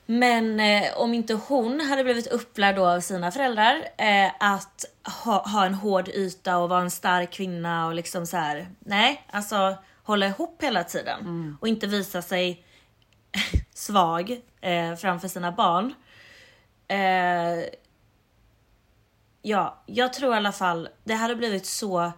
Men 0.05 0.59
eh, 0.59 0.97
om 0.97 1.13
inte 1.13 1.33
hon 1.33 1.79
hade 1.79 2.03
blivit 2.03 2.27
upplärd 2.27 2.75
då 2.75 2.87
av 2.87 2.99
sina 2.99 3.31
föräldrar 3.31 3.75
eh, 3.97 4.31
att 4.39 4.85
ha, 5.23 5.47
ha 5.47 5.65
en 5.65 5.73
hård 5.73 6.07
yta 6.07 6.57
och 6.57 6.69
vara 6.69 6.81
en 6.81 6.91
stark 6.91 7.31
kvinna 7.31 7.87
och 7.87 7.95
liksom 7.95 8.25
så 8.27 8.37
här. 8.37 8.67
Nej, 8.79 9.23
alltså 9.31 9.77
hålla 10.03 10.27
ihop 10.27 10.63
hela 10.63 10.83
tiden 10.83 11.57
och 11.61 11.67
inte 11.67 11.87
visa 11.87 12.21
sig 12.21 12.65
svag 13.73 14.41
eh, 14.61 14.95
framför 14.95 15.27
sina 15.27 15.51
barn. 15.51 15.93
Eh, 16.87 17.65
ja, 19.41 19.83
jag 19.85 20.13
tror 20.13 20.33
i 20.33 20.37
alla 20.37 20.51
fall 20.51 20.89
det 21.03 21.13
hade 21.13 21.35
blivit 21.35 21.65
så 21.65 22.11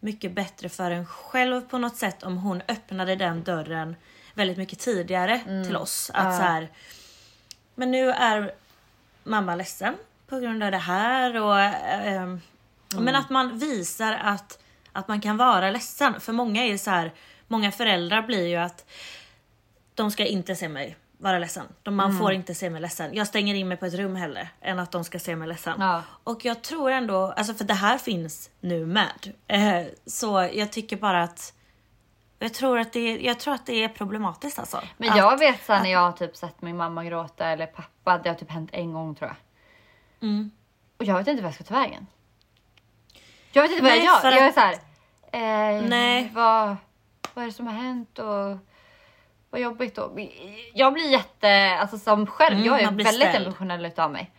mycket 0.00 0.32
bättre 0.32 0.68
för 0.68 0.90
en 0.90 1.06
själv 1.06 1.60
på 1.60 1.78
något 1.78 1.96
sätt 1.96 2.22
om 2.22 2.36
hon 2.36 2.62
öppnade 2.68 3.16
den 3.16 3.44
dörren 3.44 3.96
väldigt 4.34 4.58
mycket 4.58 4.78
tidigare 4.78 5.64
till 5.64 5.76
oss. 5.76 6.10
Att 6.14 6.36
så 6.36 6.42
här, 6.42 6.68
men 7.74 7.90
nu 7.90 8.10
är 8.10 8.54
mamma 9.24 9.54
ledsen 9.54 9.94
på 10.26 10.40
grund 10.40 10.62
av 10.62 10.70
det 10.70 10.78
här 10.78 11.36
och 11.36 11.60
ehm, 11.60 12.40
men 12.96 13.16
att 13.16 13.30
man 13.30 13.58
visar 13.58 14.12
att, 14.12 14.58
att 14.92 15.08
man 15.08 15.20
kan 15.20 15.36
vara 15.36 15.70
ledsen. 15.70 16.20
För 16.20 16.32
många 16.32 16.64
är 16.64 16.78
så 16.78 16.90
här, 16.90 17.12
många 17.48 17.72
föräldrar 17.72 18.22
blir 18.22 18.46
ju 18.46 18.56
att 18.56 18.90
de 19.94 20.10
ska 20.10 20.26
inte 20.26 20.56
se 20.56 20.68
mig 20.68 20.96
vara 21.20 21.38
ledsen. 21.38 21.66
De, 21.82 21.96
man 21.96 22.18
får 22.18 22.32
inte 22.32 22.54
se 22.54 22.70
mig 22.70 22.80
ledsen. 22.80 23.14
Jag 23.14 23.26
stänger 23.26 23.54
in 23.54 23.68
mig 23.68 23.76
på 23.76 23.86
ett 23.86 23.94
rum 23.94 24.16
hellre 24.16 24.48
än 24.60 24.78
att 24.78 24.92
de 24.92 25.04
ska 25.04 25.18
se 25.18 25.36
mig 25.36 25.48
ledsen. 25.48 25.74
Ja. 25.78 26.02
Och 26.24 26.44
jag 26.44 26.62
tror 26.62 26.90
ändå, 26.90 27.32
alltså 27.36 27.54
för 27.54 27.64
det 27.64 27.74
här 27.74 27.98
finns 27.98 28.50
nu 28.60 28.86
med. 28.86 29.32
Eh, 29.46 29.86
så 30.06 30.48
jag 30.52 30.72
tycker 30.72 30.96
bara 30.96 31.22
att 31.22 31.54
jag 32.38 32.54
tror 32.54 32.78
att 32.78 32.92
det, 32.92 33.18
jag 33.20 33.40
tror 33.40 33.54
att 33.54 33.66
det 33.66 33.84
är 33.84 33.88
problematiskt 33.88 34.58
alltså. 34.58 34.82
Men 34.96 35.10
Att- 35.10 35.16
jag 35.16 35.38
vet 35.38 35.64
sen 35.64 35.82
när 35.82 35.90
jag 35.90 36.00
har 36.00 36.12
typ 36.12 36.36
sett 36.36 36.62
min 36.62 36.76
mamma 36.76 37.04
gråta 37.04 37.46
eller 37.46 37.66
pappa, 37.66 38.18
det 38.18 38.28
har 38.28 38.36
typ 38.36 38.50
hänt 38.50 38.70
en 38.72 38.92
gång 38.92 39.14
tror 39.14 39.28
jag. 39.30 39.36
Mm. 40.28 40.50
Och 40.96 41.04
jag 41.04 41.18
vet 41.18 41.26
inte 41.28 41.42
vad 41.42 41.48
jag 41.48 41.54
ska 41.54 41.64
ta 41.64 41.74
vägen. 41.74 42.06
Jag 43.52 43.62
vet 43.62 43.70
inte 43.70 43.82
vad 43.82 43.92
Nej, 43.92 44.04
jag 44.04 44.24
gör. 44.24 44.32
Jag 44.32 44.46
är 44.46 44.52
såhär, 44.52 44.72
eh, 45.32 45.88
Nej. 45.88 46.30
Vad, 46.34 46.76
vad 47.34 47.42
är 47.42 47.46
det 47.46 47.52
som 47.52 47.66
har 47.66 47.74
hänt 47.74 48.18
och 48.18 48.58
vad 49.50 49.60
jobbigt 49.60 49.94
då. 49.94 50.18
Jag 50.74 50.92
blir 50.92 51.10
jätte, 51.10 51.78
alltså 51.80 51.98
som 51.98 52.26
själv, 52.26 52.54
Mm, 52.56 52.66
jag 52.66 52.80
är 52.80 52.84
väldigt 52.90 53.06
ställd. 53.08 53.46
emotionell 53.46 53.86
utav 53.86 54.12
mig. 54.12 54.30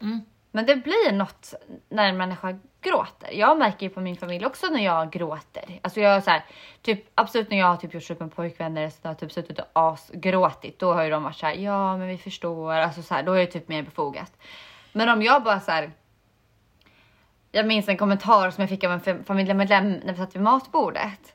Mm. 0.00 0.20
Men 0.50 0.66
det 0.66 0.76
blir 0.76 1.12
något 1.12 1.54
när 1.88 2.08
en 2.08 2.16
människa 2.16 2.58
gråter. 2.80 3.30
Jag 3.32 3.58
märker 3.58 3.86
ju 3.86 3.90
på 3.90 4.00
min 4.00 4.16
familj 4.16 4.46
också 4.46 4.66
när 4.66 4.84
jag 4.84 5.10
gråter. 5.10 5.80
Alltså 5.82 6.00
jag 6.00 6.14
är 6.14 6.20
så 6.20 6.30
här, 6.30 6.44
typ 6.82 7.04
absolut 7.14 7.50
när 7.50 7.58
jag 7.58 7.66
har 7.66 7.76
typ 7.76 7.94
gjort 7.94 8.02
slut 8.02 8.20
med 8.20 8.34
pojkvänner 8.34 8.90
så 8.90 9.08
har 9.08 9.14
typ 9.14 9.32
suttit 9.32 9.58
och 9.58 9.66
asgråtit. 9.72 10.78
Då 10.78 10.92
har 10.92 11.02
ju 11.02 11.10
de 11.10 11.22
varit 11.22 11.36
så 11.36 11.46
här, 11.46 11.54
ja 11.54 11.96
men 11.96 12.08
vi 12.08 12.18
förstår. 12.18 12.72
Alltså 12.72 13.02
så 13.02 13.14
här, 13.14 13.22
då 13.22 13.32
är 13.32 13.38
det 13.40 13.46
typ 13.46 13.68
mer 13.68 13.82
befogat. 13.82 14.32
Men 14.92 15.08
om 15.08 15.22
jag 15.22 15.42
bara 15.42 15.60
så 15.60 15.70
här. 15.70 15.90
jag 17.52 17.66
minns 17.66 17.88
en 17.88 17.96
kommentar 17.96 18.50
som 18.50 18.62
jag 18.62 18.68
fick 18.68 18.84
av 18.84 18.92
en 18.92 19.00
fam- 19.00 19.24
familjemedlem 19.24 19.92
när 19.92 20.12
vi 20.12 20.18
satt 20.18 20.34
vid 20.34 20.42
matbordet. 20.42 21.34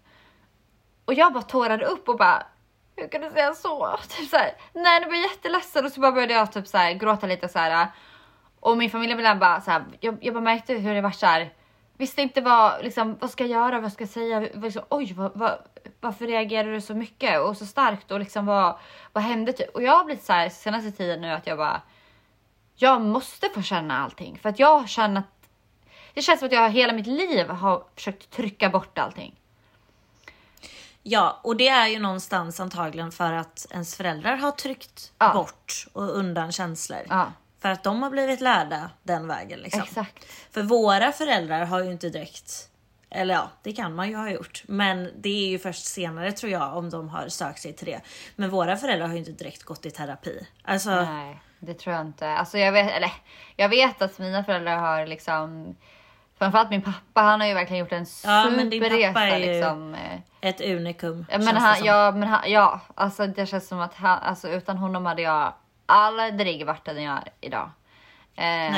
Och 1.05 1.13
jag 1.13 1.33
bara 1.33 1.43
tårade 1.43 1.85
upp 1.85 2.09
och 2.09 2.17
bara, 2.17 2.43
hur 3.01 3.07
kan 3.07 3.21
du 3.21 3.29
säga 3.29 3.53
så? 3.53 3.97
Typ 4.09 4.29
så 4.29 4.37
här, 4.37 4.51
nej, 4.73 4.99
nu 4.99 5.05
var 5.05 5.13
jag 5.13 5.23
jätteledsen 5.23 5.85
och 5.85 5.91
så 5.91 6.01
bara 6.01 6.11
började 6.11 6.33
jag 6.33 6.51
typ 6.51 6.67
så 6.67 6.77
här, 6.77 6.93
gråta 6.93 7.27
lite 7.27 7.47
så 7.49 7.59
här. 7.59 7.87
Och 8.59 8.77
min 8.77 8.89
familjemedlem 8.89 9.39
bara 9.39 9.61
så 9.61 9.71
här, 9.71 9.83
jag, 9.99 10.17
jag 10.21 10.33
bara 10.33 10.43
märkte 10.43 10.73
hur 10.73 10.93
det 10.93 11.01
var 11.01 11.11
så 11.11 11.25
här. 11.25 11.53
Visste 11.97 12.21
inte 12.21 12.41
vad, 12.41 12.83
liksom, 12.83 13.17
vad 13.19 13.29
ska 13.29 13.43
jag 13.43 13.51
göra, 13.51 13.79
vad 13.79 13.93
ska 13.93 14.01
jag 14.01 14.09
säga? 14.09 14.39
Liksom, 14.39 14.83
Oj, 14.89 15.13
vad, 15.13 15.31
vad, 15.35 15.57
varför 16.01 16.27
reagerar 16.27 16.71
du 16.71 16.81
så 16.81 16.93
mycket 16.93 17.39
och 17.39 17.57
så 17.57 17.65
starkt 17.65 18.11
och 18.11 18.19
liksom 18.19 18.45
vad, 18.45 18.79
vad 19.13 19.23
hände? 19.23 19.53
Typ? 19.53 19.69
Och 19.75 19.83
jag 19.83 19.97
har 19.97 20.05
blivit 20.05 20.23
så 20.23 20.33
här 20.33 20.49
senaste 20.49 20.91
tiden 20.91 21.21
nu 21.21 21.31
att 21.31 21.47
jag 21.47 21.57
bara, 21.57 21.81
jag 22.75 23.01
måste 23.01 23.49
få 23.49 23.61
känna 23.61 24.03
allting 24.03 24.39
för 24.41 24.49
att 24.49 24.59
jag 24.59 24.89
känner 24.89 25.19
att 25.19 25.39
det 26.13 26.21
känns 26.21 26.39
som 26.39 26.45
att 26.45 26.51
jag 26.53 26.69
hela 26.69 26.93
mitt 26.93 27.07
liv 27.07 27.49
har 27.49 27.83
försökt 27.95 28.31
trycka 28.31 28.69
bort 28.69 28.97
allting. 28.97 29.38
Ja, 31.03 31.39
och 31.43 31.57
det 31.57 31.67
är 31.67 31.87
ju 31.87 31.99
någonstans 31.99 32.59
antagligen 32.59 33.11
för 33.11 33.33
att 33.33 33.67
ens 33.71 33.95
föräldrar 33.95 34.35
har 34.35 34.51
tryckt 34.51 35.11
Ja. 35.19 35.33
bort 35.33 35.87
och 35.93 36.17
undan 36.17 36.51
känslor. 36.51 37.01
Ja. 37.09 37.31
För 37.61 37.69
att 37.69 37.83
de 37.83 38.03
har 38.03 38.09
blivit 38.09 38.41
lärda 38.41 38.89
den 39.03 39.27
vägen 39.27 39.59
liksom. 39.59 39.81
Exakt. 39.81 40.25
För 40.51 40.61
våra 40.61 41.11
föräldrar 41.11 41.65
har 41.65 41.83
ju 41.83 41.91
inte 41.91 42.09
direkt, 42.09 42.69
eller 43.09 43.33
ja, 43.33 43.49
det 43.63 43.73
kan 43.73 43.95
man 43.95 44.09
ju 44.09 44.15
ha 44.15 44.29
gjort. 44.29 44.63
Men 44.67 45.11
det 45.17 45.29
är 45.45 45.47
ju 45.49 45.59
först 45.59 45.85
senare 45.85 46.31
tror 46.31 46.51
jag 46.51 46.77
om 46.77 46.89
de 46.89 47.09
har 47.09 47.27
sökt 47.29 47.61
sig 47.61 47.73
till 47.73 47.85
det. 47.87 48.01
Men 48.35 48.49
våra 48.49 48.77
föräldrar 48.77 49.07
har 49.07 49.13
ju 49.13 49.19
inte 49.19 49.31
direkt 49.31 49.63
gått 49.63 49.85
i 49.85 49.91
terapi. 49.91 50.47
Alltså, 50.63 50.89
Nej, 50.89 51.41
det 51.59 51.73
tror 51.73 51.95
jag 51.95 52.05
inte. 52.05 52.29
Alltså 52.29 52.57
jag 52.57 52.71
vet, 52.71 52.91
eller 52.91 53.11
jag 53.55 53.69
vet 53.69 54.01
att 54.01 54.17
mina 54.19 54.43
föräldrar 54.43 54.77
har 54.77 55.05
liksom 55.05 55.75
Framförallt 56.39 56.69
min 56.69 56.81
pappa, 56.81 57.21
han 57.21 57.39
har 57.41 57.47
ju 57.47 57.53
verkligen 57.53 57.79
gjort 57.79 57.91
en 57.91 58.05
Ja, 58.23 58.47
superresa 58.49 59.37
ju- 59.39 59.45
liksom. 59.45 59.93
eh, 59.93 60.19
ett 60.41 60.61
unikum. 60.61 61.25
Ja, 61.31 61.37
men 61.37 61.57
han, 61.57 61.83
ja, 61.83 62.11
men 62.11 62.27
han, 62.27 62.51
ja, 62.51 62.79
alltså 62.95 63.27
det 63.27 63.45
känns 63.45 63.67
som 63.67 63.79
att 63.79 63.93
han, 63.95 64.19
alltså 64.19 64.49
utan 64.49 64.77
honom 64.77 65.05
hade 65.05 65.21
jag 65.21 65.53
aldrig 65.85 66.65
varit 66.65 66.85
den 66.85 67.03
jag 67.03 67.13
är 67.17 67.23
idag. 67.41 67.69
Eh. 68.35 68.75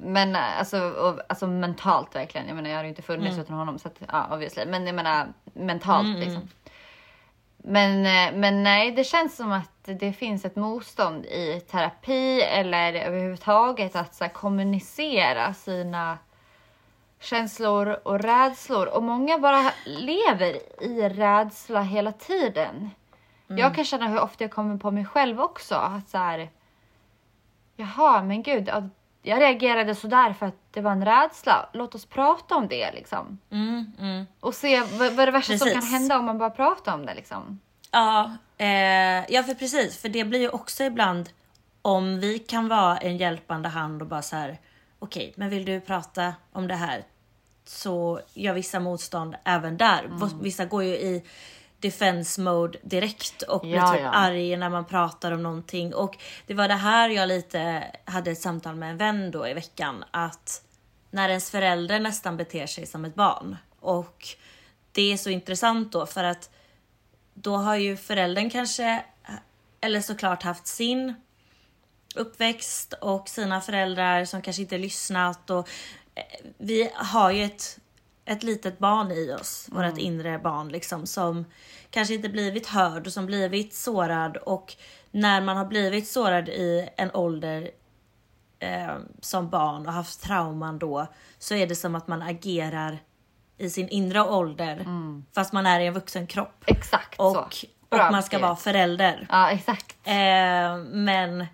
Men 0.00 0.36
alltså, 0.36 0.80
och, 0.90 1.20
alltså 1.28 1.46
mentalt 1.46 2.14
verkligen. 2.16 2.46
Jag 2.48 2.54
menar 2.56 2.70
jag 2.70 2.76
hade 2.76 2.86
ju 2.88 2.90
inte 2.90 3.02
funnits 3.02 3.32
Mm. 3.32 3.40
utan 3.44 3.56
honom 3.56 3.78
så 3.78 3.88
att, 3.88 4.00
ja 4.12 4.26
obviously. 4.32 4.64
Men 4.66 4.86
jag 4.86 4.94
menar 4.94 5.26
mentalt 5.54 6.18
liksom. 6.18 6.48
Men, 7.56 8.06
eh, 8.06 8.38
men 8.38 8.62
nej, 8.62 8.90
det 8.92 9.04
känns 9.04 9.36
som 9.36 9.52
att 9.52 9.70
det 9.84 10.12
finns 10.12 10.44
ett 10.44 10.56
motstånd 10.56 11.24
i 11.24 11.60
terapi 11.70 12.42
eller 12.42 12.92
överhuvudtaget 12.94 13.96
att 13.96 14.14
så 14.14 14.24
här, 14.24 14.30
kommunicera 14.32 15.54
sina 15.54 16.18
känslor 17.20 17.98
och 18.02 18.18
rädslor. 18.20 18.86
Och 18.86 19.02
många 19.02 19.38
bara 19.38 19.70
lever 19.84 20.82
i 20.82 21.08
rädsla 21.08 21.82
hela 21.82 22.12
tiden. 22.12 22.90
Jag 23.46 23.74
kan 23.74 23.84
känna 23.84 24.08
hur 24.08 24.20
ofta 24.20 24.44
jag 24.44 24.50
kommer 24.50 24.76
på 24.76 24.90
mig 24.90 25.04
själv 25.04 25.40
också. 25.40 25.74
Att 25.74 26.08
så 26.08 26.18
här, 26.18 26.50
Jaha, 27.76 28.22
men 28.22 28.42
gud. 28.42 28.68
ja, 28.68 28.82
Jag 29.22 29.40
reagerade 29.40 29.94
sådär 29.94 30.32
för 30.32 30.46
att 30.46 30.54
det 30.70 30.80
var 30.80 30.92
en 30.92 31.04
rädsla. 31.04 31.68
Låt 31.72 31.94
oss 31.94 32.06
prata 32.06 32.56
om 32.56 32.68
det 32.68 32.92
liksom. 32.92 33.38
Mm, 33.50 33.92
mm. 33.98 34.26
Och 34.40 34.54
se 34.54 34.80
vad, 34.80 35.12
vad 35.12 35.20
är 35.20 35.26
det 35.26 35.32
värsta 35.32 35.58
som 35.58 35.68
kan 35.68 35.74
Precis. 35.74 35.92
hända 35.92 36.18
om 36.18 36.24
man 36.24 36.38
bara 36.38 36.50
pratar 36.50 36.94
om 36.94 37.06
det 37.06 37.14
liksom. 37.14 37.60
Ja, 37.90 38.30
eh, 38.58 38.66
ja 39.34 39.42
för 39.42 39.54
precis. 39.54 39.98
För 40.02 40.08
det 40.08 40.24
blir 40.24 40.40
ju 40.40 40.48
också 40.48 40.84
ibland 40.84 41.28
om 41.82 42.20
vi 42.20 42.38
kan 42.38 42.68
vara 42.68 42.98
en 42.98 43.16
hjälpande 43.16 43.68
hand 43.68 44.02
och 44.02 44.08
bara 44.08 44.22
så 44.22 44.36
här. 44.36 44.58
Okej, 44.98 45.32
men 45.36 45.50
vill 45.50 45.64
du 45.64 45.80
prata 45.80 46.34
om 46.52 46.68
det 46.68 46.74
här? 46.74 47.04
Så 47.64 48.20
gör 48.34 48.52
vissa 48.54 48.80
motstånd 48.80 49.36
även 49.44 49.76
där. 49.76 50.04
Mm. 50.04 50.42
Vissa 50.42 50.64
går 50.64 50.82
ju 50.82 50.94
i 50.94 51.22
defense 51.80 52.40
mode 52.40 52.78
direkt 52.82 53.42
och 53.42 53.60
blir 53.60 53.74
Ja, 53.74 53.92
typ 53.92 54.02
ja. 54.02 54.10
arg 54.10 54.56
när 54.56 54.68
man 54.70 54.84
pratar 54.84 55.32
om 55.32 55.42
någonting. 55.42 55.94
Och 55.94 56.18
det 56.46 56.54
var 56.54 56.68
det 56.68 56.74
här 56.74 57.08
jag 57.08 57.28
lite 57.28 57.84
hade 58.04 58.30
ett 58.30 58.40
samtal 58.40 58.74
med 58.74 58.90
en 58.90 58.96
vän 58.96 59.30
då 59.30 59.48
i 59.48 59.54
veckan. 59.54 60.04
Att 60.10 60.62
när 61.10 61.28
ens 61.28 61.50
förälder 61.50 62.00
nästan 62.00 62.36
beter 62.36 62.66
sig 62.66 62.86
som 62.86 63.04
ett 63.04 63.14
barn. 63.14 63.56
Och 63.80 64.28
det 64.92 65.12
är 65.12 65.16
så 65.16 65.30
intressant 65.30 65.92
då 65.92 66.06
för 66.06 66.24
att 66.24 66.50
då 67.34 67.56
har 67.56 67.76
ju 67.76 67.96
föräldern 67.96 68.50
kanske, 68.50 69.04
eller 69.80 70.00
såklart 70.00 70.42
haft 70.42 70.66
sin 70.66 71.14
uppväxt 72.14 72.92
och 73.00 73.28
sina 73.28 73.60
föräldrar 73.60 74.24
som 74.24 74.42
kanske 74.42 74.62
inte 74.62 74.78
lyssnat 74.78 75.50
och 75.50 75.68
eh, 76.14 76.22
vi 76.58 76.90
har 76.94 77.30
ju 77.30 77.44
ett, 77.44 77.78
ett 78.24 78.42
litet 78.42 78.78
barn 78.78 79.12
i 79.12 79.32
oss, 79.40 79.66
vårt 79.70 79.98
inre 79.98 80.38
barn 80.38 80.68
liksom 80.68 81.06
som 81.06 81.44
kanske 81.90 82.14
inte 82.14 82.28
blivit 82.28 82.66
hörd 82.66 83.06
och 83.06 83.12
som 83.12 83.26
blivit 83.26 83.74
sårad 83.74 84.36
och 84.36 84.74
när 85.10 85.40
man 85.40 85.56
har 85.56 85.64
blivit 85.64 86.08
sårad 86.08 86.48
i 86.48 86.88
en 86.96 87.10
ålder 87.14 87.70
eh, 88.58 88.96
som 89.20 89.50
barn 89.50 89.86
och 89.86 89.92
haft 89.92 90.22
trauman 90.22 90.78
då 90.78 91.06
så 91.38 91.54
är 91.54 91.66
det 91.66 91.76
som 91.76 91.94
att 91.94 92.08
man 92.08 92.22
agerar 92.22 92.98
i 93.58 93.70
sin 93.70 93.88
inre 93.88 94.22
ålder 94.22 94.84
fast 95.34 95.52
man 95.52 95.66
är 95.66 95.80
i 95.80 95.86
en 95.86 95.94
vuxen 95.94 96.26
kropp. 96.26 96.64
Exakt 96.66 97.20
Och, 97.20 97.32
så. 97.32 97.66
och 97.88 97.98
man 97.98 98.22
ska 98.22 98.38
vara 98.38 98.56
förälder. 98.56 99.26
Ja, 99.30 99.50
exakt. 99.50 99.96
Eh, 100.04 100.76
men 100.92 101.46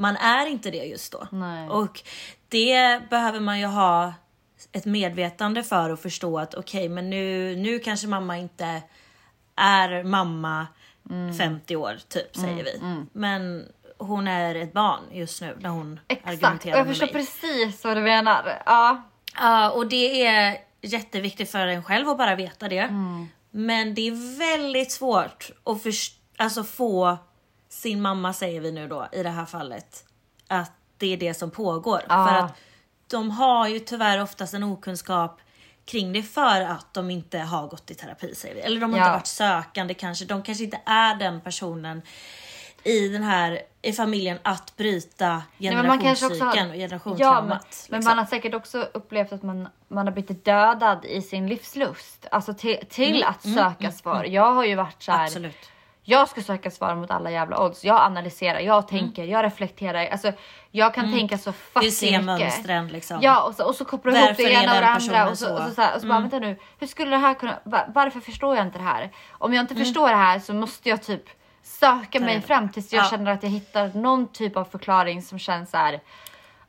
man 0.00 0.16
är 0.16 0.46
inte 0.46 0.70
det 0.70 0.84
just 0.84 1.12
då. 1.12 1.26
Nej. 1.30 1.68
Och 1.68 2.02
det 2.48 3.00
behöver 3.10 3.40
man 3.40 3.60
ju 3.60 3.66
ha 3.66 4.14
ett 4.72 4.84
medvetande 4.84 5.62
för 5.62 5.90
att 5.90 6.00
förstå 6.02 6.38
att 6.38 6.54
okej, 6.54 6.88
men 6.88 7.10
nu, 7.10 7.56
nu 7.56 7.78
kanske 7.78 8.06
mamma 8.06 8.38
inte 8.38 8.82
är 9.56 10.02
mamma 10.04 10.66
Mm. 11.10 11.34
50 11.34 11.76
år 11.76 11.98
typ, 12.08 12.36
säger 12.36 12.64
vi. 12.64 12.80
Men 13.12 13.66
hon 13.98 14.28
är 14.28 14.54
ett 14.54 14.72
barn 14.72 15.00
just 15.12 15.40
nu 15.40 15.56
när 15.60 15.68
hon 15.70 16.00
Exakt. 16.08 16.28
Argumenterar 16.28 16.76
jag 16.76 16.86
med 16.86 16.96
förstår 16.96 17.06
mig. 17.06 17.26
precis 17.26 17.84
vad 17.84 17.96
du 17.96 18.00
menar. 18.00 18.62
Ja. 18.66 19.02
Ja, 19.36 19.70
och 19.70 19.86
det 19.86 20.26
är 20.26 20.56
jätteviktigt 20.82 21.50
för 21.50 21.66
en 21.66 21.84
själv 21.84 22.08
att 22.08 22.18
bara 22.18 22.34
veta 22.34 22.68
det. 22.68 22.78
Mm. 22.78 23.28
Men 23.50 23.94
det 23.94 24.08
är 24.08 24.38
väldigt 24.38 24.92
svårt 24.92 25.50
att 25.64 25.82
först- 25.82 26.20
alltså 26.36 26.64
få 26.64 27.18
sin 27.80 28.02
mamma, 28.02 28.32
säger 28.32 28.60
vi 28.60 28.72
nu 28.72 28.88
då 28.88 29.08
i 29.12 29.22
det 29.22 29.30
här 29.30 29.46
fallet, 29.46 30.04
att 30.48 30.72
det 30.98 31.12
är 31.12 31.16
det 31.16 31.34
som 31.34 31.50
pågår. 31.50 32.00
Ja. 32.08 32.26
För 32.28 32.34
att 32.34 32.56
de 33.06 33.30
har 33.30 33.68
ju 33.68 33.78
tyvärr 33.78 34.22
oftast 34.22 34.54
en 34.54 34.64
okunskap 34.64 35.40
kring 35.84 36.12
det 36.12 36.22
för 36.22 36.60
att 36.60 36.94
de 36.94 37.10
inte 37.10 37.38
har 37.38 37.66
gått 37.68 37.90
i 37.90 37.94
terapi 37.94 38.34
säger 38.34 38.54
vi. 38.54 38.60
Eller 38.60 38.80
de 38.80 38.92
har 38.92 38.98
Ja. 38.98 39.04
inte 39.04 39.12
varit 39.12 39.26
sökande 39.26 39.94
kanske. 39.94 40.24
De 40.24 40.42
kanske 40.42 40.64
inte 40.64 40.80
är 40.86 41.14
den 41.14 41.40
personen 41.40 42.02
i 42.84 43.08
den 43.08 43.22
här 43.22 43.62
i 43.82 43.92
familjen 43.92 44.38
att 44.42 44.76
bryta 44.76 45.42
men 45.58 45.70
generationscykeln 45.70 46.70
och 46.70 46.76
ja, 46.76 46.80
generationstraumat. 46.80 47.48
men, 47.48 47.58
men 47.90 47.98
liksom. 47.98 48.10
man 48.10 48.18
har 48.18 48.24
säkert 48.24 48.54
också 48.54 48.88
upplevt 48.94 49.32
att 49.32 49.42
man, 49.42 49.68
man 49.88 50.06
har 50.06 50.14
blivit 50.14 50.44
dödad 50.44 51.04
i 51.04 51.22
sin 51.22 51.48
livslust. 51.48 52.26
Alltså 52.30 52.54
till, 52.54 52.78
till 52.88 53.24
att 53.24 53.42
söka 53.42 53.92
svar. 53.92 54.24
Jag 54.24 54.52
har 54.52 54.64
ju 54.64 54.74
varit 54.74 55.02
så 55.02 55.12
här. 55.12 55.24
Absolut. 55.24 55.70
Jag 56.10 56.28
ska 56.28 56.42
söka 56.42 56.70
svar 56.70 56.94
mot 56.94 57.10
alla 57.10 57.30
jävla 57.30 57.64
odds. 57.64 57.84
Jag 57.84 58.00
analyserar, 58.00 58.60
jag 58.60 58.88
tänker, 58.88 59.24
jag 59.24 59.44
reflekterar. 59.44 60.06
Alltså, 60.06 60.32
jag 60.70 60.94
kan 60.94 61.12
tänka 61.12 61.38
så 61.38 61.52
fucking 61.52 61.88
Du 61.88 61.90
ser 61.90 62.06
mycket. 62.10 62.24
mönstren 62.24 62.88
liksom. 62.88 63.18
Ja 63.22 63.42
och 63.42 63.54
så, 63.54 63.64
och 63.64 63.74
så 63.74 63.84
kopplar 63.84 64.12
jag 64.12 64.24
ihop 64.24 64.36
det 64.36 64.42
ena 64.42 64.74
och 64.74 64.80
det 64.80 64.86
andra 64.86 65.28
och 65.30 65.38
så, 65.38 65.44
så? 65.44 65.52
och 65.52 65.68
så, 65.68 65.74
så, 65.74 65.82
här, 65.82 65.94
och 65.94 66.00
så 66.00 66.06
bara 66.06 66.20
vänta 66.20 66.38
nu. 66.38 66.56
Hur 66.78 66.86
skulle 66.86 67.10
det 67.10 67.16
här 67.16 67.34
kunna, 67.34 67.58
va- 67.64 67.84
varför 67.94 68.20
förstår 68.20 68.56
jag 68.56 68.66
inte 68.66 68.78
det 68.78 68.84
här? 68.84 69.10
Om 69.30 69.54
jag 69.54 69.62
inte 69.62 69.74
förstår 69.74 70.08
det 70.08 70.14
här 70.16 70.38
så 70.38 70.54
måste 70.54 70.88
jag 70.88 71.02
typ 71.02 71.22
söka 71.62 72.20
mig 72.20 72.40
fram 72.42 72.68
tills 72.68 72.92
jag 72.92 73.04
Ja. 73.04 73.08
känner 73.10 73.30
att 73.32 73.42
jag 73.42 73.50
hittar 73.50 73.90
någon 73.94 74.28
typ 74.32 74.56
av 74.56 74.64
förklaring 74.64 75.22
som 75.22 75.38
känns 75.38 75.70
så 75.70 75.76
här. 75.76 76.00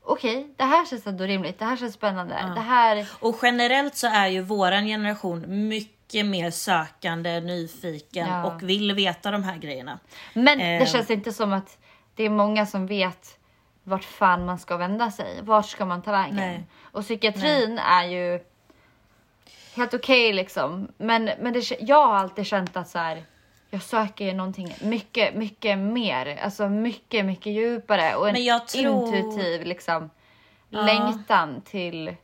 Okej, 0.04 0.54
det 0.58 0.64
här 0.64 0.86
känns 0.86 1.08
ändå 1.08 1.24
rimligt. 1.24 1.60
Det 1.60 1.66
här 1.66 1.76
känns 1.78 1.94
spännande. 1.94 2.52
Det 2.56 2.62
här. 2.62 3.08
Och 3.20 3.36
generellt 3.42 3.96
så 3.96 4.08
är 4.08 4.28
ju 4.28 4.42
våran 4.42 4.86
generation 4.86 5.68
mycket 5.68 6.01
mer 6.14 6.52
sökande, 6.52 7.40
nyfiken 7.40 8.28
Ja. 8.28 8.44
och 8.46 8.64
vill 8.64 8.94
veta 8.94 9.32
de 9.32 9.44
här 9.44 9.58
grejerna. 9.58 10.00
Men 10.34 10.58
det 10.60 10.90
känns 10.90 11.10
inte 11.10 11.34
som 11.34 11.54
att 11.54 11.78
det 12.16 12.24
är 12.24 12.30
många 12.30 12.66
som 12.66 12.88
vet 12.88 13.38
vart 13.84 14.04
fan 14.04 14.46
man 14.46 14.60
ska 14.60 14.78
vända 14.78 15.12
sig. 15.12 15.40
Vart 15.42 15.66
ska 15.66 15.86
man 15.86 16.02
ta 16.02 16.12
vägen? 16.12 16.36
Nej. 16.36 16.64
Och 16.82 17.04
psykiatrin 17.04 17.80
är 17.80 18.04
ju 18.04 18.40
helt 19.76 19.94
okej 19.94 20.34
liksom. 20.34 20.88
Men, 20.98 21.30
men 21.40 21.54
det, 21.54 21.72
jag 21.82 22.08
har 22.08 22.16
alltid 22.16 22.46
känt 22.46 22.78
att 22.78 22.90
så 22.90 22.98
här, 23.00 23.24
jag 23.70 23.82
söker 23.82 24.26
ju 24.26 24.34
någonting 24.34 24.76
mycket, 24.82 25.36
mycket 25.36 25.78
mer. 25.78 26.40
Alltså 26.44 26.70
mycket, 26.70 27.26
mycket 27.26 27.54
djupare 27.54 28.16
och 28.16 28.30
en 28.30 28.36
tror- 28.68 29.16
intuitiv 29.16 29.66
liksom 29.66 30.10
längtan 30.70 31.62
till... 31.62 32.16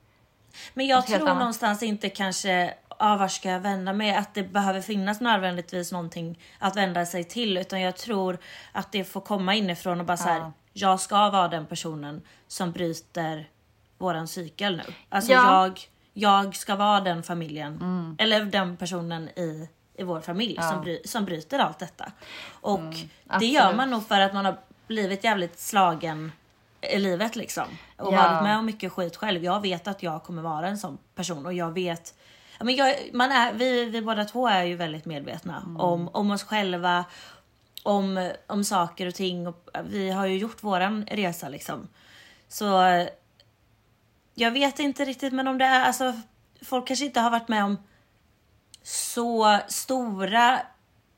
Men 0.74 0.88
jag 0.88 1.08
tror 1.08 1.26
någonstans 1.26 1.84
inte 1.84 2.10
kanske, 2.10 2.74
ah, 3.00 3.18
var 3.18 3.28
ska 3.28 3.50
jag 3.50 3.60
vända 3.60 3.94
mig? 3.94 4.16
Att 4.16 4.34
det 4.34 4.44
behöver 4.44 4.82
finnas 4.82 5.22
nödvändigtvis 5.22 5.92
någonting 5.92 6.40
att 6.60 6.76
vända 6.76 7.06
sig 7.06 7.24
till. 7.24 7.58
Utan 7.58 7.82
jag 7.82 7.96
tror 7.98 8.38
att 8.72 8.92
det 8.92 9.04
får 9.04 9.22
komma 9.22 9.56
inifrån 9.56 10.00
och 10.00 10.06
bara 10.06 10.18
så 10.18 10.30
här, 10.30 10.40
Ja. 10.40 10.52
jag 10.74 11.00
ska 11.00 11.30
vara 11.30 11.48
den 11.48 11.66
personen 11.66 12.22
som 12.48 12.72
bryter 12.72 13.50
våran 13.98 14.28
cykel 14.28 14.78
nu. 14.78 14.94
Alltså 15.10 15.32
Ja. 15.32 15.64
jag, 15.64 15.80
jag 16.14 16.56
ska 16.56 16.76
vara 16.76 17.00
den 17.02 17.24
familjen, 17.24 18.16
eller 18.20 18.46
den 18.46 18.78
personen 18.78 19.30
i, 19.30 19.70
i 19.98 20.04
vår 20.04 20.22
familj 20.22 20.58
som, 20.62 20.82
bry, 20.82 21.02
som 21.06 21.26
bryter 21.26 21.60
allt 21.60 21.80
detta. 21.80 22.12
Och 22.62 22.80
det 23.40 23.46
gör 23.46 23.74
man 23.74 23.90
nog 23.92 24.08
för 24.08 24.20
att 24.22 24.34
man 24.34 24.46
har 24.46 24.58
blivit 24.88 25.24
jävligt 25.24 25.60
slagen 25.60 26.32
i 26.82 27.00
livet 27.00 27.36
liksom. 27.36 27.66
Och 27.98 28.14
Ja. 28.14 28.18
varit 28.18 28.44
med 28.44 28.58
om 28.58 28.66
mycket 28.66 28.92
skit 28.92 29.16
själv. 29.18 29.44
Jag 29.44 29.62
vet 29.62 29.88
att 29.88 30.04
jag 30.04 30.24
kommer 30.24 30.42
vara 30.42 30.68
en 30.68 30.78
sån 30.78 30.98
person 31.16 31.46
och 31.46 31.54
jag 31.54 31.72
vet 31.72 32.14
Ja, 32.18 32.37
men 32.60 32.76
jag, 32.76 32.96
man 33.14 33.32
är, 33.32 33.54
vi, 33.54 33.86
vi 33.86 34.02
båda 34.02 34.26
två 34.26 34.48
är 34.48 34.64
ju 34.64 34.76
väldigt 34.76 35.06
medvetna 35.06 35.64
om, 35.78 36.10
om 36.14 36.32
oss 36.32 36.44
själva, 36.44 37.06
om, 37.84 38.32
om 38.48 38.64
saker 38.64 39.08
och 39.08 39.16
ting. 39.16 39.48
Och 39.48 39.70
vi 39.84 40.10
har 40.10 40.26
ju 40.26 40.38
gjort 40.38 40.64
våran 40.64 41.06
resa 41.12 41.50
liksom. 41.50 41.88
Så 42.48 42.66
jag 44.34 44.52
vet 44.52 44.80
inte 44.80 45.06
riktigt 45.06 45.34
men 45.34 45.48
om 45.48 45.58
det 45.58 45.66
är, 45.66 45.86
alltså 45.86 46.14
folk 46.62 46.88
kanske 46.88 47.06
inte 47.06 47.20
har 47.20 47.32
varit 47.32 47.48
med 47.48 47.64
om 47.64 47.78
så 48.84 49.60
stora 49.68 50.60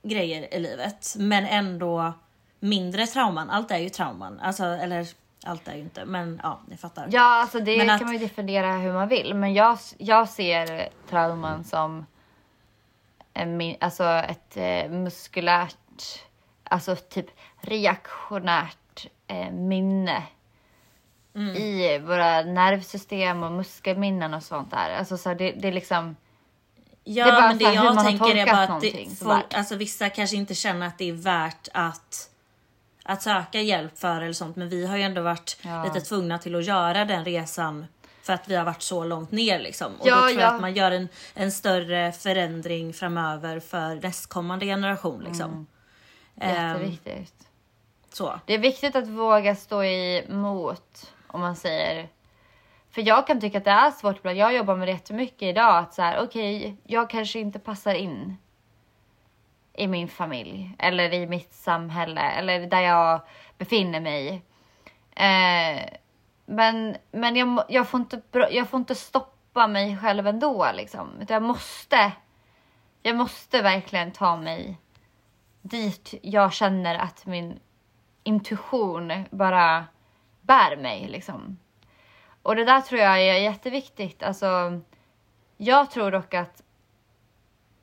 grejer 0.03 0.53
i 0.53 0.59
livet 0.59 1.15
men 1.17 1.45
ändå 1.45 2.13
mindre 2.59 3.07
trauman. 3.07 3.49
Allt 3.49 3.71
är 3.71 3.77
ju 3.77 3.89
trauman. 3.89 4.39
Alltså, 4.39 4.63
eller 4.63 5.07
allt 5.43 5.67
är 5.67 5.73
ju 5.75 5.81
inte 5.81 6.05
men 6.05 6.39
ja, 6.43 6.59
ni 6.67 6.77
fattar. 6.77 7.07
Ja, 7.11 7.21
alltså 7.41 7.59
det 7.59 7.77
Men 7.77 7.87
kan 7.87 7.95
att- 7.95 8.01
man 8.01 8.13
ju 8.13 8.19
definiera 8.19 8.71
hur 8.73 8.93
man 8.93 9.07
vill. 9.07 9.33
Men 9.33 9.53
jag, 9.53 9.77
jag 9.97 10.29
ser 10.29 10.89
trauman 11.09 11.63
som 11.63 12.05
en, 13.33 13.75
alltså 13.79 14.03
ett 14.03 14.57
eh, 14.57 14.89
muskulärt, 14.91 15.75
alltså 16.63 16.95
typ 16.95 17.25
reaktionärt 17.61 19.07
eh, 19.27 19.51
minne 19.51 20.23
Mm. 21.35 21.55
i 21.55 21.99
våra 21.99 22.41
nervsystem 22.41 23.43
och 23.43 23.51
muskelminnen 23.51 24.33
och 24.33 24.43
sånt 24.43 24.71
där. 24.71 24.95
Alltså 24.97 25.17
så 25.17 25.33
det, 25.33 25.51
det 25.51 25.67
är 25.67 25.71
liksom, 25.71 26.15
Ja, 27.03 27.25
Det 27.25 27.31
är 27.31 27.35
bara 27.35 27.47
men 27.47 27.57
det 27.57 27.63
jag 27.73 28.05
tänker 28.05 28.35
är 28.35 28.45
bara 28.45 28.63
att 28.63 29.17
folk, 29.19 29.53
alltså, 29.53 29.75
vissa 29.75 30.09
kanske 30.09 30.35
inte 30.35 30.55
känner 30.55 30.87
att 30.87 30.97
det 30.97 31.09
är 31.09 31.13
värt 31.13 31.67
att, 31.73 32.28
att 33.09 33.21
söka 33.21 33.61
hjälp 33.61 33.97
för 33.99 34.21
eller 34.21 34.33
sånt. 34.33 34.55
Men 34.55 34.69
vi 34.69 34.85
har 34.87 34.97
ju 34.97 35.03
ändå 35.03 35.21
varit 35.21 35.57
Ja. 35.61 35.83
lite 35.83 36.01
tvungna 36.01 36.37
till 36.37 36.55
att 36.55 36.65
göra 36.65 37.05
den 37.05 37.25
resan 37.25 37.85
för 38.21 38.33
att 38.33 38.47
vi 38.47 38.55
har 38.55 38.65
varit 38.65 38.81
så 38.81 39.03
långt 39.03 39.31
ner 39.31 39.59
liksom. 39.59 39.91
Och 39.99 40.07
Ja, 40.07 40.15
då 40.15 40.21
tror 40.21 40.31
jag 40.31 40.41
ja. 40.41 40.55
att 40.55 40.61
man 40.61 40.73
gör 40.73 40.91
en, 40.91 41.09
en 41.33 41.51
större 41.51 42.11
förändring 42.11 42.93
framöver 42.93 43.59
för 43.59 43.95
nästkommande 43.95 44.65
generation 44.65 45.23
liksom. 45.23 45.51
Mm. 45.51 45.67
Ehm, 46.55 46.71
jätteviktigt. 46.81 47.47
så. 48.13 48.39
Det 48.45 48.53
är 48.53 48.57
viktigt 48.59 48.95
att 48.95 49.07
våga 49.07 49.55
stå 49.55 49.83
emot 49.83 51.13
om 51.27 51.39
man 51.39 51.55
säger. 51.55 52.09
För 52.91 53.01
jag 53.07 53.27
kan 53.27 53.41
tycka 53.41 53.57
att 53.57 53.65
det 53.65 53.71
är 53.71 53.91
svårt 53.91 54.17
ibland. 54.17 54.37
Jag 54.37 54.53
jobbar 54.55 54.75
med 54.75 54.87
det 54.87 54.91
jättemycket 54.91 55.41
idag. 55.41 55.77
Att 55.77 55.93
så 55.93 56.01
här, 56.01 56.23
okej, 56.23 56.75
jag 56.83 57.09
kanske 57.09 57.39
inte 57.39 57.59
passar 57.59 57.93
in 57.93 58.37
i 59.79 59.87
min 59.87 60.07
familj 60.07 60.75
eller 60.79 61.13
i 61.13 61.27
mitt 61.27 61.53
samhälle 61.53 62.21
eller 62.21 62.67
där 62.67 62.81
jag 62.81 63.21
befinner 63.57 63.99
mig. 63.99 64.41
Eh, 65.15 65.83
men 66.45 66.97
men 67.11 67.35
jag, 67.35 67.63
jag, 67.69 67.89
får 67.89 67.99
inte, 67.99 68.21
jag 68.51 68.69
får 68.69 68.79
inte 68.79 68.95
stoppa 68.95 69.67
mig 69.67 69.97
själv 69.97 70.27
ändå 70.27 70.71
liksom. 70.73 71.21
Utan 71.21 71.33
jag 71.33 71.43
måste. 71.43 72.11
Jag 73.01 73.15
måste 73.15 73.61
verkligen 73.61 74.11
ta 74.11 74.37
mig 74.37 74.77
dit 75.61 76.13
jag 76.21 76.53
känner 76.53 76.95
att 76.95 77.25
min 77.25 77.59
intuition 78.23 79.25
bara 79.29 79.85
bär 80.41 80.77
mig 80.77 81.07
liksom. 81.07 81.57
Och 82.41 82.55
det 82.55 82.65
där 82.65 82.81
tror 82.81 83.01
jag 83.01 83.21
är 83.21 83.39
jätteviktigt. 83.39 84.23
Alltså, 84.23 84.81
jag 85.57 85.91
tror 85.91 86.11
dock 86.11 86.33
att 86.33 86.63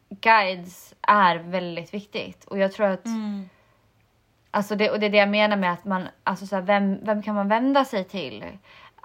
guides 0.08 0.94
är 1.02 1.36
väldigt 1.36 1.94
viktigt 1.94 2.44
och 2.44 2.58
jag 2.58 2.72
tror 2.72 2.86
att 2.86 3.06
Alltså 4.50 4.76
det, 4.76 4.90
och 4.90 5.00
det 5.00 5.06
är 5.06 5.10
det 5.10 5.16
jag 5.16 5.28
menar 5.28 5.56
med 5.56 5.72
att 5.72 5.84
man, 5.84 6.08
alltså 6.24 6.46
så 6.46 6.54
här, 6.54 6.62
vem, 6.62 7.04
vem 7.04 7.22
kan 7.22 7.34
man 7.34 7.48
vända 7.48 7.84
sig 7.84 8.04
till? 8.04 8.44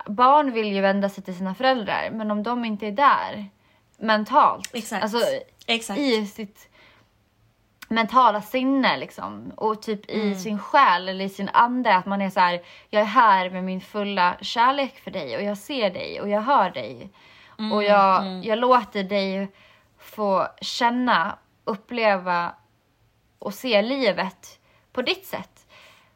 Barn 0.05 0.51
vill 0.51 0.73
ju 0.73 0.81
vända 0.81 1.09
sig 1.09 1.23
till 1.23 1.35
sina 1.35 1.55
föräldrar, 1.55 2.09
men 2.11 2.31
om 2.31 2.43
de 2.43 2.65
inte 2.65 2.87
är 2.87 2.91
där 2.91 3.45
mentalt, 3.97 4.69
Exakt. 4.73 5.03
alltså 5.03 5.19
Exakt. 5.67 5.99
i 5.99 6.25
sitt 6.25 6.69
mentala 7.87 8.41
sinne 8.41 8.97
liksom 8.97 9.51
och 9.55 9.81
typ 9.81 10.09
i 10.09 10.35
sin 10.35 10.59
själ 10.59 11.09
eller 11.09 11.25
i 11.25 11.29
sin 11.29 11.49
ande 11.53 11.95
att 11.95 12.05
man 12.05 12.21
är 12.21 12.29
så 12.29 12.39
här, 12.39 12.61
jag 12.89 13.01
är 13.01 13.05
här 13.05 13.49
med 13.49 13.63
min 13.63 13.81
fulla 13.81 14.37
kärlek 14.41 14.99
för 14.99 15.11
dig 15.11 15.37
och 15.37 15.43
jag 15.43 15.57
ser 15.57 15.89
dig 15.89 16.21
och 16.21 16.29
jag 16.29 16.41
hör 16.41 16.69
dig 16.69 17.09
och 17.73 17.83
jag, 17.83 18.45
jag 18.45 18.59
låter 18.59 19.03
dig 19.03 19.51
få 20.15 20.47
känna, 20.61 21.37
uppleva 21.63 22.55
och 23.39 23.53
se 23.53 23.81
livet 23.81 24.59
på 24.93 25.01
ditt 25.01 25.25
sätt. 25.25 25.67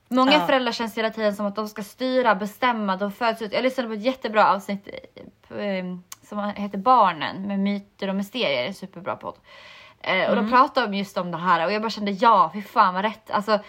Många 0.08 0.34
Ja. 0.34 0.46
föräldrar 0.46 0.72
känns 0.72 0.98
hela 0.98 1.10
tiden 1.10 1.36
som 1.36 1.46
att 1.46 1.56
de 1.56 1.68
ska 1.68 1.84
styra, 1.84 2.36
bestämma, 2.36 2.98
de 2.98 3.12
föds 3.12 3.42
ut. 3.42 3.54
Jag 3.54 3.64
lyssnade 3.64 3.90
på 3.90 3.94
ett 3.96 4.02
jättebra 4.04 4.54
avsnitt 4.54 4.88
eh, 5.50 5.86
som 6.24 6.40
heter 6.56 6.78
Barnen 6.78 7.42
med 7.48 7.60
myter 7.60 8.10
och 8.10 8.16
mysterier, 8.16 8.74
superbra 8.74 9.16
podd. 9.16 9.36
Eh, 10.02 10.30
och 10.30 10.36
de 10.36 10.50
pratade 10.52 10.88
om 10.88 10.94
just 10.94 11.18
om 11.18 11.32
det 11.32 11.38
här 11.38 11.66
och 11.66 11.72
jag 11.74 11.82
bara 11.82 11.90
kände 11.90 12.12
ja, 12.12 12.50
fy 12.54 12.62
fan 12.62 12.94
vad 12.94 13.04
rätt. 13.04 13.32
Alltså 13.32 13.60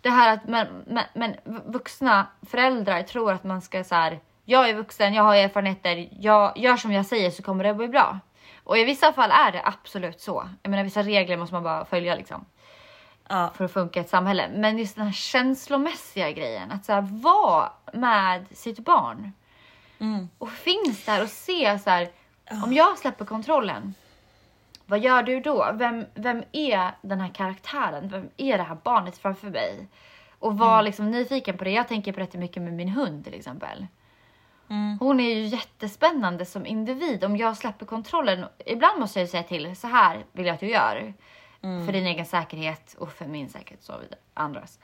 det 0.00 0.10
här 0.10 0.34
att 0.34 0.48
men, 0.48 0.66
men, 0.86 1.04
men 1.14 1.36
vuxna 1.66 2.26
föräldrar 2.50 3.02
tror 3.02 3.32
att 3.32 3.44
man 3.44 3.62
ska 3.62 3.84
så 3.84 3.94
här. 3.94 4.20
jag 4.44 4.68
är 4.68 4.74
vuxen, 4.74 5.14
jag 5.14 5.22
har 5.22 5.36
erfarenheter, 5.36 6.08
jag 6.20 6.58
gör 6.58 6.76
som 6.76 6.92
jag 6.92 7.06
säger 7.06 7.30
så 7.30 7.42
kommer 7.42 7.64
det 7.64 7.74
bli 7.74 7.88
bra. 7.88 8.18
Och 8.64 8.78
i 8.78 8.84
vissa 8.84 9.12
fall 9.12 9.30
är 9.30 9.52
det 9.52 9.62
absolut 9.64 10.20
så. 10.20 10.48
Jag 10.62 10.70
menar 10.70 10.84
vissa 10.84 11.02
regler 11.02 11.36
måste 11.36 11.54
man 11.54 11.62
bara 11.62 11.84
följa 11.84 12.14
liksom 12.14 12.44
Ja. 13.28 13.50
för 13.54 13.64
att 13.64 13.72
funka 13.72 14.00
i 14.00 14.02
ett 14.02 14.08
samhälle. 14.08 14.48
Men 14.54 14.78
just 14.78 14.96
den 14.96 15.04
här 15.04 15.12
känslomässiga 15.12 16.30
grejen, 16.32 16.72
att 16.72 16.84
så 16.84 16.92
här, 16.92 17.00
vara 17.10 17.72
med 17.92 18.44
sitt 18.56 18.78
barn. 18.78 19.32
Och 20.38 20.50
finns 20.50 21.04
där 21.04 21.22
och 21.22 21.28
se 21.28 21.78
så 21.78 21.90
här, 21.90 22.08
om 22.64 22.72
jag 22.72 22.98
släpper 22.98 23.24
kontrollen, 23.24 23.94
vad 24.86 24.98
gör 24.98 25.22
du 25.22 25.40
då? 25.40 25.70
Vem, 25.74 26.06
vem 26.14 26.42
är 26.52 26.90
den 27.02 27.20
här 27.20 27.28
karaktären? 27.28 28.08
Vem 28.08 28.28
är 28.36 28.58
det 28.58 28.64
här 28.64 28.76
barnet 28.84 29.18
framför 29.18 29.50
mig? 29.50 29.88
Och 30.38 30.58
var 30.58 30.82
liksom 30.82 31.10
nyfiken 31.10 31.58
på 31.58 31.64
det. 31.64 31.70
Jag 31.70 31.88
tänker 31.88 32.12
på 32.12 32.20
det 32.20 32.34
mycket 32.34 32.62
med 32.62 32.72
min 32.72 32.88
hund 32.88 33.24
till 33.24 33.34
exempel. 33.34 33.86
Hon 35.00 35.20
är 35.20 35.34
ju 35.34 35.42
jättespännande 35.46 36.44
som 36.46 36.66
individ 36.66 37.24
om 37.24 37.36
jag 37.36 37.56
släpper 37.56 37.86
kontrollen. 37.86 38.44
Ibland 38.66 39.00
måste 39.00 39.18
jag 39.18 39.24
ju 39.26 39.30
säga 39.30 39.42
till, 39.42 39.76
så 39.76 39.86
här 39.86 40.24
vill 40.32 40.46
jag 40.46 40.54
att 40.54 40.60
du 40.60 40.70
gör. 40.70 41.14
För 41.86 41.92
din 41.92 42.06
egen 42.06 42.26
säkerhet 42.26 42.94
och 42.98 43.12
för 43.12 43.26
min 43.26 43.48
säkerhet 43.48 43.78
och 43.80 43.84
så 43.86 43.98
vidare. 43.98 44.18
Andras. 44.34 44.78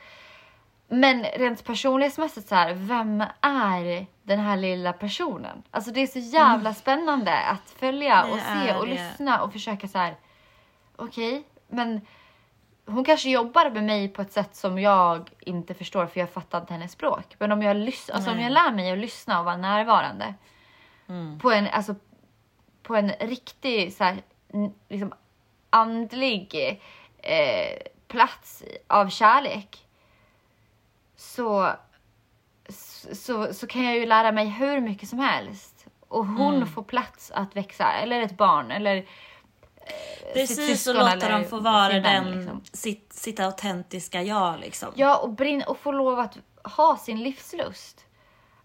Men 0.89 1.25
rent 1.25 1.65
personlighetsmässigt 1.65 2.49
så 2.49 2.55
här, 2.55 2.75
vem 2.75 3.25
är 3.41 4.07
den 4.23 4.39
här 4.39 4.57
lilla 4.57 4.93
personen? 4.93 5.63
Alltså 5.71 5.91
det 5.91 6.01
är 6.01 6.07
så 6.07 6.19
jävla 6.19 6.75
spännande 6.75 7.39
att 7.39 7.71
följa 7.71 8.27
Det 8.27 8.33
och 8.33 8.39
se 8.39 8.75
och 8.75 8.87
det. 8.87 8.93
lyssna 8.93 9.43
och 9.43 9.53
försöka 9.53 9.89
så 9.89 9.99
här. 9.99 10.17
Okej, 10.97 11.45
men 11.69 12.01
hon 12.91 13.05
kanske 13.05 13.31
jobbar 13.31 13.71
med 13.71 13.85
mig 13.85 14.09
på 14.09 14.23
ett 14.23 14.33
sätt 14.33 14.55
som 14.57 14.79
jag 14.79 15.31
inte 15.41 15.75
förstår 15.75 16.07
för 16.07 16.21
jag 16.21 16.31
fattar 16.31 16.61
inte 16.61 16.73
hennes 16.73 16.93
språk. 16.93 17.25
Men 17.39 17.53
om 17.53 17.63
jag, 17.63 17.77
lys- 17.77 18.11
alltså, 18.13 18.31
om 18.31 18.41
jag 18.41 18.53
lär 18.53 18.73
mig 18.73 18.93
att 18.93 18.99
lyssna 18.99 19.39
och 19.39 19.45
vara 19.45 19.57
närvarande 19.57 20.35
på 21.39 21.51
en, 21.53 21.67
alltså, 21.69 21.95
på 22.83 22.97
en 22.97 23.09
riktig 23.21 23.93
så 23.93 24.05
här, 24.05 24.23
liksom, 24.89 25.13
andlig 25.71 26.55
eh, 27.19 27.83
plats 28.09 28.63
av 28.87 29.09
kärlek 29.09 29.87
så, 31.17 31.71
så, 33.13 33.55
så 33.55 33.67
kan 33.67 33.85
jag 33.85 33.95
ju 33.95 34.07
lära 34.07 34.33
mig 34.33 34.47
hur 34.47 34.81
mycket 34.81 35.09
som 35.09 35.19
helst. 35.19 35.87
Och 36.09 36.27
hon 36.27 36.67
får 36.67 36.83
plats 36.83 37.31
att 37.31 37.57
växa, 37.57 37.93
eller 37.93 38.21
ett 38.23 38.37
barn, 38.37 38.71
eller 38.71 39.07
Precis, 40.35 40.87
och 40.87 40.95
låta 40.95 41.29
dem 41.29 41.45
få 41.45 41.59
vara 41.59 41.91
sin 41.91 42.03
den, 42.03 42.31
liksom. 42.31 42.61
sitt, 42.73 43.13
sitt 43.13 43.41
autentiska 43.41 44.23
jag 44.23 44.61
liksom. 44.61 44.89
Ja, 44.95 45.17
och, 45.17 45.31
brinn, 45.31 45.63
och 45.63 45.79
få 45.79 45.93
lov 45.93 46.19
att 46.19 46.37
ha 46.77 46.97
sin 46.97 47.23
livslust. 47.23 48.05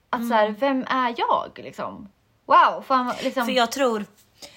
Att 0.10 0.28
så 0.28 0.34
här, 0.34 0.50
vem 0.50 0.86
är 0.90 1.14
jag 1.18 1.52
liksom? 1.56 2.10
Wow, 2.46 2.82
fan 2.88 3.14
liksom. 3.24 3.46
För 3.46 3.54
jag 3.54 3.72
tror, 3.72 4.06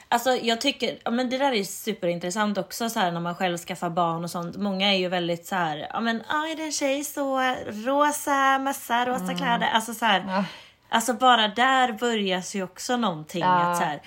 alltså 0.08 0.30
jag 0.30 0.60
tycker, 0.60 0.98
ja 1.04 1.10
men 1.10 1.30
det 1.30 1.38
där 1.38 1.52
är 1.52 1.64
superintressant 1.64 2.58
också 2.58 2.90
så 2.90 3.00
här 3.00 3.10
när 3.12 3.20
man 3.20 3.34
själv 3.34 3.58
skaffar 3.58 3.90
barn 3.90 4.24
och 4.24 4.30
sånt. 4.30 4.56
Många 4.56 4.92
är 4.94 4.98
ju 4.98 5.08
väldigt 5.08 5.46
så 5.46 5.54
här, 5.54 5.86
ja 5.92 6.00
men 6.00 6.22
ah, 6.28 6.46
är 6.46 6.56
det 6.56 6.62
en 6.62 6.72
tjej 6.72 7.04
så 7.04 7.54
rosa 7.66 8.58
mössa, 8.58 9.06
rosa 9.06 9.34
kläder. 9.34 9.68
Alltså 9.72 9.94
så 9.94 10.04
här, 10.04 10.20
Mm. 10.20 10.34
Ja. 10.34 10.44
alltså 10.88 11.12
bara 11.12 11.48
där 11.48 11.92
börjar 11.92 12.56
ju 12.56 12.62
också 12.62 12.96
någonting 12.96 13.40
Ja. 13.42 13.48
att 13.48 13.76
så 13.78 13.84
här, 13.84 14.02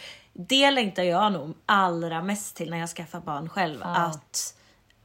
det 0.48 0.72
längtar 0.72 1.04
jag 1.04 1.32
nog 1.34 1.54
allra 1.66 2.22
mest 2.22 2.56
till 2.56 2.70
när 2.70 2.78
jag 2.78 2.89
skaffar 2.89 3.20
barn 3.20 3.50
själv. 3.50 3.80
Ja. 3.84 3.96
Att, 3.96 4.56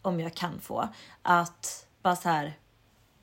om 0.03 0.21
jag 0.21 0.35
kan 0.35 0.61
få, 0.61 0.89
att 1.23 1.87
bara 2.03 2.17
så 2.17 2.29
här 2.29 2.53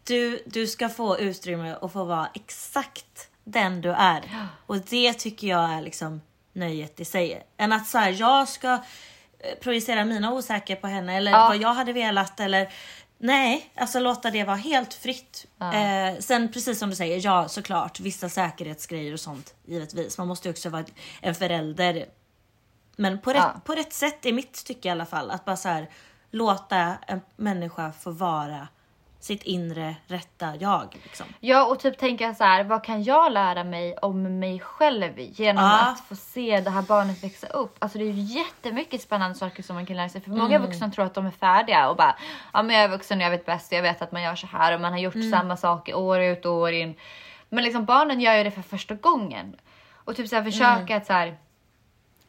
du, 0.04 0.44
du 0.46 0.68
ska 0.68 0.90
få 0.90 1.20
utrymme 1.20 1.76
att 1.82 1.94
få 1.94 2.04
vara 2.04 2.30
exakt 2.34 3.30
den 3.44 3.82
du 3.82 3.90
är. 3.92 4.48
Och 4.66 4.78
det 4.78 5.14
tycker 5.14 5.48
jag 5.48 5.70
är 5.74 5.82
liksom 5.82 6.22
nöjet 6.54 7.00
i 7.00 7.06
sig. 7.06 7.48
Än 7.58 7.74
att 7.74 7.88
så 7.88 7.98
här, 7.98 8.10
jag 8.20 8.48
ska 8.48 8.74
eh, 8.74 9.60
projicera 9.62 10.06
mina 10.06 10.34
osäker 10.34 10.76
på 10.76 10.88
henne 10.88 11.18
eller 11.18 11.32
Ja. 11.32 11.48
vad 11.48 11.58
jag 11.58 11.74
hade 11.74 11.94
velat 11.94 12.40
eller 12.40 12.70
Nej, 13.26 13.72
alltså 13.76 14.00
låta 14.00 14.32
det 14.32 14.44
vara 14.44 14.56
helt 14.56 14.94
fritt. 14.94 15.46
Eh, 15.60 16.20
sen 16.20 16.52
precis 16.52 16.80
som 16.80 16.90
du 16.90 16.96
säger, 16.96 17.22
ja 17.26 17.48
såklart 17.48 18.00
vissa 18.00 18.30
säkerhetsgrejer 18.30 19.14
och 19.14 19.20
sånt 19.20 19.54
givetvis. 19.66 20.18
Man 20.18 20.28
måste 20.28 20.48
ju 20.48 20.52
också 20.52 20.70
vara 20.70 20.86
en 21.22 21.36
förälder. 21.36 22.06
Men 22.96 23.22
på 23.22 23.30
rätt, 23.30 23.38
Ja. 23.38 23.62
på 23.66 23.76
rätt 23.76 23.94
sätt 23.94 24.26
i 24.26 24.32
mitt 24.32 24.66
tycke 24.66 24.88
i 24.88 24.92
alla 24.92 25.06
fall. 25.06 25.32
Att 25.32 25.46
bara 25.46 25.58
så 25.58 25.70
här 25.70 25.90
låta 26.32 26.96
en 27.08 27.22
människa 27.36 27.92
få 27.92 28.12
vara 28.12 28.68
sitt 29.24 29.44
inre 29.44 29.96
rätta 30.08 30.56
jag. 30.60 30.98
Liksom. 31.04 31.26
Ja 31.40 31.66
och 31.66 31.80
typ 31.80 31.98
tänka 31.98 32.34
så 32.34 32.44
här, 32.44 32.64
vad 32.64 32.84
kan 32.84 33.04
jag 33.04 33.32
lära 33.32 33.64
mig 33.64 33.98
om 33.98 34.40
mig 34.40 34.60
själv 34.60 35.12
genom 35.18 35.64
Ja. 35.64 35.80
att 35.80 36.00
få 36.00 36.16
se 36.16 36.62
det 36.62 36.70
här 36.70 36.82
barnet 36.82 37.24
växa 37.24 37.48
upp? 37.48 37.76
Alltså 37.80 37.98
det 37.98 38.04
är 38.04 38.12
ju 38.12 38.40
jättemycket 38.40 39.02
spännande 39.02 39.36
saker 39.36 39.64
som 39.64 39.76
man 39.76 39.86
kan 39.86 39.98
lära 39.98 40.10
sig. 40.10 40.22
För 40.22 40.30
många 40.30 40.60
vuxna 40.60 40.92
tror 40.92 41.06
att 41.06 41.14
de 41.14 41.26
är 41.26 41.32
färdiga 41.32 41.90
och 41.90 41.96
bara, 41.96 42.16
ja 42.54 42.64
men 42.64 42.76
jag 42.76 42.84
är 42.86 42.90
vuxen 42.90 43.18
och 43.20 43.24
jag 43.26 43.32
vet 43.32 43.46
bäst 43.46 43.72
och 43.72 43.78
jag 43.78 43.82
vet 43.84 44.02
att 44.02 44.12
man 44.12 44.22
gör 44.22 44.36
så 44.36 44.48
här 44.48 44.74
och 44.76 44.82
man 44.82 44.92
har 44.92 45.00
gjort 45.00 45.30
samma 45.32 45.58
saker 45.58 45.96
år 45.96 46.20
ut 46.22 46.46
och 46.46 46.54
år 46.54 46.72
in. 46.72 46.96
Men 47.50 47.64
liksom 47.64 47.86
barnen 47.86 48.22
gör 48.22 48.36
ju 48.36 48.44
det 48.44 48.52
för 48.52 48.62
första 48.62 48.96
gången. 48.96 49.56
Och 49.94 50.16
typ 50.16 50.30
så 50.30 50.36
här 50.36 50.44
försöka 50.44 50.98
att 50.98 51.06
så 51.06 51.14
här 51.14 51.38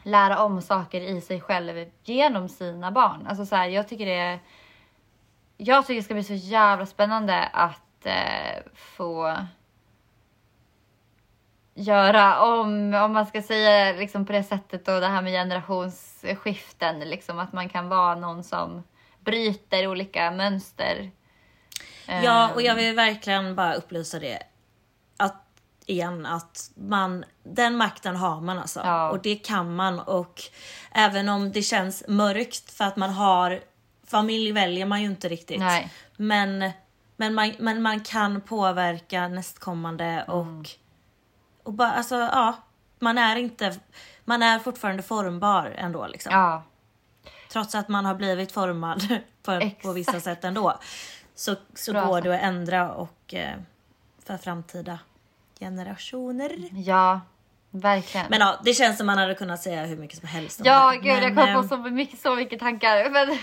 lära 0.02 0.42
om 0.44 0.62
saker 0.62 1.00
i 1.00 1.20
sig 1.20 1.40
själv 1.40 1.90
genom 2.04 2.48
sina 2.48 2.90
barn. 2.90 3.26
Alltså 3.28 3.46
så 3.46 3.56
här, 3.56 3.68
jag 3.68 3.88
tycker 3.88 4.06
det 4.06 4.14
är 4.14 4.38
jag 5.56 5.86
tycker 5.86 5.96
det 5.96 6.02
ska 6.02 6.14
bli 6.14 6.24
så 6.24 6.34
jävla 6.34 6.86
spännande 6.86 7.44
att 7.44 8.06
eh, 8.06 8.62
få 8.74 9.36
göra 11.74 12.40
om, 12.40 12.94
om 12.94 13.12
man 13.12 13.26
ska 13.26 13.42
säga 13.42 13.92
liksom 13.92 14.26
på 14.26 14.32
det 14.32 14.42
sättet 14.42 14.88
och 14.88 15.00
det 15.00 15.06
här 15.06 15.22
med 15.22 15.32
generationsskiften, 15.32 17.00
liksom 17.00 17.38
att 17.38 17.52
man 17.52 17.68
kan 17.68 17.88
vara 17.88 18.14
någon 18.14 18.44
som 18.44 18.82
bryter 19.20 19.86
olika 19.86 20.30
mönster. 20.30 21.10
Ja, 22.06 22.50
och 22.54 22.62
jag 22.62 22.74
vill 22.74 22.94
verkligen 22.94 23.54
bara 23.54 23.74
upplysa 23.74 24.18
det. 24.18 24.42
Att, 25.16 25.44
igen, 25.86 26.26
att 26.26 26.70
man, 26.74 27.24
den 27.42 27.76
makten 27.76 28.16
har 28.16 28.40
man 28.40 28.58
alltså. 28.58 28.80
Ja. 28.80 29.10
Och 29.10 29.22
det 29.22 29.36
kan 29.36 29.74
man. 29.74 30.00
Och 30.00 30.42
även 30.92 31.28
om 31.28 31.52
det 31.52 31.62
känns 31.62 32.04
mörkt 32.08 32.70
för 32.70 32.84
att 32.84 32.96
man 32.96 33.10
har, 33.10 33.60
familj 34.18 34.52
väljer 34.52 34.86
man 34.86 35.00
ju 35.02 35.06
inte 35.06 35.28
riktigt. 35.28 35.58
Nej. 35.60 35.90
Men, 36.16 36.70
men, 37.16 37.34
man, 37.34 37.52
men 37.58 37.82
man 37.82 38.00
kan 38.00 38.40
påverka 38.40 39.28
nästkommande 39.28 40.24
och, 40.28 40.42
Mm. 40.42 40.64
och 41.62 41.72
bara, 41.72 41.92
alltså 41.92 42.14
ja. 42.16 42.56
Man 42.98 43.18
är 43.18 43.36
inte, 43.36 43.74
man 44.24 44.42
är 44.42 44.58
fortfarande 44.58 45.02
formbar 45.02 45.74
ändå 45.76 46.06
liksom. 46.06 46.32
Ja, 46.32 46.62
Trots 47.52 47.74
att 47.74 47.88
man 47.88 48.04
har 48.04 48.14
blivit 48.14 48.52
formad 48.52 49.00
på, 49.42 49.70
på 49.82 49.92
vissa 49.92 50.20
sätt 50.20 50.44
ändå. 50.44 50.78
Så, 51.34 51.56
så 51.74 51.92
Bra 51.92 52.06
går 52.06 52.20
det 52.20 52.34
att 52.34 52.42
ändra 52.42 52.92
och 52.92 53.34
eh, 53.34 53.56
för 54.26 54.36
framtida 54.36 54.98
generationer. 55.60 56.50
ja, 56.72 57.20
verkligen. 57.80 58.26
Men 58.30 58.40
ja, 58.40 58.60
det 58.64 58.74
känns 58.74 58.96
som 58.98 59.06
man 59.06 59.18
hade 59.18 59.34
kunnat 59.34 59.62
säga 59.62 59.84
hur 59.84 59.96
mycket 59.96 60.18
som 60.18 60.28
helst 60.28 60.60
om 60.60 60.66
ja, 60.66 60.90
det. 60.90 60.96
gud 60.98 61.22
jag 61.22 61.34
men, 61.34 61.34
kom 61.34 61.68
på 61.68 61.74
eh, 61.74 61.84
så 61.84 61.90
mycket, 61.90 62.20
så 62.20 62.34
mycket 62.34 62.60
tankar. 62.60 63.10
Men 63.10 63.38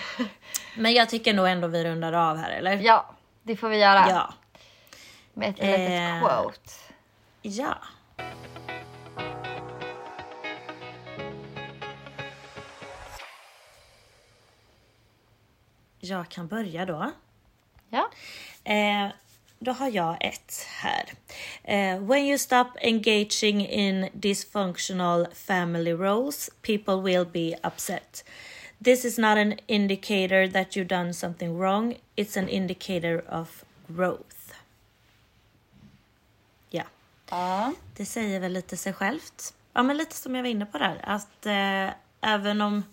men 0.77 0.93
jag 0.93 1.09
tycker 1.09 1.33
nog 1.33 1.47
ändå 1.47 1.67
vi 1.67 1.83
rundar 1.83 2.13
av 2.13 2.37
här 2.37 2.49
eller? 2.51 2.77
ja, 2.77 3.05
det 3.43 3.55
får 3.55 3.69
vi 3.69 3.77
göra. 3.77 4.05
Ja. 4.09 4.33
Med 5.33 5.49
ett 5.49 5.57
litet 5.57 5.89
Eh. 5.89 6.19
quote. 6.19 6.59
ja. 7.41 7.77
Jag 15.99 16.29
kan 16.29 16.47
börja 16.47 16.85
då. 16.85 17.11
Ja. 17.89 18.09
Eh, 18.63 19.11
då 19.63 19.71
har 19.71 19.89
jag 19.89 20.17
ett 20.19 20.67
här. 20.67 21.03
Eh, 21.63 22.03
when 22.03 22.25
you 22.25 22.37
stop 22.37 22.67
engaging 22.81 23.67
in 23.67 24.09
dysfunctional 24.13 25.27
family 25.33 25.93
roles, 25.93 26.49
people 26.61 27.01
will 27.01 27.25
be 27.25 27.55
upset. 27.63 28.25
This 28.83 29.05
is 29.05 29.17
not 29.17 29.37
an 29.37 29.53
indicator 29.67 30.47
that 30.47 30.75
you've 30.75 30.87
done 30.87 31.13
something 31.13 31.57
wrong. 31.57 31.95
It's 32.15 32.39
an 32.39 32.49
indicator 32.49 33.23
of 33.41 33.63
growth. 33.87 34.53
Ja, 36.69 36.83
ja. 37.29 37.73
det 37.97 38.05
säger 38.05 38.39
väl 38.39 38.53
lite 38.53 38.77
sig 38.77 38.93
självt. 38.93 39.53
Ja, 39.73 39.83
men 39.83 39.97
lite 39.97 40.15
som 40.15 40.35
jag 40.35 40.43
var 40.43 40.49
inne 40.49 40.65
på 40.65 40.77
där. 40.77 40.99
Att 41.03 41.45
eh, 41.45 41.89
även 42.21 42.61
om 42.61 42.83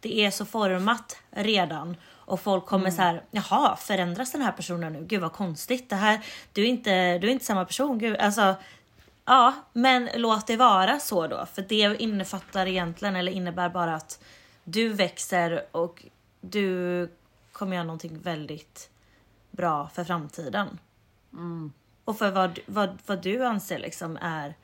det 0.00 0.20
är 0.20 0.30
så 0.30 0.46
format 0.46 1.16
redan 1.30 1.96
och 2.28 2.40
folk 2.40 2.66
kommer 2.66 2.90
så 2.90 3.02
här, 3.02 3.22
jaha, 3.30 3.76
förändras 3.76 4.32
den 4.32 4.42
här 4.42 4.52
personen 4.52 4.92
nu? 4.92 5.04
Gud 5.04 5.20
vad 5.20 5.32
konstigt. 5.32 5.90
Det 5.90 5.96
här, 5.96 6.20
du, 6.52 6.62
är 6.62 6.66
inte, 6.66 7.18
du 7.18 7.26
är 7.28 7.32
inte 7.32 7.44
samma 7.44 7.64
person. 7.64 7.98
Gud, 7.98 8.16
alltså, 8.16 8.54
ja, 9.24 9.54
men 9.72 10.08
låt 10.14 10.46
det 10.46 10.56
vara 10.56 10.98
så 10.98 11.26
då. 11.26 11.46
För 11.46 11.62
det 11.62 12.02
innefattar 12.02 12.66
egentligen, 12.66 13.16
eller 13.16 13.32
innebär 13.32 13.68
bara 13.68 13.94
att 13.94 14.24
du 14.64 14.88
växer 14.88 15.66
och 15.72 16.04
du 16.40 17.08
kommer 17.52 17.76
göra 17.76 17.84
någonting 17.84 18.20
väldigt 18.22 18.90
bra 19.50 19.88
för 19.94 20.04
framtiden. 20.04 20.78
Och 22.04 22.18
för 22.18 22.30
vad, 22.30 22.58
vad, 22.66 22.98
vad 23.06 23.22
du 23.22 23.44
anser 23.44 23.78
liksom 23.78 24.18
är 24.22 24.54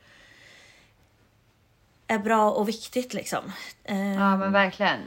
är 2.06 2.18
bra 2.18 2.50
och 2.50 2.68
viktigt 2.68 3.14
liksom. 3.14 3.52
Ja 4.16 4.36
men 4.36 4.52
verkligen. 4.52 5.00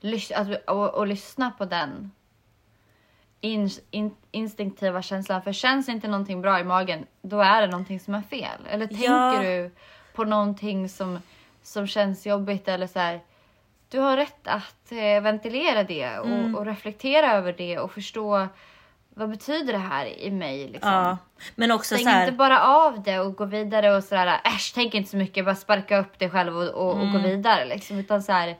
Lys- 0.00 0.32
att, 0.34 0.68
och, 0.70 0.94
och 0.94 1.06
lyssna 1.06 1.50
på 1.58 1.64
den 1.64 2.10
in, 3.40 3.70
in, 3.90 4.14
instinktiva 4.30 5.02
känslan. 5.02 5.42
För 5.42 5.52
känns 5.52 5.88
inte 5.88 6.08
någonting 6.08 6.42
bra 6.42 6.60
i 6.60 6.64
magen, 6.64 7.06
då 7.22 7.40
är 7.40 7.60
det 7.60 7.66
någonting 7.66 8.00
som 8.00 8.14
är 8.14 8.22
fel. 8.22 8.60
Eller 8.70 8.86
tänker 8.86 9.04
Ja. 9.04 9.42
du 9.42 9.70
på 10.14 10.24
någonting 10.24 10.88
som, 10.88 11.18
som 11.62 11.86
känns 11.86 12.26
jobbigt 12.26 12.68
eller 12.68 12.86
så 12.86 12.98
här. 12.98 13.20
Du 13.88 13.98
har 14.00 14.16
rätt 14.16 14.46
att 14.48 14.92
eh, 14.92 15.20
ventilera 15.22 15.82
det 15.82 16.18
och, 16.18 16.26
Mm. 16.26 16.54
och 16.54 16.66
reflektera 16.66 17.32
över 17.32 17.52
det 17.52 17.78
och 17.78 17.92
förstå 17.92 18.46
vad 19.14 19.30
betyder 19.30 19.72
det 19.72 19.78
här 19.78 20.06
i 20.06 20.30
mig 20.30 20.68
liksom. 20.68 20.92
Ja, 20.92 21.18
men 21.54 21.70
också 21.72 21.94
Stäng 21.94 22.04
så 22.04 22.10
här, 22.10 22.22
inte 22.22 22.32
bara 22.36 22.60
av 22.60 23.02
det 23.02 23.18
och 23.20 23.36
gå 23.36 23.44
vidare 23.44 23.96
och 23.96 24.04
sådär 24.04 24.40
äsch 24.44 24.72
tänk 24.74 24.94
inte 24.94 25.10
så 25.10 25.16
mycket, 25.16 25.44
bara 25.44 25.54
sparka 25.54 25.98
upp 25.98 26.18
dig 26.18 26.30
själv 26.30 26.56
och, 26.56 26.68
och, 26.68 26.90
och 26.90 27.00
Mm. 27.00 27.12
gå 27.12 27.18
vidare 27.18 27.64
liksom. 27.64 27.98
Utan 27.98 28.22
så 28.22 28.32
här, 28.32 28.56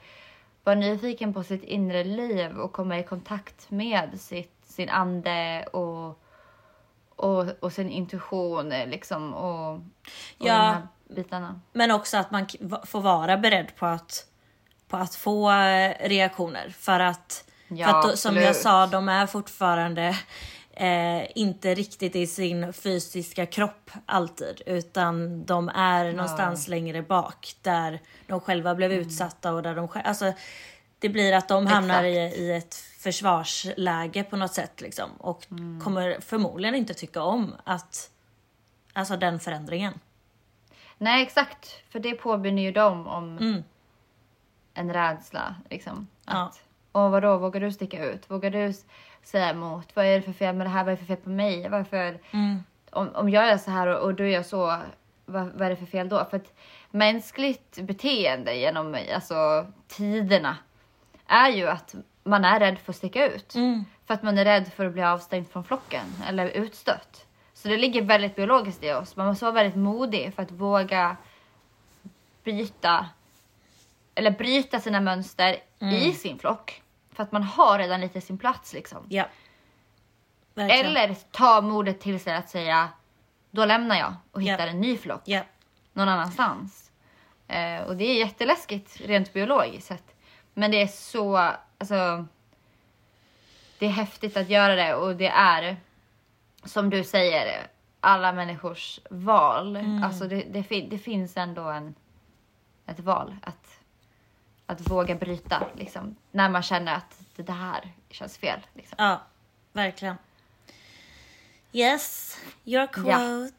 var 0.67 0.75
nyfiken 0.75 1.35
på 1.35 1.45
sitt 1.45 1.63
inre 1.63 2.05
liv 2.05 2.59
och 2.59 2.73
komma 2.73 2.99
i 2.99 3.03
kontakt 3.03 3.71
med 3.71 4.21
sitt, 4.21 4.53
sin 4.65 4.89
ande 4.89 5.67
och, 5.73 6.21
och, 7.17 7.47
och 7.61 7.73
sin 7.73 7.91
intuition 7.91 8.69
liksom 8.69 9.35
och, 9.35 9.73
och 9.75 9.81
Ja. 10.39 10.55
de 10.55 10.59
här 10.59 10.89
bitarna. 11.09 11.61
men 11.73 11.91
också 11.91 12.17
att 12.17 12.31
man 12.31 12.47
får 12.85 13.01
vara 13.01 13.37
beredd 13.37 13.77
på 13.77 13.87
att, 13.87 14.27
på 14.89 14.97
att 14.97 15.15
få 15.15 15.51
eh, 15.51 16.09
reaktioner. 16.09 16.69
För 16.79 17.01
att, 17.01 17.45
Ja, 17.69 18.03
för 18.03 18.11
att 18.11 18.19
som 18.19 18.37
jag 18.37 18.57
sa, 18.57 18.87
de 18.87 19.09
är 19.09 19.27
fortfarande 19.27 20.19
eh, 20.77 21.39
inte 21.39 21.75
riktigt 21.75 22.17
i 22.17 22.27
sin 22.27 22.73
fysiska 22.73 23.47
kropp 23.47 23.91
alltid. 24.07 24.63
Utan 24.67 25.45
de 25.45 25.69
är 25.69 26.13
någonstans 26.13 26.69
längre 26.69 27.03
bak 27.03 27.55
där 27.63 28.01
de 28.27 28.41
själva 28.41 28.75
blev 28.75 28.93
utsatta 28.93 29.53
och 29.53 29.63
där 29.63 29.75
de 29.75 29.89
själva, 29.89 30.09
alltså 30.09 30.33
det 30.99 31.09
blir 31.09 31.33
att 31.33 31.49
de 31.49 31.67
hamnar 31.67 32.05
i, 32.05 32.17
i 32.17 32.53
ett 32.53 32.75
försvarsläge 32.75 34.23
på 34.25 34.37
något 34.37 34.55
sätt 34.55 34.81
liksom. 34.81 35.11
Och 35.19 35.47
Mm. 35.51 35.81
kommer 35.81 36.21
förmodligen 36.21 36.75
inte 36.75 36.95
tycka 36.95 37.23
om 37.23 37.55
att, 37.65 38.11
alltså 38.93 39.17
den 39.17 39.41
förändringen. 39.41 40.01
Nej 40.99 41.23
exakt, 41.23 41.83
för 41.91 41.99
det 41.99 42.15
påminner 42.15 42.63
ju 42.63 42.73
dem 42.73 43.07
om 43.07 43.39
Mm. 43.39 43.63
en 44.75 44.93
rädsla. 44.93 45.55
Liksom. 45.71 46.07
Ja. 46.27 46.33
Att, 46.45 46.61
Åh 46.93 47.11
vadå, 47.11 47.39
vågar 47.39 47.61
du 47.61 47.73
sticka 47.73 48.05
ut? 48.05 48.31
Vågar 48.31 48.51
du 48.51 48.75
säga 49.27 49.51
emot? 49.51 49.97
Vad 49.97 50.07
är 50.07 50.17
det 50.17 50.23
för 50.23 50.33
fel 50.33 50.55
med 50.55 50.67
det 50.67 50.71
här? 50.71 50.85
Vad 50.85 50.93
är 50.93 50.97
det 50.97 51.05
för 51.05 51.15
fel 51.15 51.25
på 51.25 51.31
mig? 51.31 51.69
Varför? 51.69 52.19
Mm. 52.31 52.65
Om, 52.91 53.11
om 53.15 53.29
jag 53.29 53.49
är 53.49 53.59
så 53.59 53.71
här 53.71 53.87
och, 53.87 54.05
och 54.05 54.15
du 54.15 54.31
gör 54.31 54.43
så, 54.43 54.79
vad, 55.25 55.47
vad 55.47 55.63
är 55.63 55.71
det 55.71 55.77
för 55.77 55.87
fel 55.87 56.09
då? 56.09 56.25
För 56.31 56.37
att 56.37 56.53
mänskligt 56.91 57.81
beteende 57.81 58.55
genom 58.55 58.99
alltså, 59.15 59.67
tiderna 59.89 60.57
är 61.27 61.51
ju 61.51 61.69
att 61.69 61.95
man 62.25 62.45
är 62.45 62.61
rädd 62.61 62.79
för 62.79 62.93
att 62.93 62.97
sticka 62.97 63.27
ut. 63.27 63.55
Mm. 63.55 63.85
För 64.07 64.15
att 64.15 64.23
man 64.23 64.39
är 64.39 64.45
rädd 64.45 64.73
för 64.73 64.87
att 64.87 64.93
bli 64.93 65.03
avstängd 65.03 65.49
från 65.49 65.65
flocken 65.65 66.07
eller 66.29 66.49
utstött. 66.49 67.27
Så 67.55 67.69
det 67.69 67.77
ligger 67.77 68.03
väldigt 68.03 68.37
biologiskt 68.37 68.85
i 68.85 68.93
oss. 68.93 69.17
Man 69.17 69.27
måste 69.27 69.45
vara 69.45 69.55
väldigt 69.55 69.77
modig 69.77 70.35
för 70.35 70.43
att 70.43 70.51
våga 70.51 71.17
byta 72.45 73.07
eller 74.15 74.31
bryta 74.31 74.81
sina 74.81 75.01
mönster 75.01 75.57
i 75.81 76.13
sin 76.13 76.39
flock. 76.39 76.83
För 77.17 77.23
att 77.23 77.33
man 77.33 77.43
har 77.43 77.79
redan 77.79 78.01
lite 78.01 78.21
sin 78.21 78.39
plats 78.39 78.73
liksom. 78.73 79.07
Ja. 79.09 79.25
Verkligen. 80.55 80.87
Eller 80.97 81.15
ta 81.31 81.61
modet 81.61 82.01
till 82.01 82.21
sig 82.21 82.35
att 82.35 82.51
säga 82.51 82.89
då 83.51 83.65
lämnar 83.65 83.97
jag 83.97 84.15
och 84.33 84.43
Ja. 84.43 84.53
hittar 84.53 84.67
en 84.67 84.81
ny 84.81 84.97
flock 84.97 85.23
Ja. 85.25 85.41
någon 85.93 86.09
annanstans. 86.09 86.91
Eh, 87.49 87.83
och 87.83 87.97
det 87.97 88.05
är 88.05 88.19
jätteläskigt 88.19 89.01
rent 89.01 89.33
biologiskt 89.33 89.87
sett. 89.87 90.15
Men 90.55 90.71
det 90.71 90.83
är 90.83 90.87
så, 90.87 91.37
alltså. 91.79 92.27
Det 93.79 93.87
är 93.87 93.91
häftigt 93.91 94.37
att 94.37 94.49
göra 94.49 94.75
det 94.75 94.95
och 94.95 95.17
det 95.17 95.29
är 95.29 95.77
som 96.65 96.91
du 96.91 97.05
säger 97.05 97.67
alla 98.01 98.33
människors 98.33 99.01
val. 99.11 99.77
Alltså 100.05 100.29
det, 100.29 100.43
det, 100.43 100.81
det 100.91 100.99
finns 100.99 101.37
ändå 101.37 101.63
en, 101.63 101.95
ett 102.87 103.01
val 103.01 103.37
att, 103.43 103.81
att 104.67 104.91
våga 104.91 105.15
bryta 105.15 105.63
liksom. 105.75 106.17
När 106.31 106.49
man 106.49 106.63
känner 106.63 106.95
att 106.95 107.19
det 107.37 107.43
där 107.43 107.93
känns 108.11 108.39
fel. 108.39 108.61
Liksom. 108.75 108.97
ja, 108.99 109.23
verkligen. 109.73 110.17
Yes, 111.73 112.39
your 112.65 112.87
quote. 112.87 113.53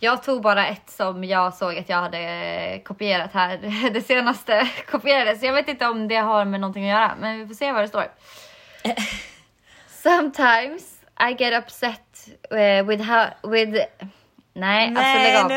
Jag 0.00 0.22
tog 0.22 0.42
bara 0.42 0.66
ett 0.66 0.90
som 0.90 1.24
jag 1.24 1.54
såg 1.54 1.78
att 1.78 1.88
jag 1.88 1.96
hade 1.96 2.80
kopierat 2.84 3.32
här. 3.32 3.90
Det 3.90 4.00
senaste 4.00 4.68
kopierades. 4.90 5.42
Jag 5.42 5.52
vet 5.52 5.68
inte 5.68 5.86
om 5.86 6.08
det 6.08 6.16
har 6.16 6.44
med 6.44 6.60
någonting 6.60 6.90
att 6.90 7.00
göra, 7.00 7.16
men 7.20 7.38
vi 7.38 7.46
får 7.46 7.54
se 7.54 7.72
vad 7.72 7.82
det 7.82 7.88
står. 7.88 8.06
Sometimes 9.88 11.00
I 11.20 11.42
get 11.42 11.64
upset 11.64 12.28
eh, 12.50 12.86
with 12.86 13.02
how 13.02 13.50
with 13.50 13.84
Nej, 14.56 14.86
alltså 14.86 15.02
Nej, 15.02 15.32
lägg 15.32 15.44
av. 15.44 15.48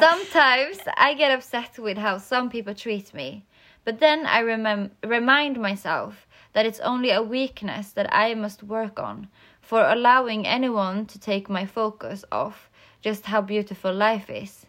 Sometimes 0.00 0.78
I 1.10 1.14
get 1.18 1.38
upset 1.38 1.78
with 1.78 2.00
how 2.00 2.20
some 2.20 2.50
people 2.50 2.74
treat 2.74 3.12
me. 3.12 3.40
But 3.86 4.00
then 4.00 4.26
I 4.26 4.42
remem- 4.42 4.90
remind 5.04 5.60
myself 5.60 6.26
that 6.54 6.66
it's 6.66 6.80
only 6.80 7.12
a 7.12 7.22
weakness 7.22 7.92
that 7.92 8.12
I 8.12 8.34
must 8.34 8.64
work 8.64 8.98
on 8.98 9.28
for 9.60 9.80
allowing 9.88 10.44
anyone 10.44 11.06
to 11.06 11.20
take 11.20 11.48
my 11.48 11.66
focus 11.66 12.24
off 12.32 12.68
just 13.00 13.26
how 13.26 13.42
beautiful 13.42 13.94
life 13.94 14.28
is. 14.28 14.66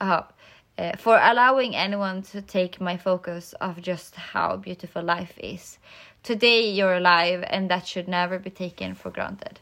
Uh, 0.00 0.22
uh, 0.78 0.96
for 0.96 1.20
allowing 1.22 1.76
anyone 1.76 2.22
to 2.22 2.40
take 2.40 2.80
my 2.80 2.96
focus 2.96 3.54
off 3.60 3.82
just 3.82 4.16
how 4.16 4.56
beautiful 4.56 5.02
life 5.02 5.38
is. 5.38 5.78
Today 6.22 6.70
you're 6.70 6.94
alive 6.94 7.44
and 7.46 7.70
that 7.70 7.86
should 7.86 8.08
never 8.08 8.38
be 8.38 8.50
taken 8.50 8.94
for 8.94 9.10
granted. 9.10 9.60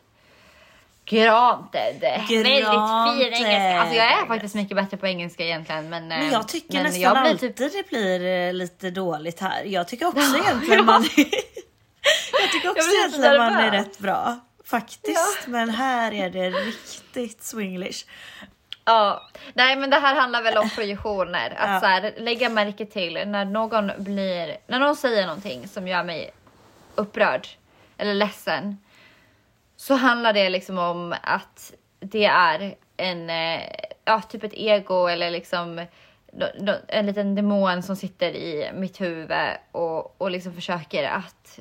Granted. 1.05 2.01
Väldigt 2.01 2.29
fin 2.29 2.47
engelska. 2.47 3.81
Alltså 3.81 3.97
jag 3.97 4.23
är 4.23 4.27
faktiskt 4.27 4.55
mycket 4.55 4.77
bättre 4.77 4.97
på 4.97 5.07
engelska 5.07 5.45
egentligen. 5.45 5.89
Men, 5.89 6.09
Men 6.09 6.31
jag 6.31 6.49
tycker 6.49 6.75
men 6.75 6.83
nästan 6.83 7.01
jag 7.01 7.13
blir 7.21 7.31
alltid 7.31 7.57
typ- 7.57 7.73
det 7.73 7.89
blir 7.89 8.25
eh, 8.49 8.53
lite 8.53 8.91
dåligt 8.91 9.41
här. 9.41 9.65
Jag 9.65 9.89
tycker 9.89 10.07
också 10.07 10.37
egentligen 10.45 10.85
man 10.85 11.03
Jag 12.43 12.51
tycker 12.53 12.71
också 12.71 12.89
blir 12.89 12.99
egentligen 12.99 13.39
man 13.39 13.55
är 13.55 13.71
rätt 13.71 13.99
bra. 13.99 14.41
Faktiskt. 14.65 15.47
Men 15.47 15.71
här 15.71 16.13
är 16.13 16.31
det 16.31 16.51
riktigt 16.51 17.43
swinglish. 17.43 18.05
Ja, 18.85 19.31
nej 19.55 19.77
men 19.77 19.91
det 19.91 19.97
här 19.97 20.15
handlar 20.15 20.43
väl 20.43 20.59
om 20.59 20.71
projektioner. 20.77 21.51
Att 21.59 21.71
Ja. 21.71 21.81
så 21.81 21.87
här, 21.87 22.15
lägga 22.19 22.49
märke 22.49 22.87
till 22.87 23.29
när 23.29 23.45
någon 23.45 23.91
blir, 23.99 24.57
när 24.67 24.79
någon 24.79 24.97
säger 24.97 25.27
någonting 25.27 25.69
som 25.69 25.89
gör 25.89 26.05
mig 26.05 26.31
upprörd 26.95 27.49
eller 27.99 28.15
ledsen. 28.15 28.79
Så 29.83 29.95
handlar 29.95 30.33
det 30.33 30.51
liksom 30.51 30.79
om 30.79 31.15
att 31.23 31.75
det 32.01 32.25
är 32.25 32.75
en, 32.97 33.31
eh, 33.31 33.63
ja 34.05 34.21
typ 34.21 34.45
ett 34.45 34.55
ego 34.55 35.07
eller 35.07 35.31
liksom 35.31 35.87
en 36.89 37.07
liten 37.07 37.35
demon 37.35 37.83
som 37.83 37.97
sitter 37.97 38.37
i 38.37 38.71
mitt 38.75 39.01
huvud 39.01 39.31
och, 39.73 40.21
och 40.21 40.31
liksom 40.31 40.53
försöker 40.53 41.05
att 41.05 41.61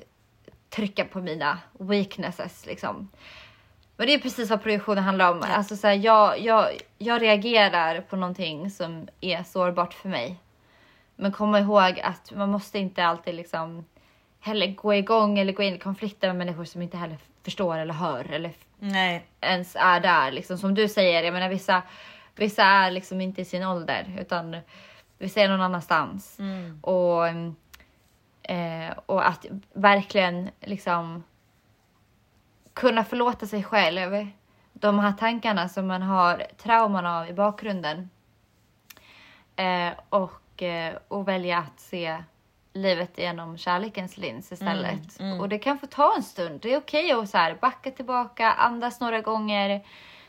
trycka 0.69 1.05
på 1.05 1.19
mina 1.19 1.59
weaknesses 1.79 2.65
liksom. 2.65 3.09
Men 3.97 4.07
det 4.07 4.13
är 4.13 4.19
precis 4.19 4.49
vad 4.49 4.63
projektionen 4.63 5.03
handlar 5.03 5.31
om. 5.31 5.43
Alltså 5.43 5.75
så 5.75 5.87
här, 5.87 5.95
jag, 5.95 6.39
jag, 6.39 6.69
jag 6.97 7.21
reagerar 7.21 8.01
på 8.01 8.15
någonting 8.15 8.69
som 8.69 9.07
är 9.21 9.43
sårbart 9.43 9.93
för 9.93 10.09
mig. 10.09 10.35
Men 11.15 11.31
kom 11.31 11.55
ihåg 11.55 11.99
att 12.03 12.31
man 12.35 12.49
måste 12.49 12.79
inte 12.79 13.05
alltid 13.05 13.35
liksom 13.35 13.85
heller 14.41 14.67
gå 14.67 14.93
igång 14.93 15.39
eller 15.39 15.53
gå 15.53 15.63
in 15.63 15.75
i 15.75 15.79
konflikter 15.79 16.27
med 16.27 16.37
människor 16.37 16.65
som 16.65 16.81
inte 16.81 16.97
heller 16.97 17.17
förstår 17.43 17.77
eller 17.77 17.93
hör 17.93 18.31
eller 18.31 18.51
Nej. 18.79 19.25
ens 19.41 19.75
är 19.75 19.99
där. 19.99 20.31
Liksom, 20.31 20.57
som 20.57 20.75
du 20.75 20.87
säger, 20.87 21.23
jag 21.23 21.33
menar 21.33 21.49
vissa, 21.49 21.83
vissa 22.35 22.63
är 22.63 22.91
liksom 22.91 23.21
inte 23.21 23.41
i 23.41 23.45
sin 23.45 23.63
ålder 23.63 24.17
utan 24.19 24.57
vissa 25.17 25.41
är 25.41 25.49
någon 25.49 25.61
annanstans. 25.61 26.37
Och, 26.81 27.27
eh, 28.51 28.97
och 29.05 29.27
att 29.27 29.45
verkligen 29.73 30.49
liksom 30.59 31.23
kunna 32.73 33.03
förlåta 33.03 33.47
sig 33.47 33.63
själv. 33.63 34.27
De 34.73 34.99
här 34.99 35.13
tankarna 35.13 35.69
som 35.69 35.87
man 35.87 36.01
har 36.01 36.43
trauman 36.57 37.05
av 37.05 37.27
i 37.29 37.33
bakgrunden. 37.33 38.09
Eh, 39.55 39.91
och, 40.09 40.63
eh, 40.63 40.95
och 41.07 41.27
välja 41.27 41.57
att 41.57 41.79
se 41.79 42.23
livet 42.73 43.17
genom 43.17 43.57
kärlekens 43.57 44.17
lins 44.17 44.51
istället. 44.51 45.19
Och 45.39 45.49
det 45.49 45.59
kan 45.59 45.79
få 45.79 45.87
ta 45.87 46.13
en 46.15 46.23
stund. 46.23 46.59
Det 46.61 46.73
är 46.73 46.77
okej 46.77 47.11
att 47.11 47.29
så 47.29 47.37
här, 47.37 47.57
backa 47.61 47.91
tillbaka, 47.91 48.51
andas 48.51 48.99
några 48.99 49.21
gånger, 49.21 49.85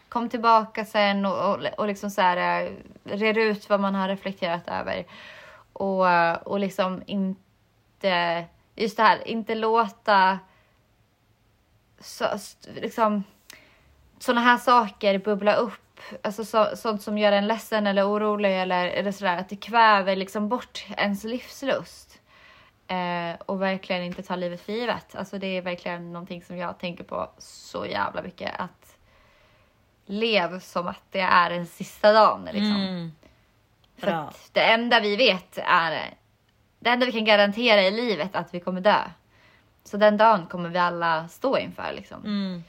kom 0.08 0.28
tillbaka 0.28 0.84
sen 0.84 1.26
och, 1.26 1.54
och, 1.54 1.66
och 1.78 1.86
liksom 1.86 2.10
så 2.10 2.20
här, 2.20 2.64
eh, 2.64 2.72
red 3.04 3.38
ut 3.38 3.68
vad 3.68 3.80
man 3.80 3.94
har 3.94 4.08
reflekterat 4.08 4.68
över. 4.68 5.04
Och, 5.72 6.10
eh, 6.10 6.36
och 6.36 6.60
liksom 6.60 7.02
inte, 7.06 8.44
just 8.74 8.96
det 8.96 9.02
här, 9.02 9.28
inte 9.28 9.54
låta 9.54 10.38
så, 12.00 12.24
liksom, 12.74 13.24
såna 14.18 14.40
här 14.40 14.58
saker 14.58 15.18
bubbla 15.18 15.54
upp. 15.54 16.00
Alltså 16.22 16.44
så, 16.44 16.76
sånt 16.76 17.02
som 17.02 17.18
gör 17.18 17.32
en 17.32 17.46
ledsen 17.46 17.86
eller 17.86 18.08
orolig 18.08 18.62
eller, 18.62 18.86
eller 18.86 19.12
sådär. 19.12 19.36
Att 19.36 19.48
det 19.48 19.56
kväver 19.56 20.16
liksom 20.16 20.48
bort 20.48 20.84
ens 20.96 21.24
livslust. 21.24 22.11
Eh, 22.92 23.36
och 23.46 23.62
verkligen 23.62 24.02
inte 24.02 24.22
ta 24.22 24.36
livet 24.36 24.60
för 24.60 24.72
givet. 24.72 25.14
Alltså 25.14 25.38
det 25.38 25.46
är 25.46 25.62
verkligen 25.62 26.12
någonting 26.12 26.44
som 26.44 26.56
jag 26.56 26.78
tänker 26.78 27.04
på 27.04 27.30
så 27.38 27.86
jävla 27.86 28.22
mycket. 28.22 28.60
Att 28.60 28.96
lev 30.06 30.60
som 30.60 30.88
att 30.88 31.02
det 31.10 31.20
är 31.20 31.50
den 31.50 31.66
sista 31.66 32.12
dagen. 32.12 32.44
Liksom. 32.44 32.76
Mm. 32.76 33.12
För 33.96 34.06
att 34.06 34.50
det 34.52 34.64
enda 34.64 35.00
vi 35.00 35.16
vet 35.16 35.58
är, 35.58 36.14
det 36.78 36.90
enda 36.90 37.06
vi 37.06 37.12
kan 37.12 37.24
garantera 37.24 37.82
i 37.82 37.90
livet 37.90 38.34
är 38.34 38.38
att 38.38 38.54
vi 38.54 38.60
kommer 38.60 38.80
dö. 38.80 39.00
Så 39.84 39.96
den 39.96 40.16
dagen 40.16 40.46
kommer 40.46 40.68
vi 40.68 40.78
alla 40.78 41.28
stå 41.28 41.58
inför 41.58 41.92
liksom. 41.92 42.24
Mm. 42.24 42.64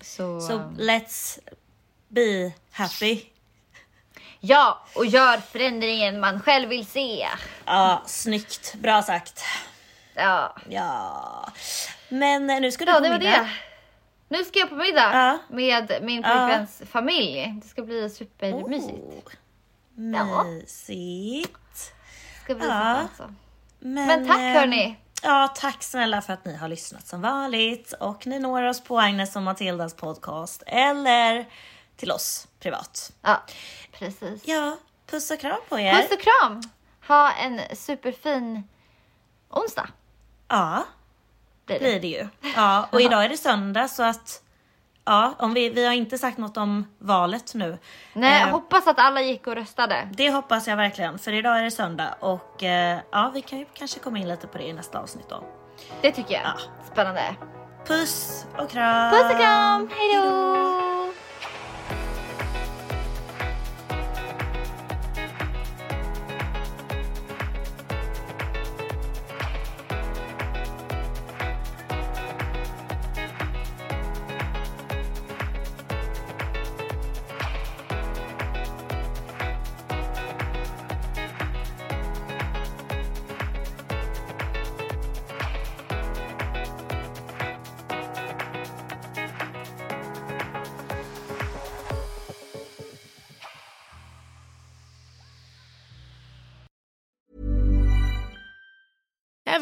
Så, 0.00 0.40
Så 0.40 0.54
um, 0.54 0.76
let's 0.78 1.38
be 2.08 2.52
happy. 2.70 3.35
Ja, 4.46 4.82
och 4.94 5.06
gör 5.06 5.36
förändringen 5.38 6.20
man 6.20 6.40
själv 6.40 6.68
vill 6.68 6.86
se. 6.86 7.28
Ja, 7.64 8.02
snyggt. 8.06 8.74
Bra 8.74 9.02
sagt. 9.02 9.44
Ja, 10.14 10.56
Ja. 10.68 11.48
Men 12.08 12.50
eh, 12.50 12.60
nu 12.60 12.72
ska 12.72 12.84
du 12.84 12.90
ja 12.90 12.96
på 12.96 13.02
det 13.04 13.10
var 13.10 13.18
middag. 13.18 13.30
det. 13.30 13.48
Nu 14.28 14.44
ska 14.44 14.58
jag 14.58 14.68
på 14.68 14.74
middag 14.74 15.10
Ja. 15.12 15.38
med 15.56 15.98
min 16.02 16.22
Ja. 16.22 16.28
pojkväns 16.28 16.82
familj. 16.90 17.54
Det 17.62 17.68
ska 17.68 17.82
bli 17.82 18.10
supermysigt. 18.10 18.98
Oh, 19.96 20.44
mysigt. 20.46 21.92
Det 22.34 22.44
ska 22.44 22.54
bli 22.54 22.66
Ja. 22.66 22.72
så 22.72 23.00
alltså. 23.22 23.34
Men, 23.78 24.06
Men 24.06 24.26
tack 24.28 24.38
eh, 24.38 24.44
hörni. 24.60 24.96
Ja, 25.22 25.48
tack 25.56 25.82
snälla 25.82 26.22
för 26.22 26.32
att 26.32 26.44
ni 26.44 26.56
har 26.56 26.68
lyssnat 26.68 27.06
som 27.06 27.20
vanligt. 27.22 27.92
Och 28.00 28.26
ni 28.26 28.38
når 28.38 28.62
oss 28.62 28.84
på 28.84 29.00
Agnes 29.00 29.36
och 29.36 29.42
Matildas 29.42 29.94
podcast 29.94 30.62
eller 30.66 31.46
till 31.96 32.12
oss 32.12 32.48
privat. 32.60 33.12
Ja, 33.22 33.42
precis. 33.92 34.42
Ja, 34.48 34.76
puss 35.06 35.30
och 35.30 35.40
kram 35.40 35.60
på 35.68 35.78
er. 35.78 35.94
Puss 35.94 36.10
och 36.12 36.20
kram. 36.20 36.62
Ha 37.08 37.32
en 37.32 37.60
superfin 37.76 38.68
onsdag. 39.50 39.88
Ja, 40.48 40.84
Blir 41.66 41.78
det. 41.78 41.84
blir 41.84 42.00
det 42.00 42.06
ju. 42.06 42.28
Ja, 42.56 42.88
och 42.92 43.00
idag 43.00 43.24
är 43.24 43.28
det 43.28 43.36
söndag 43.36 43.88
så 43.88 44.02
att 44.02 44.42
ja, 45.04 45.34
om 45.38 45.54
vi, 45.54 45.68
vi 45.70 45.86
har 45.86 45.92
inte 45.92 46.18
sagt 46.18 46.38
något 46.38 46.56
om 46.56 46.94
valet 46.98 47.54
nu. 47.54 47.78
Nej, 48.12 48.42
Eh, 48.42 48.48
hoppas 48.48 48.86
att 48.86 48.98
alla 48.98 49.20
gick 49.22 49.46
och 49.46 49.54
röstade. 49.54 50.08
Det 50.12 50.30
hoppas 50.30 50.66
jag 50.68 50.76
verkligen, 50.76 51.18
för 51.18 51.32
idag 51.32 51.58
är 51.58 51.62
det 51.62 51.70
söndag 51.70 52.14
och 52.20 52.62
eh, 52.62 52.98
ja, 53.12 53.30
vi 53.34 53.42
kan 53.42 53.58
ju 53.58 53.66
kanske 53.74 53.98
komma 54.00 54.18
in 54.18 54.28
lite 54.28 54.46
på 54.46 54.58
det 54.58 54.64
i 54.64 54.72
nästa 54.72 54.98
avsnitt 55.00 55.28
då. 55.28 55.44
Det 56.02 56.12
tycker 56.12 56.34
jag. 56.34 56.42
Ja. 56.44 56.54
Spännande. 56.92 57.36
Puss 57.86 58.46
och 58.58 58.70
kram! 58.70 59.10
Puss 59.12 59.24
och 59.32 59.38
kram. 59.40 59.90
Hej 59.96 60.14
då! 60.16 60.85